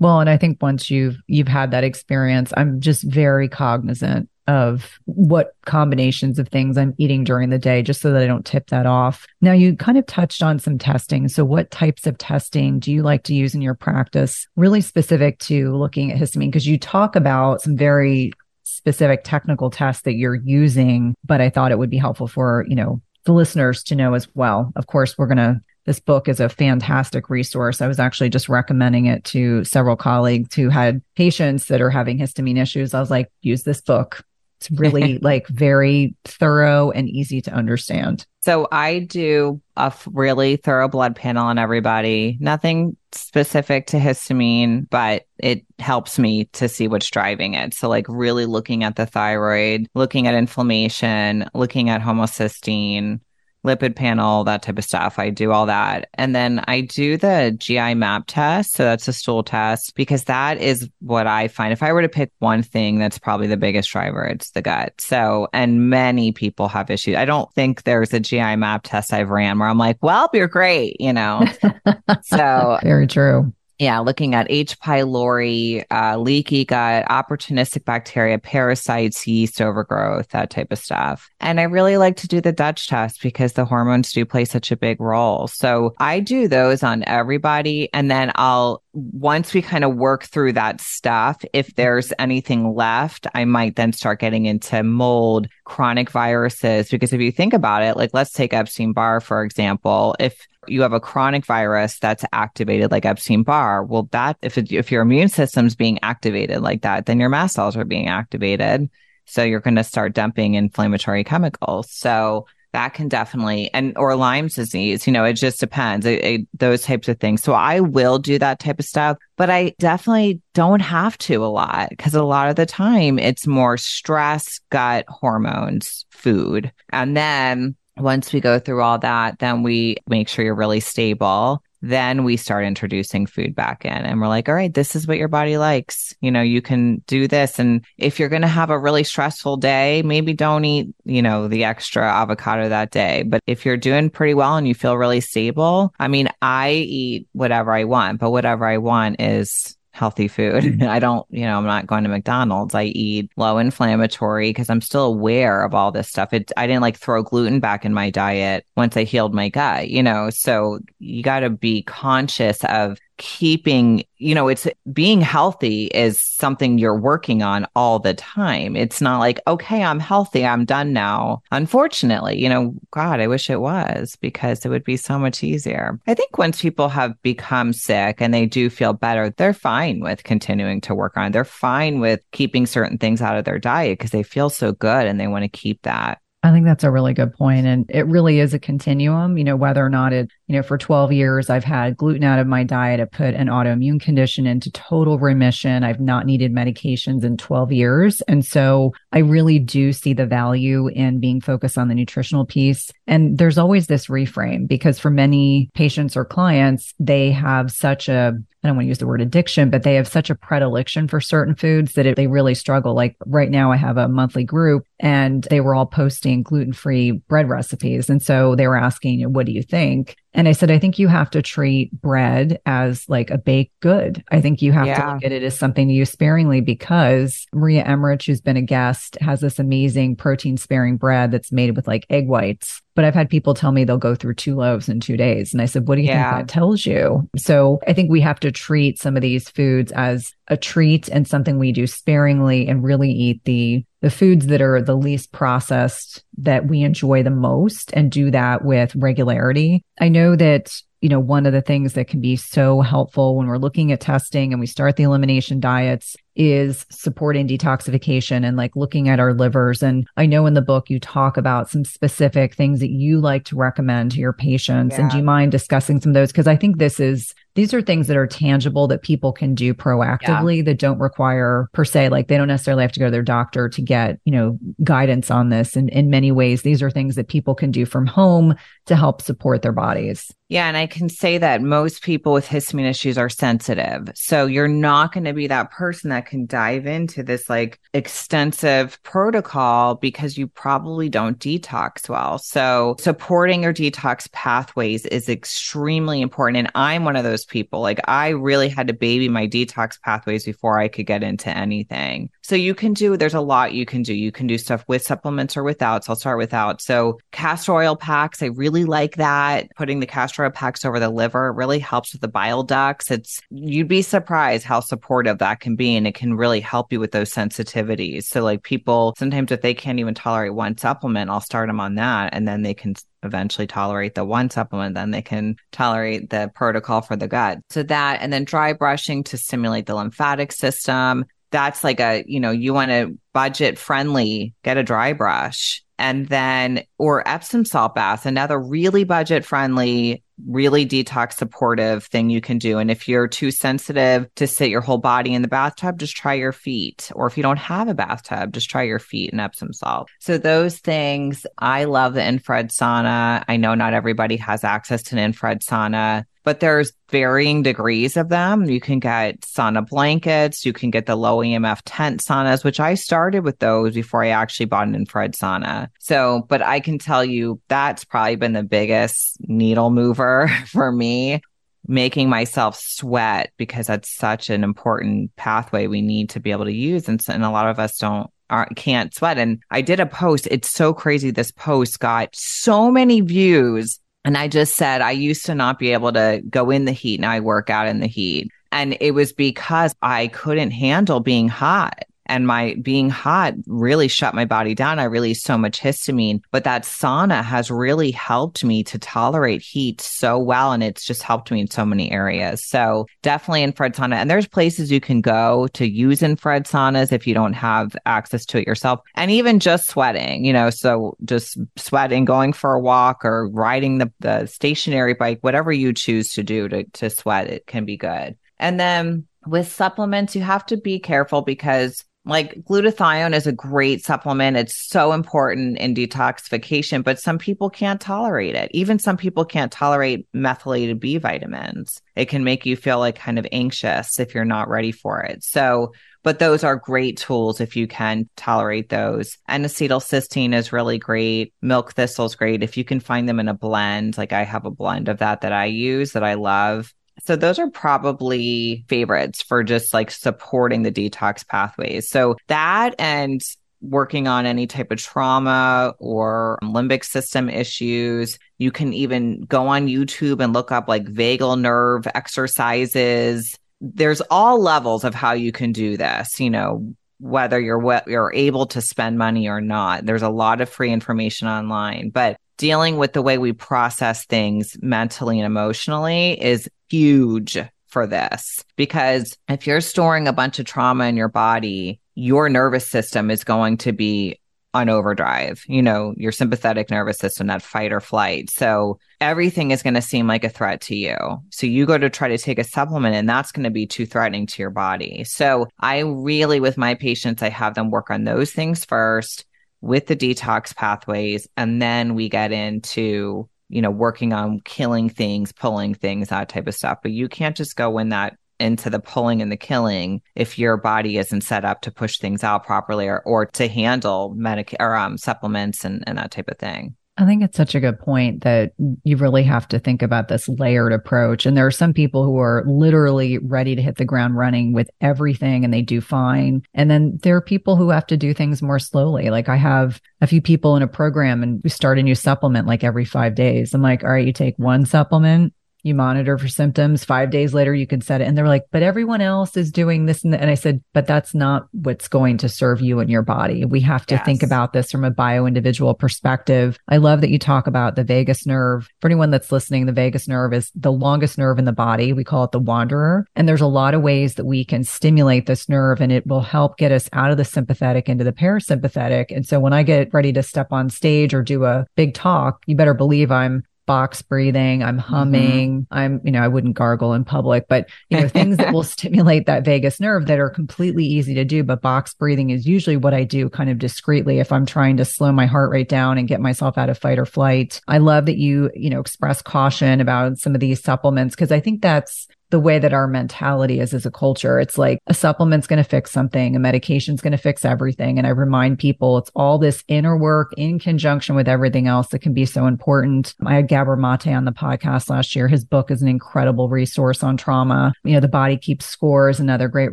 Well, 0.01 0.19
and 0.21 0.29
I 0.29 0.37
think 0.37 0.61
once 0.61 0.91
you've 0.91 1.17
you've 1.27 1.49
had 1.49 1.71
that 1.71 1.85
experience, 1.85 2.53
I'm 2.57 2.81
just 2.81 3.05
very 3.05 3.49
cognizant 3.49 4.29
of 4.47 4.99
what 5.05 5.55
combinations 5.65 6.39
of 6.39 6.49
things 6.49 6.79
I'm 6.79 6.95
eating 6.99 7.25
during 7.25 7.51
the 7.51 7.59
day, 7.59 7.83
just 7.83 8.01
so 8.01 8.13
that 8.13 8.23
I 8.23 8.27
don't 8.27 8.47
tip 8.47 8.69
that 8.69 8.87
off. 8.87 9.27
Now, 9.41 9.53
you 9.53 9.77
kind 9.77 9.99
of 9.99 10.07
touched 10.07 10.43
on 10.43 10.59
some 10.59 10.79
testing. 10.79 11.29
So, 11.29 11.45
what 11.45 11.71
types 11.71 12.07
of 12.07 12.19
testing 12.19 12.79
do 12.79 12.93
you 12.93 13.03
like 13.03 13.25
to 13.25 13.35
use 13.35 13.55
in 13.55 13.63
your 13.63 13.75
practice, 13.75 14.47
really 14.57 14.81
specific 14.81 15.39
to 15.41 15.77
looking 15.77 16.13
at 16.13 16.19
histamine? 16.19 16.49
Because 16.49 16.67
you 16.67 16.79
talk 16.79 17.17
about 17.17 17.63
some 17.63 17.77
very 17.77 18.33
specific 18.65 19.23
technical 19.25 19.71
tests 19.71 20.03
that 20.03 20.15
you're 20.15 20.37
using, 20.37 21.15
but 21.25 21.41
I 21.41 21.51
thought 21.51 21.73
it 21.73 21.79
would 21.79 21.91
be 21.91 21.99
helpful 21.99 22.29
for, 22.29 22.65
you 22.69 22.77
know, 22.77 23.01
the 23.25 23.33
listeners 23.33 23.83
to 23.85 23.97
know 23.97 24.15
as 24.15 24.29
well. 24.35 24.73
Of 24.77 24.87
course, 24.87 25.19
we're 25.19 25.27
going 25.27 25.39
to 25.39 25.61
this 25.87 26.01
book 26.01 26.29
is 26.29 26.41
a 26.41 26.49
fantastic 26.49 27.31
resource. 27.31 27.81
I 27.81 27.87
was 27.87 28.01
actually 28.01 28.29
just 28.29 28.49
recommending 28.49 29.07
it 29.07 29.25
to 29.25 29.65
several 29.65 29.97
colleagues 29.97 30.55
who 30.55 30.69
had 30.69 31.01
patients 31.15 31.67
that 31.67 31.81
are 31.81 31.91
having 31.91 32.19
histamine 32.19 32.61
issues. 32.61 32.93
I 32.93 33.01
was 33.01 33.11
like, 33.11 33.31
use 33.41 33.63
this 33.63 33.81
book. 33.81 34.25
It's 34.59 34.71
really 34.71 35.19
like 35.23 35.47
very 35.49 36.15
thorough 36.25 36.91
and 36.91 37.09
easy 37.09 37.41
to 37.43 37.53
understand. 37.53 38.27
So 38.43 38.69
I 38.71 39.01
do 39.01 39.61
a 39.77 39.93
really 40.07 40.57
thorough 40.57 40.89
blood 40.89 41.17
panel 41.17 41.47
on 41.47 41.59
everybody. 41.59 42.39
Nothing 42.41 42.97
specific 43.13 43.89
to 43.89 43.99
histamine, 43.99 44.89
but 44.89 45.25
it 45.39 45.65
helps 45.79 46.19
me 46.19 46.45
to 46.53 46.69
see 46.69 46.87
what's 46.87 47.11
driving 47.11 47.55
it. 47.55 47.75
So 47.75 47.89
like 47.89 48.07
really 48.09 48.47
looking 48.47 48.85
at 48.85 48.97
the 48.97 49.07
thyroid, 49.07 49.89
looking 49.95 50.29
at 50.29 50.35
inflammation, 50.35 51.49
looking 51.55 51.91
at 51.91 52.01
homocysteine, 52.01 53.21
lipid 53.67 53.97
panel, 53.97 54.45
that 54.45 54.63
type 54.63 54.79
of 54.79 54.85
stuff. 54.85 55.19
I 55.19 55.31
do 55.31 55.53
all 55.53 55.67
that. 55.67 56.09
And 56.15 56.35
then 56.35 56.65
I 56.69 56.81
do 56.81 57.17
the 57.17 57.55
GI 57.59 57.95
map 57.95 58.25
test. 58.27 58.73
So 58.73 58.85
that's 58.85 59.09
a 59.09 59.13
stool 59.13 59.43
test 59.43 59.95
because 59.95 60.25
that 60.25 60.59
is 60.59 60.89
what 61.01 61.27
I 61.27 61.49
find. 61.49 61.73
If 61.73 61.83
I 61.83 61.93
were 61.93 62.03
to 62.03 62.09
pick 62.09 62.31
one 62.39 62.63
thing 62.63 62.99
that's 62.99 63.19
probably 63.19 63.47
the 63.47 63.57
biggest 63.57 63.91
driver, 63.91 64.25
it's 64.25 64.51
the 64.51 64.63
gut. 64.63 64.95
So, 65.01 65.49
and 65.53 65.91
many 65.91 66.33
people 66.33 66.69
have 66.69 66.91
issues. 66.91 67.17
I 67.17 67.25
don't 67.25 67.53
think 67.53 67.83
there's 67.83 68.15
a 68.15 68.21
GI 68.21 68.57
map 68.57 68.83
test 68.85 69.13
I've 69.13 69.31
ran 69.31 69.59
where 69.59 69.69
I'm 69.69 69.79
like, 69.79 69.99
well, 70.01 70.31
you're 70.33 70.49
great, 70.49 71.01
you 71.01 71.13
know? 71.13 71.45
so, 72.23 72.79
very 72.83 73.07
true 73.07 73.53
yeah, 73.79 73.99
looking 73.99 74.35
at 74.35 74.47
H. 74.49 74.79
pylori, 74.81 75.85
uh, 75.91 76.17
leaky 76.17 76.65
gut, 76.65 77.05
opportunistic 77.07 77.85
bacteria, 77.85 78.39
parasites, 78.39 79.27
yeast 79.27 79.61
overgrowth, 79.61 80.29
that 80.31 80.51
type 80.51 80.73
of 80.73 80.79
stuff. 80.79 81.29
And 81.41 81.61
I 81.61 81.65
really 81.65 81.99
like 81.99 82.17
to 82.17 82.29
do 82.29 82.41
the 82.41 82.53
Dutch 82.53 82.89
test 82.89 83.21
because 83.23 83.53
the 83.53 83.67
hormones 83.67 84.13
do 84.13 84.25
play 84.25 84.47
such 84.47 84.73
a 84.73 84.77
big 84.77 85.01
role. 85.01 85.47
So 85.49 85.95
I 85.99 86.21
do 86.21 86.49
those 86.49 86.83
on 86.83 87.05
everybody. 87.07 87.91
And 87.93 88.11
then 88.11 88.33
I'll, 88.37 88.83
once 88.95 89.53
we 89.53 89.61
kind 89.61 89.85
of 89.85 89.95
work 89.95 90.25
through 90.25 90.55
that 90.55 90.81
stuff, 90.81 91.45
if 91.53 91.75
there's 91.75 92.15
anything 92.19 92.75
left, 92.75 93.27
I 93.35 93.45
might 93.45 93.77
then 93.77 93.93
start 93.93 94.21
getting 94.21 94.47
into 94.47 94.83
mold, 94.83 95.49
chronic 95.65 96.11
viruses. 96.11 96.89
Because 96.89 97.13
if 97.13 97.21
you 97.21 97.31
think 97.31 97.53
about 97.53 97.83
it, 97.83 97.97
like 97.97 98.11
let's 98.15 98.33
take 98.33 98.55
Epstein 98.55 98.95
Barr, 98.95 99.21
for 99.21 99.45
example. 99.45 100.17
If 100.19 100.47
you 100.69 100.83
have 100.83 100.93
a 100.93 101.01
chronic 101.01 101.45
virus 101.47 101.99
that's 101.99 102.25
activated 102.33 102.91
like 102.91 103.05
Epstein 103.05 103.43
Barr, 103.43 103.85
well, 103.85 104.09
that 104.13 104.37
if 104.43 104.59
it, 104.59 104.73
if 104.73 104.91
your 104.91 105.03
immune 105.03 105.29
system's 105.29 105.75
being 105.75 105.99
activated 106.03 106.61
like 106.61 106.83
that, 106.83 107.07
then 107.07 107.21
your 107.21 107.29
mast 107.29 107.55
cells 107.55 107.77
are 107.77 107.85
being 107.85 108.09
activated. 108.09 108.89
So 109.27 109.43
you're 109.43 109.61
going 109.61 109.77
to 109.77 109.85
start 109.85 110.15
dumping 110.15 110.55
inflammatory 110.55 111.25
chemicals. 111.25 111.91
So 111.91 112.47
that 112.73 112.93
can 112.93 113.09
definitely 113.09 113.71
and 113.73 113.97
or 113.97 114.15
Lyme's 114.17 114.55
disease. 114.55 115.07
You 115.07 115.13
know, 115.13 115.25
it 115.25 115.33
just 115.33 115.61
depends. 115.61 116.05
It, 116.05 116.25
it, 116.25 116.49
those 116.53 116.83
types 116.83 117.09
of 117.09 117.19
things. 117.19 117.43
So 117.43 117.55
I 117.55 117.81
will 117.81 118.19
do 118.19 118.39
that 118.39 118.59
type 118.59 118.79
of 118.79 118.85
stuff, 118.85 119.17
but 119.37 119.49
I 119.49 119.75
definitely 119.79 120.43
don't 120.53 120.81
have 120.81 121.17
to 121.19 121.43
a 121.43 121.47
lot 121.47 121.89
because 121.89 122.15
a 122.15 122.23
lot 122.23 122.51
of 122.51 122.57
the 122.57 122.67
time 122.67 123.19
it's 123.19 123.47
more 123.47 123.79
stress, 123.79 124.61
gut, 124.71 125.07
hormones, 125.09 126.05
food, 126.11 126.71
and 126.91 127.17
then 127.17 127.77
once 127.97 128.33
we 128.33 128.41
go 128.41 128.59
through 128.59 128.83
all 128.83 128.99
that, 128.99 129.39
then 129.39 129.63
we 129.63 129.97
make 130.07 130.29
sure 130.29 130.45
you're 130.45 130.55
really 130.55 130.81
stable. 130.81 131.63
Then 131.83 132.25
we 132.25 132.37
start 132.37 132.65
introducing 132.65 133.27
food 133.27 133.55
back 133.55 133.85
in 133.85 133.93
and 133.93 134.21
we're 134.21 134.29
like, 134.29 134.49
all 134.49 134.55
right, 134.55 134.73
this 134.73 134.97
is 134.97 135.07
what 135.07 135.19
your 135.19 135.29
body 135.29 135.57
likes. 135.57 136.15
You 136.21 136.31
know, 136.31 136.43
you 136.43 136.61
can 136.61 137.03
do 137.07 137.29
this. 137.29 137.59
And 137.59 137.85
if 137.97 138.19
you're 138.19 138.31
going 138.31 138.43
to 138.43 138.49
have 138.49 138.71
a 138.71 138.79
really 138.79 139.05
stressful 139.05 139.59
day, 139.59 140.03
maybe 140.03 140.33
don't 140.33 140.65
eat, 140.65 140.89
you 141.05 141.23
know, 141.23 141.49
the 141.49 141.65
extra 141.65 142.11
avocado 142.11 142.69
that 142.69 142.91
day. 142.91 143.23
But 143.23 143.41
if 143.47 143.65
you're 143.65 143.77
doing 143.77 144.11
pretty 144.11 144.35
well 144.35 144.57
and 144.57 144.67
you 144.67 144.75
feel 144.75 144.97
really 144.97 145.21
stable, 145.21 145.95
I 145.99 146.09
mean, 146.09 146.29
I 146.43 146.71
eat 146.73 147.29
whatever 147.33 147.73
I 147.73 147.85
want, 147.85 148.21
but 148.21 148.31
whatever 148.31 148.67
I 148.67 148.79
want 148.79 149.21
is 149.21 149.77
healthy 149.97 150.29
food. 150.29 150.63
Mm-hmm. 150.63 150.83
I 150.89 150.99
don't, 150.99 151.27
you 151.31 151.45
know, 151.45 151.57
I'm 151.57 151.65
not 151.65 151.87
going 151.87 152.05
to 152.05 152.11
McDonald's. 152.11 152.75
I 152.75 152.85
eat 152.85 153.31
low 153.37 153.59
inflammatory 153.59 154.51
because 154.51 154.69
I'm 154.69 154.83
still 154.83 155.07
aware 155.07 155.65
of 155.65 155.75
all 155.75 155.91
this 155.91 156.09
stuff. 156.09 156.33
It, 156.33 156.53
I 156.57 156.67
didn't 156.67 156.83
like 156.83 156.99
throw 156.99 157.23
gluten 157.23 157.61
back 157.61 157.85
in 157.85 157.95
my 157.95 158.11
diet 158.11 158.67
once 158.77 158.97
I 158.97 159.05
healed 159.05 159.35
my 159.35 159.49
gut, 159.49 159.89
you 159.89 160.03
know, 160.03 160.29
so 160.31 160.81
you 160.99 161.23
got 161.23 161.41
to 161.41 161.51
be 161.51 161.83
conscious 161.83 162.63
of 162.65 162.99
keeping, 163.19 164.05
you 164.19 164.35
know, 164.35 164.49
it's 164.49 164.67
being 164.93 165.21
healthy 165.21 165.87
is 165.87 166.21
something 166.21 166.79
you're 166.79 166.99
working 166.99 167.43
on 167.43 167.67
all 167.75 167.99
the 167.99 168.15
time. 168.15 168.77
It's 168.77 169.01
not 169.01 169.19
like, 169.19 169.41
okay, 169.47 169.83
I'm 169.83 170.01
healthy, 170.01 170.45
I'm 170.45 170.65
done 170.65 170.93
now. 170.93 171.43
Unfortunately, 171.51 172.41
you 172.41 172.49
know, 172.49 172.75
God, 172.91 173.21
I 173.21 173.27
wish 173.27 173.51
it 173.51 173.61
was 173.61 174.17
because 174.17 174.65
it 174.65 174.69
would 174.69 174.85
be 174.85 174.97
so 174.97 175.19
much 175.19 175.43
easier. 175.43 175.99
I 176.07 176.15
think 176.15 176.39
once 176.39 176.61
people 176.61 176.89
have 176.89 177.21
become 177.23 177.73
sick 177.73 178.21
and 178.21 178.33
they 178.33 178.47
do 178.47 178.71
feel 178.71 178.93
better, 178.93 179.31
they're 179.31 179.55
fine 179.55 180.01
with 180.01 180.25
continuing 180.25 180.81
to 180.83 180.95
work 180.95 181.17
on. 181.17 181.27
It. 181.27 181.33
They're 181.33 181.45
fine 181.45 182.01
with 182.01 182.21
keeping 182.33 182.67
certain 182.67 182.99
things 182.99 183.23
out 183.23 183.39
of 183.39 183.45
their 183.45 183.59
diet 183.59 183.99
because 183.99 184.11
they 184.11 184.23
feel 184.23 184.51
so 184.51 184.73
good 184.73 185.07
and 185.07 185.19
they 185.19 185.29
want 185.29 185.45
to 185.45 185.49
keep 185.49 185.83
that. 185.83 186.21
I 186.47 186.53
think 186.53 186.65
that's 186.65 186.85
a 186.85 186.93
really 186.93 187.13
good 187.13 187.33
point. 187.33 187.67
And 187.67 187.87
it 187.89 188.07
really 188.07 188.39
is 188.39 188.55
a 188.55 188.61
continuum, 188.61 189.37
you 189.37 189.43
know, 189.43 189.57
whether 189.57 189.85
or 189.85 189.91
not 189.91 190.13
it, 190.13 190.31
you 190.47 190.55
know, 190.55 190.63
for 190.63 190.79
12 190.79 191.11
years, 191.11 191.51
I've 191.51 191.65
had 191.65 191.97
gluten 191.97 192.23
out 192.23 192.39
of 192.39 192.47
my 192.47 192.63
diet. 192.63 193.01
I 193.01 193.05
put 193.07 193.35
an 193.35 193.49
autoimmune 193.49 194.01
condition 194.01 194.47
into 194.47 194.71
total 194.71 195.19
remission. 195.19 195.83
I've 195.83 195.99
not 195.99 196.25
needed 196.25 196.55
medications 196.55 197.25
in 197.25 197.37
12 197.37 197.73
years. 197.73 198.21
And 198.29 198.47
so 198.47 198.93
I 199.11 199.19
really 199.19 199.59
do 199.59 199.93
see 199.93 200.13
the 200.13 200.25
value 200.25 200.87
in 200.87 201.19
being 201.19 201.41
focused 201.41 201.77
on 201.77 201.89
the 201.89 201.97
nutritional 201.97 202.47
piece. 202.47 202.93
And 203.07 203.39
there's 203.39 203.59
always 203.59 203.87
this 203.87 204.07
reframe 204.07 204.67
because 204.67 204.99
for 204.99 205.11
many 205.11 205.71
patients 205.75 206.17
or 206.17 206.25
clients, 206.25 206.93
they 206.99 207.31
have 207.31 207.71
such 207.71 208.09
a 208.09 208.37
I 208.67 208.69
don't 208.69 208.79
want 208.79 208.87
to 208.87 208.89
use 208.89 208.99
the 208.99 209.07
word 209.07 209.21
addiction, 209.21 209.71
but 209.71 209.85
they 209.85 209.95
have 209.95 210.09
such 210.09 210.29
a 210.29 210.35
predilection 210.35 211.07
for 211.07 211.21
certain 211.21 211.55
foods 211.55 211.93
that 211.93 212.05
it, 212.05 212.17
they 212.17 212.27
really 212.27 212.55
struggle. 212.57 212.95
Like 212.95 213.15
right 213.25 213.49
now, 213.49 213.71
I 213.71 213.77
have 213.77 213.97
a 213.97 214.09
monthly 214.09 214.43
group 214.43 214.85
and 214.99 215.45
they 215.51 215.61
were 215.61 215.77
all 215.77 215.87
posting 215.87 216.43
gluten 216.43 216.73
free 216.73 217.13
bread 217.13 217.49
recipes. 217.49 218.11
And 218.11 218.21
so 218.21 218.57
they 218.57 218.67
were 218.67 218.77
asking, 218.77 219.33
what 219.33 219.47
do 219.47 219.53
you 219.53 219.63
think? 219.63 220.17
And 220.37 220.47
I 220.47 220.53
said, 220.53 220.71
I 220.71 220.79
think 220.79 220.99
you 220.99 221.09
have 221.09 221.31
to 221.31 221.41
treat 221.41 221.91
bread 222.01 222.61
as 222.67 223.09
like 223.09 223.31
a 223.31 223.39
baked 223.39 223.73
good. 223.81 224.23
I 224.31 224.43
think 224.43 224.61
you 224.61 224.71
have 224.71 224.87
yeah. 224.87 225.01
to 225.01 225.13
look 225.15 225.25
at 225.25 225.33
it 225.33 225.43
as 225.43 225.59
something 225.59 225.89
to 225.89 225.95
use 225.95 226.11
sparingly 226.11 226.61
because 226.61 227.47
Maria 227.55 227.83
Emmerich, 227.85 228.27
who's 228.27 228.43
been 228.43 228.59
a 228.59 228.63
guest, 228.63 229.17
has 229.23 229.41
this 229.41 229.59
amazing 229.59 230.15
protein 230.15 230.59
sparing 230.59 230.99
bread 230.99 231.33
that's 231.33 231.51
made 231.51 231.75
with 231.75 231.89
like 231.89 232.05
egg 232.11 232.29
whites. 232.29 232.83
But 232.95 233.07
I've 233.07 233.15
had 233.15 233.31
people 233.31 233.55
tell 233.55 233.73
me 233.73 233.85
they'll 233.85 233.97
go 233.97 234.15
through 234.15 234.35
two 234.35 234.57
loaves 234.57 234.91
in 234.91 235.01
two 235.01 235.17
days. 235.17 235.53
And 235.55 235.63
I 235.63 235.67
said, 235.67 235.89
what 235.89 235.97
do 235.97 236.03
you 236.03 236.09
yeah. 236.09 236.37
think 236.37 236.47
that 236.47 236.53
tells 236.53 236.85
you? 236.85 237.29
So 237.37 237.81
I 237.87 237.95
think 237.95 238.11
we 238.11 238.21
have 238.21 238.41
to 238.41 238.53
treat 238.53 238.99
some 238.99 239.17
of 239.17 239.23
these 239.23 239.49
foods 239.49 239.91
as 239.93 240.35
a 240.49 240.57
treat 240.57 241.09
and 241.09 241.27
something 241.27 241.59
we 241.59 241.73
do 241.73 241.87
sparingly 241.87 242.69
and 242.69 242.85
really 242.85 243.11
eat 243.11 243.45
the 243.45 243.85
the 244.03 244.11
foods 244.11 244.47
that 244.47 244.61
are 244.61 244.81
the 244.81 244.95
least 244.95 245.33
processed 245.33 246.23
that 246.39 246.69
we 246.69 246.83
enjoy 246.83 247.23
the 247.23 247.31
most 247.31 247.91
and 247.95 248.13
do 248.13 248.31
that 248.31 248.65
with 248.65 248.95
regularity. 248.95 249.85
I 250.01 250.09
know 250.09 250.37
that 250.37 250.71
you 251.07 251.11
know, 251.11 251.21
one 251.21 251.47
of 251.47 251.53
the 251.53 251.61
things 251.61 251.93
that 251.93 252.09
can 252.09 252.21
be 252.21 252.37
so 252.37 252.81
helpful 252.81 253.37
when 253.37 253.47
we're 253.47 253.59
looking 253.59 253.93
at 253.93 254.01
testing 254.01 254.53
and 254.53 254.59
we 254.59 254.67
start 254.67 254.97
the 254.97 255.03
elimination 255.03 255.61
diets 255.61 256.17
is 256.35 256.87
supporting 256.91 257.47
detoxification 257.47 258.45
and 258.45 258.57
like 258.57 258.75
looking 258.75 259.09
at 259.09 259.21
our 259.21 259.35
livers. 259.35 259.83
And 259.83 260.07
I 260.17 260.27
know 260.27 260.47
in 260.47 260.55
the 260.55 260.63
book 260.63 260.89
you 260.89 260.99
talk 260.99 261.37
about 261.37 261.69
some 261.69 261.85
specific 261.85 262.55
things 262.55 262.81
that 262.81 262.91
you 262.91 263.21
like 263.21 263.45
to 263.45 263.57
recommend 263.57 264.13
to 264.13 264.19
your 264.19 264.33
patients. 264.33 264.95
Yeah. 264.95 265.03
And 265.03 265.11
do 265.11 265.19
you 265.19 265.23
mind 265.23 265.53
discussing 265.53 266.01
some 266.01 266.11
of 266.11 266.15
those? 266.15 266.33
Because 266.33 266.47
I 266.47 266.57
think 266.57 266.79
this 266.79 266.99
is 266.99 267.35
these 267.57 267.73
are 267.73 267.83
things 267.83 268.07
that 268.07 268.17
are 268.17 268.27
tangible 268.27 268.87
that 268.87 269.03
people 269.03 269.33
can 269.33 269.55
do 269.55 269.75
proactively 269.75 270.59
yeah. 270.59 270.63
that 270.63 270.79
don't 270.79 270.99
require 270.99 271.69
per 271.73 271.85
se 271.85 272.11
like 272.11 272.29
they 272.29 272.37
don't 272.37 272.49
necessarily 272.49 272.83
have 272.83 272.93
to 272.93 273.01
go 273.01 273.07
to 273.07 273.11
their 273.11 273.23
doctor 273.23 273.69
to 273.69 273.83
get 273.83 274.21
you 274.25 274.33
know 274.33 274.59
guidance 274.85 275.31
on 275.31 275.49
this. 275.49 275.75
And 275.75 275.91
in 275.91 276.11
many 276.11 276.31
ways 276.31 276.63
these 276.63 276.83
are 276.83 276.91
things 276.91 277.17
that 277.17 277.29
people 277.29 277.55
can 277.55 277.71
do 277.71 277.87
from 277.87 278.07
home 278.07 278.55
to 278.85 278.95
help 278.95 279.23
support 279.23 279.63
their 279.63 279.73
bodies. 279.73 280.31
Yeah 280.49 280.69
and 280.69 280.77
i 280.77 280.87
can 280.87 281.09
say 281.09 281.39
that 281.39 281.61
most 281.61 282.03
people 282.03 282.33
with 282.33 282.47
histamine 282.47 282.89
issues 282.89 283.19
are 283.19 283.31
sensitive. 283.31 284.11
So 284.15 284.47
you're 284.47 284.69
not 284.69 285.13
going 285.13 285.25
to 285.25 285.33
be 285.33 285.47
that 285.47 285.71
person 285.71 286.11
that 286.11 286.27
can 286.27 286.47
dive 286.47 286.87
into 286.87 287.23
this 287.23 287.49
like 287.49 287.81
extensive 287.95 289.03
protocol 289.03 289.95
because 289.95 290.37
you 290.37 290.47
probably 290.47 291.09
don't 291.09 291.39
detox 291.39 292.09
well. 292.09 292.39
So 292.39 292.97
supporting 293.01 293.63
your 293.63 293.73
detox 293.73 294.31
pathways 294.33 295.07
is 295.07 295.29
extremely 295.31 296.21
important. 296.21 296.59
And 296.59 296.71
i'm 296.75 297.05
one 297.05 297.17
of 297.17 297.25
those 297.25 297.46
people. 297.47 297.81
Like 297.81 298.01
I 298.09 298.29
really 298.29 298.69
had 298.69 298.89
to 298.89 298.93
baby 298.93 299.29
my 299.29 299.47
detox 299.47 300.01
pathways 300.01 300.45
before 300.45 300.79
I 300.79 300.89
could 300.89 301.07
get 301.07 301.23
into 301.23 301.49
anything. 301.49 302.31
So 302.43 302.55
you 302.55 302.75
can 302.75 302.93
do, 302.93 303.17
there's 303.17 303.35
a 303.35 303.41
lot 303.41 303.73
you 303.73 303.87
can 303.87 304.03
do. 304.03 304.15
You 304.15 304.31
can 304.31 304.47
do 304.47 304.59
stuff 304.59 304.85
with 304.87 305.03
supplements 305.03 305.57
or 305.57 305.63
without. 305.63 306.05
So 306.05 306.13
I'll 306.13 306.17
start 306.17 306.39
without. 306.39 306.81
So 306.81 307.19
castor 307.33 307.73
oil 307.73 307.97
packs, 307.97 308.43
I 308.43 308.47
really 308.47 308.85
like 308.85 309.17
that. 309.17 309.69
Putting 309.77 310.01
the 310.01 310.07
castor 310.07 310.45
oil 310.45 310.51
packs 310.51 310.85
over 310.85 311.01
the 311.01 311.11
liver 311.11 311.53
really 311.53 311.79
helps 311.79 312.13
with 312.13 312.21
the 312.21 312.29
bile 312.29 312.63
ducts. 312.63 313.11
It's, 313.11 313.41
you'd 313.51 313.89
be 313.89 314.03
surprised 314.03 314.65
how 314.65 314.81
supportive 314.81 315.39
that 315.39 315.61
can 315.61 315.77
be. 315.77 315.97
And 315.97 316.07
it 316.07 316.15
can 316.15 316.37
really 316.37 316.61
help 316.61 316.93
you 316.93 317.01
with 317.01 317.13
those 317.13 317.33
sensitivities. 317.33 318.25
So 318.25 318.43
like 318.43 318.63
people, 318.63 319.15
sometimes 319.19 319.51
if 319.51 319.63
they 319.63 319.75
can't 319.75 319.99
even 319.99 320.15
tolerate 320.15 320.55
one 320.55 320.77
supplement, 320.77 321.31
I'll 321.31 321.41
start 321.41 321.69
them 321.69 321.81
on 321.81 321.97
that 321.97 322.31
and 322.33 322.47
then 322.47 322.63
they 322.63 322.75
can 322.75 322.95
eventually 323.27 323.67
tolerate 323.67 324.15
the 324.15 324.25
one 324.25 324.49
supplement, 324.49 324.95
then 324.95 325.11
they 325.11 325.23
can 325.23 325.57
tolerate 325.73 326.31
the 326.31 326.51
protocol 326.55 327.03
for 327.03 327.17
the 327.17 327.29
gut. 327.29 327.59
So 327.71 327.83
that, 327.83 328.23
and 328.23 328.33
then 328.33 328.45
dry 328.45 328.73
brushing 328.73 329.25
to 329.25 329.37
stimulate 329.37 329.87
the 329.87 329.95
lymphatic 329.95 330.53
system. 330.53 331.27
That's 331.51 331.85
like 331.85 332.01
a, 332.01 332.25
you 332.27 332.41
know, 332.41 332.51
you 332.51 332.73
want 332.73 332.91
to 332.91 333.19
budget 333.33 333.79
friendly, 333.79 334.55
get 334.63 334.79
a 334.79 334.83
dry 334.83 335.13
brush 335.13 335.83
and 335.99 336.27
then 336.29 336.85
or 336.99 337.27
Epsom 337.27 337.65
salt 337.65 337.95
bath, 337.95 338.27
another 338.27 338.59
really 338.59 339.05
budget 339.05 339.45
friendly, 339.45 340.23
really 340.45 340.87
detox 340.87 341.35
supportive 341.35 342.05
thing 342.05 342.31
you 342.31 342.41
can 342.41 342.59
do. 342.59 342.79
And 342.79 342.91
if 342.91 343.09
you're 343.09 343.29
too 343.29 343.51
sensitive 343.51 344.33
to 344.35 344.47
sit 344.47 344.71
your 344.71 344.81
whole 344.81 344.99
body 344.99 345.35
in 345.35 345.43
the 345.43 345.49
bathtub, 345.49 345.99
just 345.99 346.17
try 346.17 346.35
your 346.35 346.53
feet. 346.53 347.11
Or 347.15 347.27
if 347.27 347.37
you 347.37 347.43
don't 347.43 347.59
have 347.59 347.89
a 347.89 347.95
bathtub, 347.95 348.53
just 348.53 348.69
try 348.69 348.83
your 348.83 348.99
feet 348.99 349.33
and 349.33 349.41
Epsom 349.41 349.73
salt. 349.73 350.09
So 350.21 350.39
those 350.39 350.79
things, 350.79 351.47
I 351.59 351.85
love 351.85 352.15
the 352.15 352.27
infrared 352.27 352.71
sauna. 352.71 353.45
I 353.49 353.57
know 353.57 353.75
not 353.75 353.95
everybody 353.95 354.37
has 354.37 354.65
access 354.65 355.03
to 355.05 355.17
an 355.17 355.25
infrared 355.25 355.63
sauna 355.63 356.25
but 356.47 356.61
there's 356.61 356.93
varying 357.11 357.65
degrees 357.65 358.17
of 358.17 358.29
them. 358.29 358.67
You 358.67 358.81
can 358.81 359.01
get 359.01 359.41
sauna 359.41 359.85
blankets, 359.87 360.65
you 360.65 360.73
can 360.73 360.93
get 360.93 361.07
the 361.07 361.17
low 361.17 361.39
EMF 361.39 361.81
tent 361.85 362.21
saunas, 362.21 362.63
which 362.63 362.79
I 362.79 362.95
started 362.95 363.43
with 363.43 363.59
those 363.59 363.95
before 363.95 364.23
I 364.23 364.29
actually 364.29 364.67
bought 364.67 364.87
an 364.87 364.95
infrared 364.95 365.35
sauna. 365.35 365.89
So, 365.99 366.47
but 366.49 366.63
I 366.63 366.79
can 366.79 366.99
tell 366.99 367.25
you 367.25 367.61
that's 367.67 368.05
probably 368.05 368.37
been 368.37 368.53
the 368.53 368.63
biggest 368.63 369.39
needle 369.41 369.91
mover 369.91 370.49
for 370.69 370.93
me 370.93 371.43
making 371.89 372.29
myself 372.29 372.79
sweat 372.79 373.51
because 373.57 373.89
that's 373.89 374.15
such 374.17 374.49
an 374.49 374.63
important 374.63 375.35
pathway 375.35 375.89
we 375.89 376.01
need 376.01 376.31
to 376.31 376.41
be 376.41 376.53
able 376.53 376.65
to 376.65 376.73
use 376.73 377.09
and, 377.09 377.21
and 377.29 377.45
a 377.45 377.51
lot 377.51 377.69
of 377.69 377.79
us 377.79 377.99
don't 377.99 378.29
aren't 378.51 378.75
can't 378.75 379.15
sweat 379.15 379.39
and 379.39 379.61
I 379.71 379.83
did 379.83 380.01
a 380.01 380.07
post 380.07 380.49
it's 380.51 380.69
so 380.69 380.93
crazy 380.93 381.31
this 381.31 381.53
post 381.53 382.01
got 382.01 382.35
so 382.35 382.91
many 382.91 383.21
views 383.21 384.01
and 384.27 384.37
I 384.37 384.49
just 384.49 384.75
said, 384.75 385.03
I 385.03 385.13
used 385.13 385.47
to 385.47 385.55
not 385.55 385.79
be 385.79 385.93
able 385.93 386.13
to 386.13 386.43
go 386.51 386.71
in 386.71 386.85
the 386.85 386.91
heat 386.91 387.21
and 387.21 387.27
I 387.27 387.39
work 387.39 387.71
out 387.71 387.87
in 387.87 388.01
the 388.01 388.09
heat. 388.09 388.51
And 388.73 388.97
it 389.01 389.13
was 389.13 389.33
because 389.33 389.95
I 390.03 390.27
couldn't 390.27 390.73
handle 390.73 391.21
being 391.21 391.49
hot 391.49 392.05
and 392.27 392.47
my 392.47 392.77
being 392.83 393.11
hot 393.11 393.55
really 393.67 394.09
shut 394.09 394.35
my 394.35 394.45
body 394.45 394.75
down. 394.75 394.99
I 394.99 395.05
released 395.05 395.45
so 395.45 395.57
much 395.57 395.81
histamine, 395.81 396.41
but 396.51 396.65
that 396.65 396.83
sauna 396.83 397.43
has 397.43 397.71
really 397.71 398.11
helped 398.11 398.65
me 398.65 398.85
to 398.85 398.99
tolerate 398.99 399.63
heat 399.63 400.01
so 400.01 400.39
well. 400.39 400.73
And 400.73 400.83
it's 400.83 401.05
just 401.05 401.23
helped 401.23 401.51
me 401.51 401.61
in 401.61 401.71
so 401.71 401.85
many 401.85 402.11
areas. 402.11 402.65
So 402.67 403.07
definitely 403.23 403.63
infrared 403.63 403.95
sauna. 403.95 404.17
And 404.17 404.31
there's 404.31 404.47
places 404.47 404.93
you 404.93 405.01
can 405.01 405.21
go 405.21 405.69
to 405.75 405.89
use 405.89 406.23
infrared 406.23 406.67
saunas 406.67 407.13
if 407.13 407.27
you 407.27 407.35
don't 407.35 407.55
have 407.55 407.97
access 408.07 408.45
to 408.47 408.59
it 408.59 408.67
yourself. 408.67 409.01
And 409.15 409.31
even 409.31 409.61
just 409.61 409.89
sweating, 409.89 410.45
you 410.45 410.53
know, 410.53 410.71
so 410.71 411.17
just 411.25 411.59
sweating, 411.77 412.25
going 412.25 412.53
for 412.53 412.75
a 412.75 412.81
walk 412.81 413.25
or 413.25 413.49
riding 413.49 413.99
the, 413.99 414.13
the 414.21 414.47
stationary 414.47 415.15
bike, 415.15 415.39
whatever 415.43 415.73
you 415.73 415.93
choose 415.93 416.33
to 416.33 416.43
do 416.43 416.69
to, 416.69 416.85
to 416.85 417.11
sweat, 417.11 417.49
it 417.49 417.67
can 417.67 417.85
be 417.85 417.97
good. 417.97 418.37
And 418.59 418.81
then 418.81 419.27
with 419.47 419.71
supplements, 419.71 420.35
you 420.35 420.43
have 420.43 420.67
to 420.67 420.77
be 420.77 420.99
careful 420.99 421.43
because 421.43 422.05
like 422.27 422.57
glutathione 422.65 423.35
is 423.35 423.47
a 423.47 423.53
great 423.53 424.05
supplement. 424.05 424.57
It's 424.57 424.89
so 424.89 425.13
important 425.13 425.79
in 425.79 425.95
detoxification, 425.95 427.05
but 427.05 427.21
some 427.21 427.39
people 427.39 427.71
can't 427.71 428.01
tolerate 428.01 428.57
it. 428.57 428.69
Even 428.75 428.99
some 428.99 429.17
people 429.17 429.45
can't 429.45 429.71
tolerate 429.71 430.27
methylated 430.33 430.99
B 430.99 431.19
vitamins. 431.19 432.03
It 432.17 432.27
can 432.27 432.43
make 432.43 432.67
you 432.67 432.77
feel 432.77 432.99
like 432.99 433.15
kind 433.15 433.39
of 433.39 433.47
anxious 433.53 434.19
if 434.19 434.35
you're 434.35 434.45
not 434.45 434.69
ready 434.69 434.91
for 434.91 435.21
it. 435.23 435.45
So, 435.45 435.93
but 436.25 436.41
those 436.41 436.65
are 436.65 436.75
great 436.75 437.17
tools 437.17 437.61
if 437.61 437.77
you 437.77 437.87
can 437.87 438.29
tolerate 438.37 438.89
those. 438.89 439.39
And 439.47 439.65
acetylcysteine 439.65 440.53
is 440.53 440.73
really 440.73 440.99
great. 440.99 441.55
Milk 441.63 441.93
thistle 441.93 442.27
is 442.27 442.35
great. 442.35 442.65
If 442.65 442.77
you 442.77 442.83
can 442.83 442.99
find 442.99 443.29
them 443.29 443.39
in 443.39 443.47
a 443.47 443.55
blend, 443.55 444.19
like 444.19 444.33
I 444.33 444.43
have 444.43 444.65
a 444.65 444.71
blend 444.73 445.09
of 445.09 445.19
that 445.19 445.43
that 445.43 445.53
I 445.53 445.67
use 445.67 446.13
that 446.13 446.25
I 446.25 446.35
love. 446.35 446.93
So 447.25 447.37
those 447.37 447.59
are 447.59 447.71
probably 447.71 448.85
favorites 448.89 449.43
for 449.43 449.63
just 449.63 449.95
like 449.95 450.11
supporting 450.11 450.83
the 450.83 450.93
detox 450.93 451.47
pathways. 451.47 452.09
So 452.09 452.37
that 452.49 452.95
and 452.99 453.43
working 453.81 454.27
on 454.27 454.47
any 454.47 454.67
type 454.67 454.91
of 454.91 454.99
trauma 454.99 455.95
or 455.99 456.59
limbic 456.63 457.05
system 457.05 457.49
issues. 457.49 458.39
You 458.59 458.71
can 458.71 458.93
even 458.93 459.43
go 459.43 459.69
on 459.69 459.87
YouTube 459.87 460.43
and 460.43 460.53
look 460.53 460.73
up 460.73 460.89
like 460.89 461.05
vagal 461.05 461.61
nerve 461.61 462.07
exercises. 462.15 463.57
There's 463.81 464.23
all 464.31 464.61
levels 464.61 465.05
of 465.05 465.15
how 465.15 465.33
you 465.33 465.53
can 465.53 465.73
do 465.73 465.97
this, 465.97 466.41
you 466.41 466.51
know, 466.51 466.95
whether 467.19 467.61
you're 467.61 467.79
what 467.79 468.07
you're 468.07 468.33
able 468.35 468.67
to 468.67 468.81
spend 468.81 469.19
money 469.19 469.49
or 469.49 469.61
not. 469.61 470.07
There's 470.07 470.23
a 470.23 470.31
lot 470.31 470.61
of 470.61 470.69
free 470.69 470.93
information 470.93 471.49
online, 471.49 472.11
but 472.11 472.37
dealing 472.57 472.97
with 472.97 473.13
the 473.13 473.23
way 473.23 473.37
we 473.37 473.53
process 473.53 474.25
things 474.25 474.77
mentally 474.81 475.39
and 475.39 475.47
emotionally 475.47 476.43
is 476.43 476.69
huge 476.89 477.59
for 477.87 478.07
this 478.07 478.65
because 478.77 479.37
if 479.49 479.67
you're 479.67 479.81
storing 479.81 480.29
a 480.29 480.33
bunch 480.33 480.59
of 480.59 480.67
trauma 480.67 481.05
in 481.05 481.17
your 481.17 481.29
body, 481.29 482.01
your 482.15 482.49
nervous 482.49 482.89
system 482.89 483.31
is 483.31 483.45
going 483.45 483.79
to 483.79 483.93
be 483.93 484.39
on 484.77 484.91
overdrive, 484.91 485.63
you 485.67 485.81
know, 485.81 486.13
your 486.19 486.33
sympathetic 486.33 486.91
nervous 486.91 487.17
system, 487.17 487.47
that 487.47 487.63
fight 487.63 487.93
or 487.93 488.01
flight. 488.01 488.51
So 488.51 488.99
everything 489.21 489.71
is 489.71 489.83
going 489.83 489.95
to 489.95 490.03
seem 490.03 490.27
like 490.27 490.45
a 490.45 490.51
threat 490.51 490.83
to 490.83 490.95
you. 490.95 491.17
So 491.51 491.67
you 491.67 491.87
go 491.87 491.97
to 491.97 492.11
try 492.11 492.29
to 492.29 492.37
take 492.37 492.59
a 492.59 492.65
supplement 492.65 493.15
and 493.15 493.29
that's 493.29 493.53
going 493.53 493.65
to 493.65 493.71
be 493.71 493.87
too 493.87 494.05
threatening 494.05 494.47
to 494.47 494.63
your 494.63 494.71
body. 494.71 495.25
So 495.25 495.69
I 495.81 496.01
really, 496.01 496.61
with 496.61 496.77
my 496.77 496.95
patients, 496.95 497.43
I 497.43 497.49
have 497.49 497.75
them 497.75 497.91
work 497.91 498.11
on 498.11 498.25
those 498.25 498.53
things 498.53 498.85
first 498.85 499.47
with 499.81 500.07
the 500.07 500.17
detox 500.17 500.77
pathways. 500.77 501.49
And 501.57 501.81
then 501.81 502.15
we 502.15 502.29
get 502.29 502.53
into, 502.53 503.49
you 503.69 503.83
know, 503.83 503.91
working 503.91 504.33
on 504.33 504.61
killing 504.61 505.09
things, 505.09 505.53
pulling 505.53 505.95
things, 505.95 506.29
that 506.29 506.49
type 506.49 506.67
of 506.67 506.75
stuff. 506.75 506.99
But 507.03 507.13
you 507.13 507.29
can't 507.29 507.57
just 507.57 507.77
go 507.77 507.99
in 507.99 508.11
that 508.11 508.37
into 508.59 508.89
the 508.89 509.01
pulling 509.01 509.43
and 509.43 509.53
the 509.53 509.57
killing 509.57 510.23
if 510.35 510.59
your 510.59 510.77
body 510.77 511.19
isn't 511.19 511.43
set 511.43 511.65
up 511.65 511.83
to 511.83 511.91
push 511.91 512.19
things 512.19 512.43
out 512.43 512.65
properly 512.65 513.07
or, 513.07 513.21
or 513.21 513.47
to 513.47 513.69
handle 513.69 514.33
medic 514.35 514.75
or 514.81 514.97
um, 514.97 515.19
supplements 515.19 515.85
and, 515.85 516.03
and 516.07 516.19
that 516.19 516.31
type 516.31 516.49
of 516.49 516.59
thing. 516.59 516.97
I 517.19 517.25
think 517.25 517.43
it's 517.43 517.57
such 517.57 517.75
a 517.75 517.81
good 517.81 517.99
point 517.99 518.45
that 518.45 518.73
you 519.03 519.17
really 519.17 519.43
have 519.45 519.67
to 519.69 519.79
think 519.79 520.03
about 520.03 520.29
this 520.29 520.49
layered 520.49 520.93
approach. 520.93 521.47
And 521.47 521.57
there 521.57 521.67
are 521.67 521.71
some 521.71 521.95
people 521.95 522.25
who 522.25 522.39
are 522.39 522.63
literally 522.67 523.39
ready 523.39 523.75
to 523.75 523.81
hit 523.81 523.97
the 523.97 524.05
ground 524.05 524.37
running 524.37 524.75
with 524.75 524.91
everything 525.01 525.65
and 525.65 525.73
they 525.73 525.81
do 525.81 526.03
fine. 526.03 526.63
And 526.75 526.91
then 526.91 527.19
there 527.23 527.37
are 527.37 527.41
people 527.41 527.77
who 527.77 527.89
have 527.89 528.07
to 528.09 528.19
do 528.19 528.35
things 528.35 528.61
more 528.61 528.79
slowly. 528.79 529.31
Like 529.31 529.49
I 529.49 529.57
have 529.57 529.99
a 530.21 530.27
few 530.27 530.43
people 530.43 530.77
in 530.77 530.83
a 530.83 530.89
program 530.89 531.43
and 531.43 531.61
we 531.65 531.71
start 531.71 531.99
a 531.99 532.03
new 532.03 532.15
supplement 532.15 532.67
like 532.67 532.85
every 532.85 533.07
five 533.07 533.35
days. 533.35 533.73
I'm 533.73 533.81
like, 533.81 534.05
all 534.05 534.11
right, 534.11 534.27
you 534.27 534.33
take 534.35 534.59
one 534.59 534.85
supplement 534.85 535.55
you 535.87 535.95
monitor 535.95 536.37
for 536.37 536.49
symptoms. 536.49 537.05
Five 537.05 537.31
days 537.31 537.55
later, 537.55 537.75
you 537.75 537.87
can 537.87 538.01
set 538.01 538.21
it. 538.21 538.25
And 538.27 538.37
they're 538.37 538.49
like, 538.49 538.65
but 538.73 538.83
everyone 538.83 539.21
else 539.21 539.57
is 539.57 539.71
doing 539.71 540.07
this. 540.07 540.25
And, 540.25 540.35
and 540.35 540.51
I 540.51 540.55
said, 540.55 540.83
but 540.93 541.07
that's 541.07 541.35
not 541.35 541.69
what's 541.73 542.09
going 542.09 542.39
to 542.39 542.49
serve 542.49 542.81
you 542.81 543.01
and 543.01 543.09
your 543.09 543.23
body. 543.23 543.65
We 543.65 543.81
have 543.83 544.05
to 544.07 544.17
yes. 544.17 544.25
think 544.25 544.43
about 544.43 544.73
this 544.73 544.91
from 544.91 545.05
a 545.05 545.11
bio 545.11 545.47
individual 545.47 545.95
perspective. 545.95 546.79
I 546.89 546.97
love 546.97 547.21
that 547.21 547.31
you 547.31 547.39
talk 547.39 547.67
about 547.67 547.97
the 547.97 548.05
vagus 548.05 548.47
nerve. 548.47 548.89
For 549.01 549.09
anyone 549.09 549.31
that's 549.31 549.53
listening, 549.53 549.87
the 549.87 549.93
vagus 549.93 550.29
nerve 550.29 550.53
is 550.53 550.71
the 550.75 550.93
longest 550.93 551.39
nerve 551.39 551.59
in 551.59 551.65
the 551.65 551.73
body. 551.73 552.13
We 552.13 552.25
call 552.25 552.45
it 552.45 552.53
the 552.53 552.59
wanderer. 552.59 553.27
And 553.37 553.49
there's 553.49 553.61
a 553.61 553.67
lot 553.67 553.95
of 553.95 554.03
ways 554.03 554.35
that 554.35 554.45
we 554.45 554.65
can 554.65 554.85
stimulate 554.85 555.47
this 555.47 555.69
nerve 555.69 556.01
and 556.01 556.11
it 556.11 556.27
will 556.27 556.41
help 556.41 556.77
get 556.77 556.93
us 556.93 557.09
out 557.13 557.31
of 557.31 557.37
the 557.37 557.45
sympathetic 557.45 558.09
into 558.09 558.25
the 558.25 558.33
parasympathetic. 558.33 559.27
And 559.35 559.47
so 559.47 559.61
when 559.61 559.73
I 559.73 559.83
get 559.83 560.13
ready 560.13 560.33
to 560.33 560.43
step 560.43 560.73
on 560.73 560.91
stage 560.91 561.33
or 561.33 561.43
do 561.43 561.65
a 561.65 561.87
big 561.97 562.15
talk, 562.15 562.63
you 562.67 562.77
better 562.77 562.95
believe 562.95 563.31
I'm 563.31 563.65
box 563.87 564.21
breathing. 564.23 564.83
I'm 564.83 564.99
mm-hmm. 564.99 565.15
humming. 565.15 565.83
Mm-hmm. 565.83 565.95
I'm, 565.95 566.21
you 566.25 566.33
know, 566.33 566.43
I 566.43 566.49
wouldn't 566.49 566.75
gargle 566.75 567.15
in 567.15 567.25
public, 567.25 567.67
but, 567.69 567.89
you 568.11 568.21
know, 568.21 568.29
things 568.29 568.57
that 568.59 568.73
will 568.73 568.83
stimulate 568.83 569.47
that 569.47 569.65
vagus 569.65 570.01
nerve 570.01 570.27
that 570.27 570.39
are 570.39 570.51
completely 570.51 571.05
easy 571.05 571.35
to 571.35 571.45
do. 571.45 571.63
But 571.63 571.83
box 571.83 572.13
breathing 572.15 572.51
is 572.51 572.67
usually 572.67 572.97
what 572.97 573.15
I 573.15 573.25
do 573.25 573.49
kind 573.49 573.71
of 573.71 573.79
discreetly 573.79 574.39
if 574.39 574.53
I'm 574.53 574.67
trying 574.67 574.97
to 574.99 575.05
slow 575.05 575.33
my 575.33 575.47
heart 575.47 575.71
rate 575.71 575.89
down 575.89 576.19
and 576.19 576.29
get 576.29 576.41
myself 576.41 576.77
out 576.77 576.91
of 576.91 576.99
fight 576.99 577.19
or 577.19 577.27
flight. 577.27 577.81
I 577.89 577.99
love 577.99 578.27
that 578.27 578.37
you, 578.37 578.71
you 578.75 578.91
know, 578.91 579.01
express 579.01 579.41
caution 579.41 580.01
about 580.01 580.39
some 580.39 580.55
of 580.55 580.61
these 580.61 580.83
supplements 580.83 581.35
because 581.35 581.53
I 581.53 581.61
think 581.61 581.83
that's 581.83 582.27
the 582.51 582.61
way 582.61 582.79
that 582.79 582.93
our 582.93 583.07
mentality 583.07 583.81
is 583.81 583.93
as 583.93 584.07
a 584.07 584.11
culture. 584.11 584.61
It's 584.61 584.79
like 584.79 584.99
a 585.07 585.15
supplement's 585.15 585.67
going 585.67 585.83
to 585.83 585.89
fix 585.89 586.11
something, 586.11 586.55
a 586.55 586.59
medication's 586.59 587.21
going 587.21 587.33
to 587.33 587.39
fix 587.39 587.65
everything. 587.65 588.19
And 588.19 588.27
I 588.27 588.31
remind 588.31 588.79
people 588.79 589.19
it's 589.19 589.31
all 589.35 589.59
this 589.59 589.83
inner 589.89 590.17
work 590.17 590.53
in 590.57 590.79
conjunction 590.79 591.35
with 591.35 591.49
everything 591.49 591.87
else 591.87 592.09
that 592.09 592.21
can 592.21 592.35
be 592.35 592.45
so 592.45 592.67
important. 592.67 593.35
I 593.45 593.55
had 593.55 593.69
Gabor 593.69 593.97
Mate 593.97 594.29
on 594.29 594.45
the 594.45 594.53
podcast 594.53 595.11
last 595.11 595.35
year. 595.35 595.49
His 595.49 595.65
book 595.65 595.91
is 595.91 596.03
an 596.03 596.09
incredible 596.09 596.69
resource 596.69 597.23
on 597.23 597.37
trauma. 597.37 597.93
You 598.05 598.15
know, 598.15 598.21
The 598.21 598.29
Body 598.29 598.57
Keeps 598.57 598.87
Score 598.87 599.29
is 599.29 599.41
another 599.41 599.69
great 599.69 599.93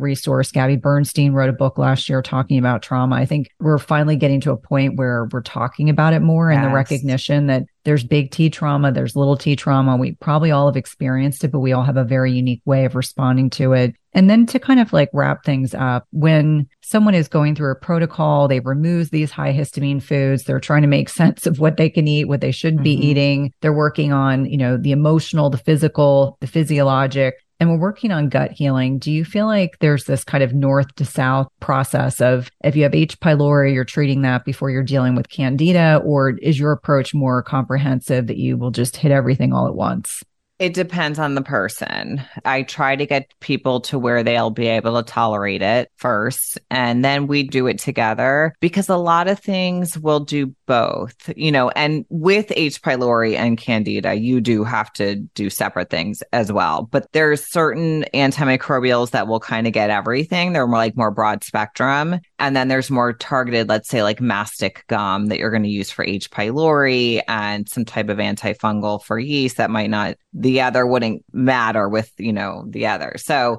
resource. 0.00 0.52
Gabby 0.52 0.76
Bernstein 0.76 1.32
wrote 1.32 1.50
a 1.50 1.54
book 1.54 1.78
last 1.78 2.08
year 2.08 2.22
talking 2.22 2.58
about 2.58 2.82
trauma. 2.82 3.16
I 3.16 3.26
think 3.26 3.50
we're 3.60 3.78
finally 3.78 4.16
getting 4.16 4.40
to 4.42 4.52
a 4.52 4.56
point 4.56 4.96
where 4.96 5.28
we're 5.32 5.42
talking 5.42 5.90
about 5.90 6.12
it 6.12 6.20
more 6.20 6.50
yes. 6.50 6.58
and 6.58 6.70
the 6.70 6.74
recognition 6.74 7.46
that 7.48 7.64
there's 7.84 8.04
big 8.04 8.30
T 8.30 8.50
trauma, 8.50 8.90
there's 8.90 9.16
little 9.16 9.36
T 9.36 9.56
trauma. 9.56 9.96
We 9.96 10.12
probably 10.12 10.50
all 10.50 10.66
have 10.66 10.76
experienced 10.76 11.44
it, 11.44 11.52
but 11.52 11.60
we 11.60 11.72
all 11.72 11.84
have 11.84 11.96
a 11.96 12.04
very 12.04 12.32
unique 12.32 12.62
way 12.64 12.84
of 12.84 12.94
responding 12.94 13.50
to 13.50 13.72
it. 13.74 13.94
And 14.14 14.30
then 14.30 14.46
to 14.46 14.58
kind 14.58 14.80
of 14.80 14.92
like 14.92 15.10
wrap 15.12 15.44
things 15.44 15.74
up, 15.74 16.06
when 16.10 16.68
someone 16.82 17.14
is 17.14 17.28
going 17.28 17.54
through 17.54 17.72
a 17.72 17.76
protocol, 17.76 18.48
they 18.48 18.60
remove 18.60 19.10
these 19.10 19.30
high 19.30 19.52
histamine 19.52 20.02
foods, 20.02 20.44
they're 20.44 20.60
trying 20.60 20.82
to 20.82 20.88
make 20.88 21.08
sense 21.10 21.46
of 21.46 21.58
what 21.58 21.76
they 21.76 21.90
can 21.90 22.08
eat, 22.08 22.26
what 22.26 22.40
they 22.40 22.52
should 22.52 22.74
mm-hmm. 22.74 22.84
be 22.84 23.06
eating. 23.06 23.52
They're 23.60 23.72
working 23.72 24.12
on, 24.12 24.46
you 24.46 24.56
know, 24.56 24.76
the 24.76 24.92
emotional, 24.92 25.50
the 25.50 25.58
physical, 25.58 26.38
the 26.40 26.46
physiologic 26.46 27.34
and 27.64 27.72
we're 27.72 27.78
working 27.78 28.12
on 28.12 28.28
gut 28.28 28.52
healing. 28.52 28.98
Do 28.98 29.10
you 29.10 29.24
feel 29.24 29.46
like 29.46 29.78
there's 29.78 30.04
this 30.04 30.22
kind 30.22 30.44
of 30.44 30.52
north 30.52 30.94
to 30.96 31.04
south 31.06 31.48
process 31.60 32.20
of 32.20 32.50
if 32.62 32.76
you 32.76 32.82
have 32.82 32.94
H. 32.94 33.18
pylori, 33.20 33.72
you're 33.72 33.86
treating 33.86 34.20
that 34.20 34.44
before 34.44 34.68
you're 34.68 34.82
dealing 34.82 35.14
with 35.14 35.30
candida, 35.30 36.02
or 36.04 36.36
is 36.42 36.58
your 36.58 36.72
approach 36.72 37.14
more 37.14 37.42
comprehensive 37.42 38.26
that 38.26 38.36
you 38.36 38.58
will 38.58 38.70
just 38.70 38.98
hit 38.98 39.12
everything 39.12 39.54
all 39.54 39.66
at 39.66 39.74
once? 39.74 40.22
It 40.60 40.72
depends 40.72 41.18
on 41.18 41.34
the 41.34 41.42
person. 41.42 42.22
I 42.44 42.62
try 42.62 42.94
to 42.94 43.06
get 43.06 43.28
people 43.40 43.80
to 43.82 43.98
where 43.98 44.22
they'll 44.22 44.50
be 44.50 44.68
able 44.68 45.02
to 45.02 45.02
tolerate 45.02 45.62
it 45.62 45.90
first, 45.96 46.60
and 46.70 47.04
then 47.04 47.26
we 47.26 47.42
do 47.42 47.66
it 47.66 47.80
together 47.80 48.54
because 48.60 48.88
a 48.88 48.96
lot 48.96 49.26
of 49.26 49.40
things 49.40 49.98
will 49.98 50.20
do 50.20 50.54
both, 50.66 51.14
you 51.36 51.50
know, 51.50 51.70
and 51.70 52.04
with 52.08 52.52
H. 52.54 52.80
pylori 52.82 53.36
and 53.36 53.58
candida, 53.58 54.14
you 54.14 54.40
do 54.40 54.62
have 54.62 54.92
to 54.94 55.16
do 55.34 55.50
separate 55.50 55.90
things 55.90 56.22
as 56.32 56.52
well. 56.52 56.88
But 56.90 57.10
there's 57.12 57.44
certain 57.44 58.04
antimicrobials 58.14 59.10
that 59.10 59.26
will 59.26 59.40
kind 59.40 59.66
of 59.66 59.72
get 59.72 59.90
everything. 59.90 60.52
They're 60.52 60.68
more 60.68 60.78
like 60.78 60.96
more 60.96 61.10
broad 61.10 61.42
spectrum. 61.42 62.20
And 62.38 62.54
then 62.54 62.68
there's 62.68 62.90
more 62.90 63.12
targeted, 63.12 63.68
let's 63.68 63.88
say 63.88 64.04
like 64.04 64.20
mastic 64.20 64.84
gum 64.86 65.26
that 65.26 65.38
you're 65.38 65.50
going 65.50 65.62
to 65.64 65.68
use 65.68 65.90
for 65.90 66.04
H. 66.04 66.30
pylori 66.30 67.22
and 67.26 67.68
some 67.68 67.84
type 67.84 68.08
of 68.08 68.18
antifungal 68.18 69.02
for 69.02 69.18
yeast 69.18 69.56
that 69.56 69.70
might 69.70 69.90
not 69.90 70.16
the 70.44 70.60
other 70.60 70.86
wouldn't 70.86 71.24
matter 71.32 71.88
with, 71.88 72.12
you 72.18 72.32
know, 72.32 72.66
the 72.68 72.86
other. 72.86 73.14
So 73.16 73.56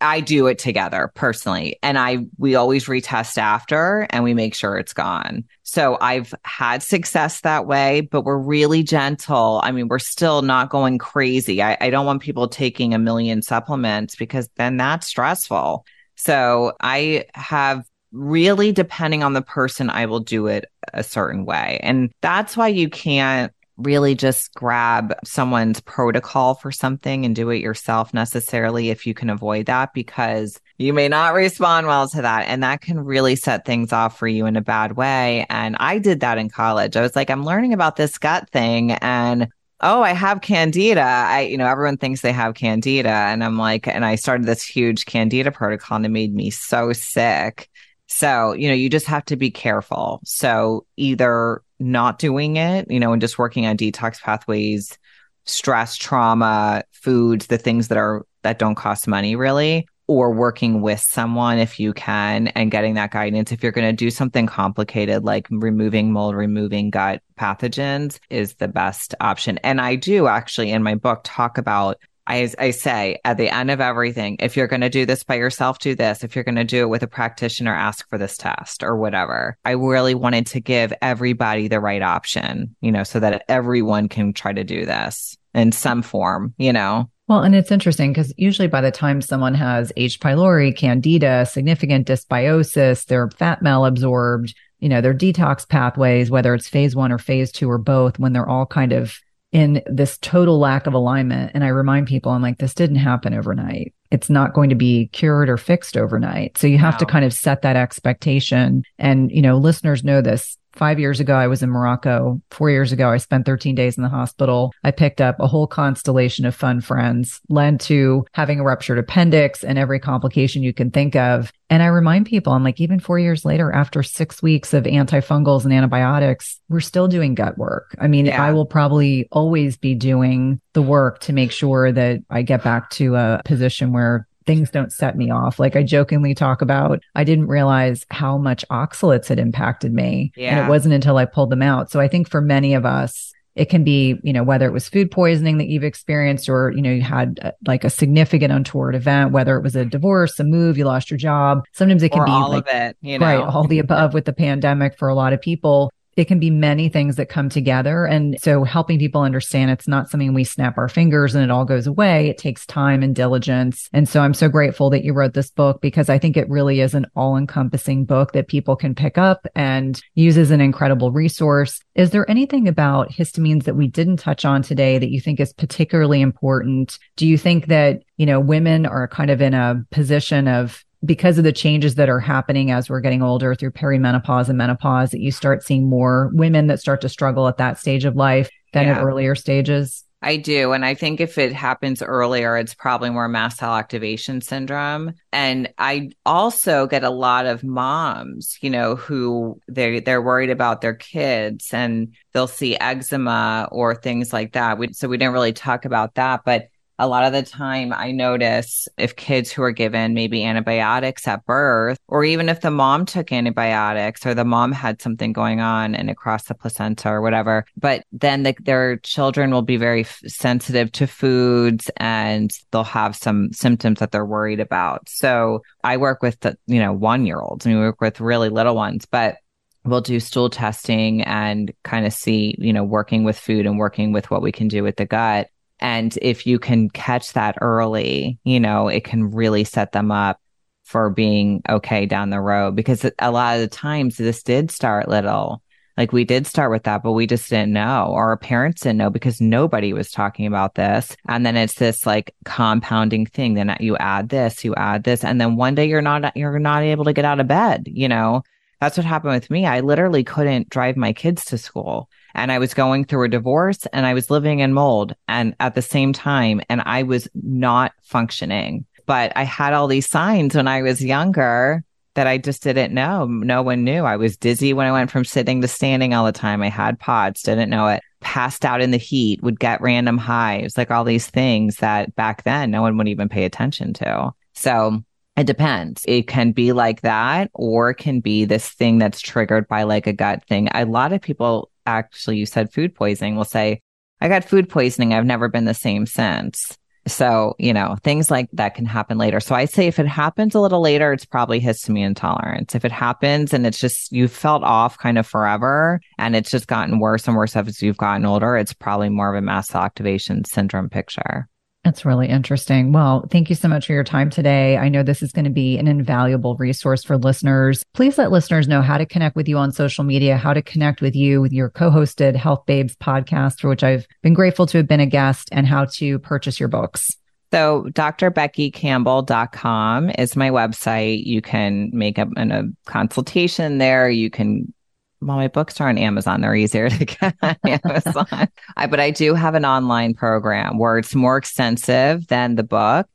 I 0.00 0.18
do 0.20 0.48
it 0.48 0.58
together 0.58 1.12
personally. 1.14 1.78
And 1.84 1.96
I, 1.96 2.26
we 2.36 2.56
always 2.56 2.86
retest 2.86 3.38
after 3.38 4.08
and 4.10 4.24
we 4.24 4.34
make 4.34 4.52
sure 4.52 4.76
it's 4.76 4.92
gone. 4.92 5.44
So 5.62 5.96
I've 6.00 6.34
had 6.42 6.82
success 6.82 7.42
that 7.42 7.68
way, 7.68 8.00
but 8.00 8.22
we're 8.22 8.38
really 8.38 8.82
gentle. 8.82 9.60
I 9.62 9.70
mean, 9.70 9.86
we're 9.86 10.00
still 10.00 10.42
not 10.42 10.68
going 10.68 10.98
crazy. 10.98 11.62
I, 11.62 11.76
I 11.80 11.90
don't 11.90 12.06
want 12.06 12.22
people 12.22 12.48
taking 12.48 12.92
a 12.92 12.98
million 12.98 13.40
supplements 13.40 14.16
because 14.16 14.48
then 14.56 14.76
that's 14.76 15.06
stressful. 15.06 15.86
So 16.16 16.72
I 16.80 17.26
have 17.34 17.84
really 18.10 18.72
depending 18.72 19.22
on 19.22 19.34
the 19.34 19.42
person, 19.42 19.90
I 19.90 20.06
will 20.06 20.20
do 20.20 20.48
it 20.48 20.64
a 20.92 21.04
certain 21.04 21.44
way. 21.44 21.78
And 21.84 22.10
that's 22.20 22.56
why 22.56 22.68
you 22.68 22.88
can't 22.88 23.52
really 23.76 24.14
just 24.14 24.54
grab 24.54 25.14
someone's 25.24 25.80
protocol 25.80 26.54
for 26.54 26.72
something 26.72 27.24
and 27.24 27.36
do 27.36 27.50
it 27.50 27.60
yourself 27.60 28.14
necessarily 28.14 28.90
if 28.90 29.06
you 29.06 29.12
can 29.12 29.28
avoid 29.28 29.66
that 29.66 29.92
because 29.92 30.60
you 30.78 30.92
may 30.92 31.08
not 31.08 31.34
respond 31.34 31.86
well 31.86 32.08
to 32.08 32.22
that 32.22 32.46
and 32.48 32.62
that 32.62 32.80
can 32.80 32.98
really 32.98 33.36
set 33.36 33.64
things 33.64 33.92
off 33.92 34.18
for 34.18 34.26
you 34.26 34.46
in 34.46 34.56
a 34.56 34.62
bad 34.62 34.96
way. 34.96 35.46
And 35.50 35.76
I 35.78 35.98
did 35.98 36.20
that 36.20 36.38
in 36.38 36.48
college. 36.48 36.96
I 36.96 37.02
was 37.02 37.14
like 37.14 37.30
I'm 37.30 37.44
learning 37.44 37.72
about 37.72 37.96
this 37.96 38.18
gut 38.18 38.48
thing 38.50 38.92
and 38.92 39.48
oh 39.82 40.02
I 40.02 40.12
have 40.12 40.40
candida. 40.40 41.02
I 41.02 41.42
you 41.42 41.58
know 41.58 41.66
everyone 41.66 41.98
thinks 41.98 42.22
they 42.22 42.32
have 42.32 42.54
candida 42.54 43.10
and 43.10 43.44
I'm 43.44 43.58
like 43.58 43.86
and 43.86 44.04
I 44.04 44.14
started 44.14 44.46
this 44.46 44.62
huge 44.62 45.04
candida 45.04 45.52
protocol 45.52 45.96
and 45.96 46.06
it 46.06 46.10
made 46.10 46.34
me 46.34 46.50
so 46.50 46.92
sick. 46.92 47.68
So, 48.08 48.52
you 48.52 48.68
know, 48.68 48.74
you 48.74 48.88
just 48.88 49.06
have 49.06 49.24
to 49.26 49.36
be 49.36 49.50
careful. 49.50 50.20
So, 50.24 50.86
either 50.96 51.62
not 51.78 52.18
doing 52.18 52.56
it, 52.56 52.90
you 52.90 53.00
know, 53.00 53.12
and 53.12 53.20
just 53.20 53.38
working 53.38 53.66
on 53.66 53.76
detox 53.76 54.20
pathways, 54.20 54.98
stress, 55.44 55.96
trauma, 55.96 56.82
foods, 56.92 57.46
the 57.46 57.58
things 57.58 57.88
that 57.88 57.98
are 57.98 58.24
that 58.42 58.58
don't 58.58 58.74
cost 58.74 59.08
money 59.08 59.36
really, 59.36 59.88
or 60.08 60.32
working 60.32 60.80
with 60.80 61.00
someone 61.00 61.58
if 61.58 61.80
you 61.80 61.92
can 61.92 62.48
and 62.48 62.70
getting 62.70 62.94
that 62.94 63.10
guidance. 63.10 63.50
If 63.50 63.62
you're 63.62 63.72
going 63.72 63.88
to 63.88 63.92
do 63.92 64.10
something 64.10 64.46
complicated 64.46 65.24
like 65.24 65.46
removing 65.50 66.12
mold, 66.12 66.34
removing 66.34 66.90
gut 66.90 67.22
pathogens 67.38 68.18
is 68.30 68.54
the 68.54 68.68
best 68.68 69.14
option. 69.20 69.58
And 69.58 69.80
I 69.80 69.96
do 69.96 70.28
actually 70.28 70.70
in 70.70 70.82
my 70.82 70.94
book 70.94 71.20
talk 71.24 71.58
about 71.58 71.98
I, 72.26 72.50
I 72.58 72.70
say 72.70 73.18
at 73.24 73.36
the 73.36 73.48
end 73.48 73.70
of 73.70 73.80
everything, 73.80 74.36
if 74.40 74.56
you're 74.56 74.66
going 74.66 74.80
to 74.80 74.88
do 74.88 75.06
this 75.06 75.22
by 75.22 75.36
yourself, 75.36 75.78
do 75.78 75.94
this. 75.94 76.24
If 76.24 76.34
you're 76.34 76.44
going 76.44 76.56
to 76.56 76.64
do 76.64 76.82
it 76.82 76.88
with 76.88 77.02
a 77.02 77.08
practitioner, 77.08 77.74
ask 77.74 78.08
for 78.08 78.18
this 78.18 78.36
test 78.36 78.82
or 78.82 78.96
whatever. 78.96 79.56
I 79.64 79.72
really 79.72 80.14
wanted 80.14 80.46
to 80.48 80.60
give 80.60 80.92
everybody 81.02 81.68
the 81.68 81.80
right 81.80 82.02
option, 82.02 82.74
you 82.80 82.92
know, 82.92 83.04
so 83.04 83.20
that 83.20 83.44
everyone 83.48 84.08
can 84.08 84.32
try 84.32 84.52
to 84.52 84.64
do 84.64 84.86
this 84.86 85.36
in 85.54 85.72
some 85.72 86.02
form, 86.02 86.54
you 86.58 86.72
know? 86.72 87.10
Well, 87.28 87.42
and 87.42 87.56
it's 87.56 87.72
interesting 87.72 88.12
because 88.12 88.32
usually 88.36 88.68
by 88.68 88.80
the 88.80 88.92
time 88.92 89.20
someone 89.20 89.54
has 89.54 89.92
H. 89.96 90.20
pylori, 90.20 90.76
candida, 90.76 91.44
significant 91.46 92.06
dysbiosis, 92.06 93.04
they're 93.06 93.30
fat 93.30 93.62
malabsorbed, 93.64 94.54
you 94.78 94.88
know, 94.88 95.00
their 95.00 95.14
detox 95.14 95.68
pathways, 95.68 96.30
whether 96.30 96.54
it's 96.54 96.68
phase 96.68 96.94
one 96.94 97.10
or 97.10 97.18
phase 97.18 97.50
two 97.50 97.68
or 97.68 97.78
both, 97.78 98.18
when 98.18 98.32
they're 98.32 98.48
all 98.48 98.66
kind 98.66 98.92
of 98.92 99.18
in 99.56 99.82
this 99.86 100.18
total 100.18 100.58
lack 100.58 100.86
of 100.86 100.92
alignment. 100.92 101.50
And 101.54 101.64
I 101.64 101.68
remind 101.68 102.08
people, 102.08 102.30
I'm 102.30 102.42
like, 102.42 102.58
this 102.58 102.74
didn't 102.74 102.96
happen 102.96 103.32
overnight. 103.32 103.94
It's 104.10 104.28
not 104.28 104.52
going 104.52 104.68
to 104.68 104.76
be 104.76 105.06
cured 105.14 105.48
or 105.48 105.56
fixed 105.56 105.96
overnight. 105.96 106.58
So 106.58 106.66
you 106.66 106.76
have 106.76 106.96
wow. 106.96 106.98
to 106.98 107.06
kind 107.06 107.24
of 107.24 107.32
set 107.32 107.62
that 107.62 107.74
expectation. 107.74 108.82
And, 108.98 109.32
you 109.32 109.40
know, 109.40 109.56
listeners 109.56 110.04
know 110.04 110.20
this 110.20 110.58
Five 110.76 111.00
years 111.00 111.20
ago, 111.20 111.34
I 111.34 111.46
was 111.46 111.62
in 111.62 111.70
Morocco. 111.70 112.40
Four 112.50 112.70
years 112.70 112.92
ago, 112.92 113.08
I 113.10 113.16
spent 113.16 113.46
13 113.46 113.74
days 113.74 113.96
in 113.96 114.02
the 114.02 114.10
hospital. 114.10 114.72
I 114.84 114.90
picked 114.90 115.22
up 115.22 115.36
a 115.40 115.46
whole 115.46 115.66
constellation 115.66 116.44
of 116.44 116.54
fun 116.54 116.82
friends, 116.82 117.40
led 117.48 117.80
to 117.80 118.26
having 118.32 118.60
a 118.60 118.64
ruptured 118.64 118.98
appendix 118.98 119.64
and 119.64 119.78
every 119.78 119.98
complication 119.98 120.62
you 120.62 120.74
can 120.74 120.90
think 120.90 121.16
of. 121.16 121.50
And 121.70 121.82
I 121.82 121.86
remind 121.86 122.26
people, 122.26 122.52
I'm 122.52 122.62
like, 122.62 122.80
even 122.80 123.00
four 123.00 123.18
years 123.18 123.44
later, 123.44 123.72
after 123.72 124.02
six 124.02 124.42
weeks 124.42 124.74
of 124.74 124.84
antifungals 124.84 125.64
and 125.64 125.72
antibiotics, 125.72 126.60
we're 126.68 126.80
still 126.80 127.08
doing 127.08 127.34
gut 127.34 127.58
work. 127.58 127.94
I 127.98 128.06
mean, 128.06 128.26
yeah. 128.26 128.40
I 128.40 128.52
will 128.52 128.66
probably 128.66 129.26
always 129.32 129.76
be 129.76 129.94
doing 129.94 130.60
the 130.74 130.82
work 130.82 131.20
to 131.20 131.32
make 131.32 131.52
sure 131.52 131.90
that 131.90 132.20
I 132.30 132.42
get 132.42 132.62
back 132.62 132.90
to 132.90 133.16
a 133.16 133.40
position 133.44 133.92
where 133.92 134.25
things 134.46 134.70
don't 134.70 134.92
set 134.92 135.16
me 135.16 135.30
off. 135.30 135.58
Like 135.58 135.76
I 135.76 135.82
jokingly 135.82 136.34
talk 136.34 136.62
about, 136.62 137.02
I 137.14 137.24
didn't 137.24 137.48
realize 137.48 138.06
how 138.10 138.38
much 138.38 138.64
oxalates 138.70 139.28
had 139.28 139.38
impacted 139.38 139.92
me. 139.92 140.32
Yeah. 140.36 140.56
And 140.56 140.66
it 140.66 140.70
wasn't 140.70 140.94
until 140.94 141.16
I 141.18 141.24
pulled 141.24 141.50
them 141.50 141.62
out. 141.62 141.90
So 141.90 142.00
I 142.00 142.08
think 142.08 142.28
for 142.28 142.40
many 142.40 142.74
of 142.74 142.86
us, 142.86 143.32
it 143.56 143.70
can 143.70 143.84
be, 143.84 144.20
you 144.22 144.34
know, 144.34 144.44
whether 144.44 144.66
it 144.66 144.72
was 144.72 144.86
food 144.86 145.10
poisoning 145.10 145.56
that 145.58 145.66
you've 145.66 145.82
experienced 145.82 146.48
or, 146.48 146.72
you 146.72 146.82
know, 146.82 146.90
you 146.92 147.00
had 147.00 147.40
uh, 147.42 147.52
like 147.66 147.84
a 147.84 147.90
significant 147.90 148.52
untoward 148.52 148.94
event, 148.94 149.32
whether 149.32 149.56
it 149.56 149.62
was 149.62 149.74
a 149.74 149.86
divorce, 149.86 150.38
a 150.38 150.44
move, 150.44 150.76
you 150.76 150.84
lost 150.84 151.10
your 151.10 151.16
job. 151.16 151.64
Sometimes 151.72 152.02
it 152.02 152.10
can 152.10 152.20
or 152.20 152.26
be 152.26 152.32
all 152.32 152.50
like, 152.50 152.68
of 152.68 152.74
it, 152.74 152.96
you 153.00 153.18
know? 153.18 153.24
right, 153.24 153.40
all 153.40 153.66
the 153.66 153.78
above 153.78 154.12
with 154.12 154.26
the 154.26 154.34
pandemic 154.34 154.98
for 154.98 155.08
a 155.08 155.14
lot 155.14 155.32
of 155.32 155.40
people 155.40 155.90
it 156.16 156.24
can 156.24 156.38
be 156.38 156.50
many 156.50 156.88
things 156.88 157.16
that 157.16 157.28
come 157.28 157.50
together. 157.50 158.06
And 158.06 158.40
so 158.40 158.64
helping 158.64 158.98
people 158.98 159.20
understand 159.20 159.70
it's 159.70 159.86
not 159.86 160.08
something 160.08 160.32
we 160.32 160.44
snap 160.44 160.78
our 160.78 160.88
fingers 160.88 161.34
and 161.34 161.44
it 161.44 161.50
all 161.50 161.66
goes 161.66 161.86
away. 161.86 162.28
It 162.28 162.38
takes 162.38 162.64
time 162.64 163.02
and 163.02 163.14
diligence. 163.14 163.88
And 163.92 164.08
so 164.08 164.22
I'm 164.22 164.34
so 164.34 164.48
grateful 164.48 164.88
that 164.90 165.04
you 165.04 165.12
wrote 165.12 165.34
this 165.34 165.50
book 165.50 165.80
because 165.82 166.08
I 166.08 166.18
think 166.18 166.36
it 166.36 166.48
really 166.48 166.80
is 166.80 166.94
an 166.94 167.06
all 167.14 167.36
encompassing 167.36 168.06
book 168.06 168.32
that 168.32 168.48
people 168.48 168.76
can 168.76 168.94
pick 168.94 169.18
up 169.18 169.46
and 169.54 170.00
use 170.14 170.38
as 170.38 170.50
an 170.50 170.62
incredible 170.62 171.12
resource. 171.12 171.80
Is 171.94 172.10
there 172.10 172.28
anything 172.30 172.66
about 172.66 173.10
histamines 173.10 173.64
that 173.64 173.76
we 173.76 173.86
didn't 173.86 174.16
touch 174.16 174.46
on 174.46 174.62
today 174.62 174.98
that 174.98 175.10
you 175.10 175.20
think 175.20 175.38
is 175.38 175.52
particularly 175.52 176.22
important? 176.22 176.98
Do 177.16 177.26
you 177.26 177.36
think 177.36 177.66
that, 177.66 178.02
you 178.16 178.24
know, 178.24 178.40
women 178.40 178.86
are 178.86 179.06
kind 179.06 179.30
of 179.30 179.42
in 179.42 179.52
a 179.52 179.84
position 179.90 180.48
of 180.48 180.82
because 181.04 181.38
of 181.38 181.44
the 181.44 181.52
changes 181.52 181.96
that 181.96 182.08
are 182.08 182.20
happening 182.20 182.70
as 182.70 182.88
we're 182.88 183.00
getting 183.00 183.22
older 183.22 183.54
through 183.54 183.72
perimenopause 183.72 184.48
and 184.48 184.58
menopause 184.58 185.10
that 185.10 185.20
you 185.20 185.30
start 185.30 185.62
seeing 185.62 185.88
more 185.88 186.30
women 186.32 186.66
that 186.66 186.80
start 186.80 187.00
to 187.02 187.08
struggle 187.08 187.48
at 187.48 187.58
that 187.58 187.78
stage 187.78 188.04
of 188.04 188.16
life 188.16 188.50
than 188.72 188.86
yeah. 188.86 188.98
at 188.98 189.02
earlier 189.02 189.34
stages? 189.34 190.04
I 190.22 190.38
do. 190.38 190.72
And 190.72 190.84
I 190.84 190.94
think 190.94 191.20
if 191.20 191.36
it 191.36 191.52
happens 191.52 192.02
earlier, 192.02 192.56
it's 192.56 192.74
probably 192.74 193.10
more 193.10 193.28
mast 193.28 193.58
cell 193.58 193.74
activation 193.74 194.40
syndrome. 194.40 195.12
And 195.30 195.72
I 195.78 196.10
also 196.24 196.86
get 196.86 197.04
a 197.04 197.10
lot 197.10 197.46
of 197.46 197.62
moms, 197.62 198.56
you 198.62 198.70
know, 198.70 198.96
who 198.96 199.60
they 199.68 200.00
they're 200.00 200.22
worried 200.22 200.50
about 200.50 200.80
their 200.80 200.94
kids 200.94 201.68
and 201.72 202.14
they'll 202.32 202.48
see 202.48 202.78
eczema 202.80 203.68
or 203.70 203.94
things 203.94 204.32
like 204.32 204.54
that. 204.54 204.78
We, 204.78 204.94
so 204.94 205.06
we 205.06 205.18
didn't 205.18 205.34
really 205.34 205.52
talk 205.52 205.84
about 205.84 206.14
that. 206.14 206.40
But 206.44 206.68
a 206.98 207.06
lot 207.06 207.24
of 207.24 207.32
the 207.32 207.42
time 207.42 207.92
I 207.92 208.12
notice 208.12 208.88
if 208.96 209.16
kids 209.16 209.52
who 209.52 209.62
are 209.62 209.72
given 209.72 210.14
maybe 210.14 210.44
antibiotics 210.44 211.28
at 211.28 211.44
birth, 211.44 211.98
or 212.08 212.24
even 212.24 212.48
if 212.48 212.60
the 212.60 212.70
mom 212.70 213.04
took 213.04 213.32
antibiotics 213.32 214.24
or 214.24 214.34
the 214.34 214.44
mom 214.44 214.72
had 214.72 215.02
something 215.02 215.32
going 215.32 215.60
on 215.60 215.94
and 215.94 216.08
across 216.08 216.44
the 216.44 216.54
placenta 216.54 217.08
or 217.08 217.20
whatever, 217.20 217.66
but 217.76 218.04
then 218.12 218.44
the, 218.44 218.54
their 218.60 218.96
children 218.98 219.50
will 219.50 219.62
be 219.62 219.76
very 219.76 220.02
f- 220.02 220.20
sensitive 220.26 220.90
to 220.92 221.06
foods 221.06 221.90
and 221.98 222.52
they'll 222.70 222.84
have 222.84 223.14
some 223.14 223.52
symptoms 223.52 223.98
that 223.98 224.10
they're 224.10 224.24
worried 224.24 224.60
about. 224.60 225.08
So 225.08 225.62
I 225.84 225.98
work 225.98 226.22
with 226.22 226.40
the, 226.40 226.56
you 226.66 226.80
know, 226.80 226.92
one 226.92 227.26
year 227.26 227.40
olds 227.40 227.66
and 227.66 227.74
we 227.74 227.80
work 227.80 228.00
with 228.00 228.20
really 228.20 228.48
little 228.48 228.74
ones, 228.74 229.04
but 229.04 229.36
we'll 229.84 230.00
do 230.00 230.18
stool 230.18 230.50
testing 230.50 231.22
and 231.22 231.72
kind 231.84 232.06
of 232.06 232.12
see, 232.12 232.56
you 232.58 232.72
know, 232.72 232.84
working 232.84 233.22
with 233.22 233.38
food 233.38 233.66
and 233.66 233.78
working 233.78 234.12
with 234.12 234.30
what 234.30 234.42
we 234.42 234.50
can 234.50 234.66
do 234.66 234.82
with 234.82 234.96
the 234.96 235.06
gut 235.06 235.48
and 235.86 236.18
if 236.20 236.48
you 236.48 236.58
can 236.58 236.90
catch 236.90 237.34
that 237.34 237.58
early, 237.60 238.40
you 238.42 238.58
know, 238.58 238.88
it 238.88 239.04
can 239.04 239.30
really 239.30 239.62
set 239.62 239.92
them 239.92 240.10
up 240.10 240.40
for 240.82 241.10
being 241.10 241.62
okay 241.68 242.06
down 242.06 242.30
the 242.30 242.40
road 242.40 242.74
because 242.74 243.08
a 243.20 243.30
lot 243.30 243.54
of 243.54 243.60
the 243.60 243.68
times 243.68 244.16
this 244.16 244.42
did 244.42 244.72
start 244.72 245.06
little. 245.06 245.62
Like 245.96 246.10
we 246.10 246.24
did 246.24 246.44
start 246.44 246.72
with 246.72 246.82
that, 246.82 247.04
but 247.04 247.12
we 247.12 247.28
just 247.28 247.48
didn't 247.48 247.72
know, 247.72 248.08
or 248.10 248.30
our 248.30 248.36
parents 248.36 248.82
didn't 248.82 248.98
know 248.98 249.10
because 249.10 249.40
nobody 249.40 249.92
was 249.92 250.10
talking 250.10 250.46
about 250.46 250.74
this. 250.74 251.16
And 251.28 251.46
then 251.46 251.56
it's 251.56 251.74
this 251.74 252.04
like 252.04 252.34
compounding 252.44 253.26
thing. 253.26 253.54
Then 253.54 253.76
you 253.78 253.96
add 253.96 254.28
this, 254.28 254.64
you 254.64 254.74
add 254.74 255.04
this, 255.04 255.22
and 255.22 255.40
then 255.40 255.54
one 255.54 255.76
day 255.76 255.86
you're 255.86 256.02
not 256.02 256.36
you're 256.36 256.58
not 256.58 256.82
able 256.82 257.04
to 257.04 257.12
get 257.12 257.24
out 257.24 257.38
of 257.38 257.46
bed. 257.46 257.84
You 257.86 258.08
know, 258.08 258.42
that's 258.80 258.96
what 258.96 259.06
happened 259.06 259.34
with 259.34 259.50
me. 259.50 259.66
I 259.66 259.80
literally 259.80 260.24
couldn't 260.24 260.68
drive 260.68 260.96
my 260.96 261.12
kids 261.12 261.44
to 261.46 261.58
school 261.58 262.10
and 262.36 262.52
I 262.52 262.58
was 262.58 262.74
going 262.74 263.06
through 263.06 263.24
a 263.24 263.28
divorce 263.28 263.86
and 263.86 264.06
I 264.06 264.14
was 264.14 264.30
living 264.30 264.60
in 264.60 264.72
mold 264.72 265.16
and 265.26 265.56
at 265.58 265.74
the 265.74 265.82
same 265.82 266.12
time, 266.12 266.60
and 266.68 266.82
I 266.84 267.02
was 267.02 267.26
not 267.34 267.92
functioning. 268.02 268.84
But 269.06 269.32
I 269.34 269.42
had 269.42 269.72
all 269.72 269.88
these 269.88 270.08
signs 270.08 270.54
when 270.54 270.68
I 270.68 270.82
was 270.82 271.02
younger 271.02 271.82
that 272.14 272.26
I 272.26 272.38
just 272.38 272.62
didn't 272.62 272.94
know. 272.94 273.26
No 273.26 273.62
one 273.62 273.84
knew. 273.84 274.04
I 274.04 274.16
was 274.16 274.36
dizzy 274.36 274.72
when 274.72 274.86
I 274.86 274.92
went 274.92 275.10
from 275.10 275.24
sitting 275.24 275.60
to 275.62 275.68
standing 275.68 276.14
all 276.14 276.24
the 276.24 276.32
time. 276.32 276.62
I 276.62 276.68
had 276.68 276.98
POTS, 276.98 277.42
didn't 277.42 277.70
know 277.70 277.88
it. 277.88 278.02
Passed 278.20 278.64
out 278.64 278.80
in 278.80 278.90
the 278.90 278.96
heat, 278.96 279.42
would 279.42 279.60
get 279.60 279.80
random 279.80 280.18
hives, 280.18 280.76
like 280.76 280.90
all 280.90 281.04
these 281.04 281.26
things 281.26 281.76
that 281.76 282.14
back 282.16 282.42
then 282.44 282.70
no 282.70 282.82
one 282.82 282.96
would 282.96 283.08
even 283.08 283.28
pay 283.28 283.44
attention 283.44 283.92
to. 283.94 284.32
So 284.54 285.02
it 285.36 285.46
depends. 285.46 286.04
It 286.08 286.26
can 286.26 286.52
be 286.52 286.72
like 286.72 287.02
that, 287.02 287.50
or 287.54 287.90
it 287.90 287.96
can 287.96 288.20
be 288.20 288.44
this 288.44 288.68
thing 288.68 288.98
that's 288.98 289.20
triggered 289.20 289.68
by 289.68 289.84
like 289.84 290.06
a 290.06 290.12
gut 290.12 290.44
thing. 290.46 290.68
A 290.74 290.84
lot 290.86 291.12
of 291.12 291.20
people 291.20 291.70
actually, 291.86 292.38
you 292.38 292.46
said 292.46 292.72
food 292.72 292.94
poisoning, 292.94 293.36
will 293.36 293.44
say, 293.44 293.80
I 294.20 294.28
got 294.28 294.44
food 294.44 294.68
poisoning. 294.68 295.12
I've 295.12 295.26
never 295.26 295.48
been 295.48 295.64
the 295.64 295.74
same 295.74 296.06
since. 296.06 296.76
So, 297.06 297.54
you 297.58 297.72
know, 297.72 297.96
things 298.02 298.30
like 298.32 298.48
that 298.54 298.74
can 298.74 298.84
happen 298.84 299.16
later. 299.16 299.38
So 299.38 299.54
I 299.54 299.66
say 299.66 299.86
if 299.86 300.00
it 300.00 300.08
happens 300.08 300.56
a 300.56 300.60
little 300.60 300.80
later, 300.80 301.12
it's 301.12 301.24
probably 301.24 301.60
histamine 301.60 302.04
intolerance. 302.04 302.74
If 302.74 302.84
it 302.84 302.90
happens 302.90 303.54
and 303.54 303.64
it's 303.64 303.78
just 303.78 304.10
you 304.10 304.26
felt 304.26 304.64
off 304.64 304.98
kind 304.98 305.16
of 305.16 305.26
forever 305.26 306.00
and 306.18 306.34
it's 306.34 306.50
just 306.50 306.66
gotten 306.66 306.98
worse 306.98 307.28
and 307.28 307.36
worse 307.36 307.54
as 307.54 307.80
you've 307.80 307.96
gotten 307.96 308.26
older, 308.26 308.56
it's 308.56 308.72
probably 308.72 309.08
more 309.08 309.32
of 309.32 309.38
a 309.38 309.44
mast 309.44 309.70
cell 309.70 309.82
activation 309.82 310.44
syndrome 310.44 310.88
picture. 310.88 311.48
That's 311.86 312.04
really 312.04 312.28
interesting. 312.28 312.90
Well, 312.90 313.24
thank 313.30 313.48
you 313.48 313.54
so 313.54 313.68
much 313.68 313.86
for 313.86 313.92
your 313.92 314.02
time 314.02 314.28
today. 314.28 314.76
I 314.76 314.88
know 314.88 315.04
this 315.04 315.22
is 315.22 315.30
going 315.30 315.44
to 315.44 315.52
be 315.52 315.78
an 315.78 315.86
invaluable 315.86 316.56
resource 316.56 317.04
for 317.04 317.16
listeners. 317.16 317.84
Please 317.94 318.18
let 318.18 318.32
listeners 318.32 318.66
know 318.66 318.82
how 318.82 318.98
to 318.98 319.06
connect 319.06 319.36
with 319.36 319.46
you 319.46 319.56
on 319.56 319.70
social 319.70 320.02
media, 320.02 320.36
how 320.36 320.52
to 320.52 320.62
connect 320.62 321.00
with 321.00 321.14
you 321.14 321.40
with 321.40 321.52
your 321.52 321.70
co-hosted 321.70 322.34
Health 322.34 322.66
Babes 322.66 322.96
podcast, 322.96 323.60
for 323.60 323.68
which 323.68 323.84
I've 323.84 324.04
been 324.20 324.34
grateful 324.34 324.66
to 324.66 324.78
have 324.78 324.88
been 324.88 324.98
a 324.98 325.06
guest, 325.06 325.48
and 325.52 325.64
how 325.64 325.84
to 325.92 326.18
purchase 326.18 326.58
your 326.58 326.68
books. 326.68 327.08
So 327.52 327.84
drbeckycampbell.com 327.92 330.10
is 330.18 330.34
my 330.34 330.50
website. 330.50 331.24
You 331.24 331.40
can 331.40 331.90
make 331.92 332.18
a, 332.18 332.26
a 332.36 332.64
consultation 332.86 333.78
there. 333.78 334.10
You 334.10 334.28
can 334.28 334.74
well, 335.20 335.36
my 335.36 335.48
books 335.48 335.80
are 335.80 335.88
on 335.88 335.98
Amazon. 335.98 336.40
They're 336.40 336.54
easier 336.54 336.90
to 336.90 337.04
get 337.04 337.34
on 337.42 337.56
Amazon. 337.64 338.48
I, 338.76 338.86
but 338.86 339.00
I 339.00 339.10
do 339.10 339.34
have 339.34 339.54
an 339.54 339.64
online 339.64 340.14
program 340.14 340.78
where 340.78 340.98
it's 340.98 341.14
more 341.14 341.36
extensive 341.36 342.26
than 342.28 342.56
the 342.56 342.62
book. 342.62 343.06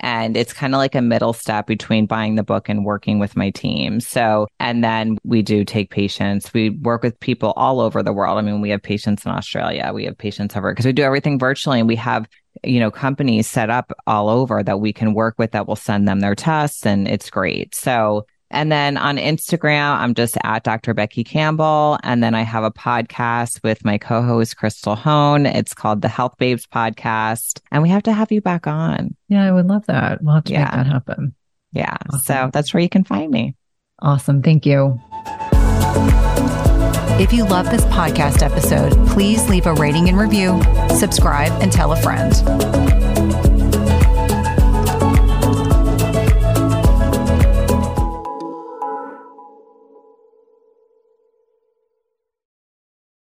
And 0.00 0.36
it's 0.36 0.52
kind 0.52 0.74
of 0.74 0.78
like 0.78 0.94
a 0.94 1.02
middle 1.02 1.32
step 1.32 1.66
between 1.66 2.06
buying 2.06 2.36
the 2.36 2.44
book 2.44 2.68
and 2.68 2.84
working 2.84 3.18
with 3.18 3.36
my 3.36 3.50
team. 3.50 3.98
So, 3.98 4.46
and 4.60 4.84
then 4.84 5.18
we 5.24 5.42
do 5.42 5.64
take 5.64 5.90
patients. 5.90 6.54
We 6.54 6.70
work 6.70 7.02
with 7.02 7.18
people 7.18 7.52
all 7.56 7.80
over 7.80 8.00
the 8.00 8.12
world. 8.12 8.38
I 8.38 8.42
mean, 8.42 8.60
we 8.60 8.70
have 8.70 8.80
patients 8.80 9.26
in 9.26 9.32
Australia. 9.32 9.90
We 9.92 10.04
have 10.04 10.16
patients 10.16 10.56
over 10.56 10.70
because 10.70 10.86
we 10.86 10.92
do 10.92 11.02
everything 11.02 11.36
virtually 11.36 11.80
and 11.80 11.88
we 11.88 11.96
have, 11.96 12.28
you 12.62 12.78
know, 12.78 12.92
companies 12.92 13.48
set 13.48 13.70
up 13.70 13.92
all 14.06 14.28
over 14.28 14.62
that 14.62 14.78
we 14.78 14.92
can 14.92 15.14
work 15.14 15.34
with 15.36 15.50
that 15.50 15.66
will 15.66 15.74
send 15.74 16.06
them 16.06 16.20
their 16.20 16.36
tests 16.36 16.86
and 16.86 17.08
it's 17.08 17.28
great. 17.28 17.74
So 17.74 18.24
And 18.50 18.72
then 18.72 18.96
on 18.96 19.18
Instagram, 19.18 19.98
I'm 19.98 20.14
just 20.14 20.36
at 20.42 20.62
Dr. 20.62 20.94
Becky 20.94 21.24
Campbell. 21.24 21.98
And 22.02 22.22
then 22.22 22.34
I 22.34 22.42
have 22.42 22.64
a 22.64 22.70
podcast 22.70 23.62
with 23.62 23.84
my 23.84 23.98
co 23.98 24.22
host, 24.22 24.56
Crystal 24.56 24.96
Hone. 24.96 25.46
It's 25.46 25.74
called 25.74 26.02
the 26.02 26.08
Health 26.08 26.36
Babes 26.38 26.66
Podcast. 26.66 27.60
And 27.70 27.82
we 27.82 27.90
have 27.90 28.04
to 28.04 28.12
have 28.12 28.32
you 28.32 28.40
back 28.40 28.66
on. 28.66 29.14
Yeah, 29.28 29.46
I 29.46 29.52
would 29.52 29.66
love 29.66 29.86
that. 29.86 30.22
We'll 30.22 30.34
have 30.34 30.44
to 30.44 30.52
yeah. 30.52 30.64
make 30.64 30.70
that 30.72 30.86
happen. 30.86 31.34
Yeah. 31.72 31.96
Awesome. 32.10 32.20
So 32.20 32.50
that's 32.52 32.72
where 32.72 32.82
you 32.82 32.88
can 32.88 33.04
find 33.04 33.30
me. 33.30 33.54
Awesome. 34.00 34.42
Thank 34.42 34.64
you. 34.64 34.98
If 37.20 37.32
you 37.32 37.44
love 37.44 37.68
this 37.70 37.84
podcast 37.86 38.42
episode, 38.42 38.92
please 39.08 39.48
leave 39.48 39.66
a 39.66 39.74
rating 39.74 40.08
and 40.08 40.16
review, 40.16 40.62
subscribe, 40.96 41.50
and 41.60 41.72
tell 41.72 41.92
a 41.92 41.96
friend. 42.00 42.97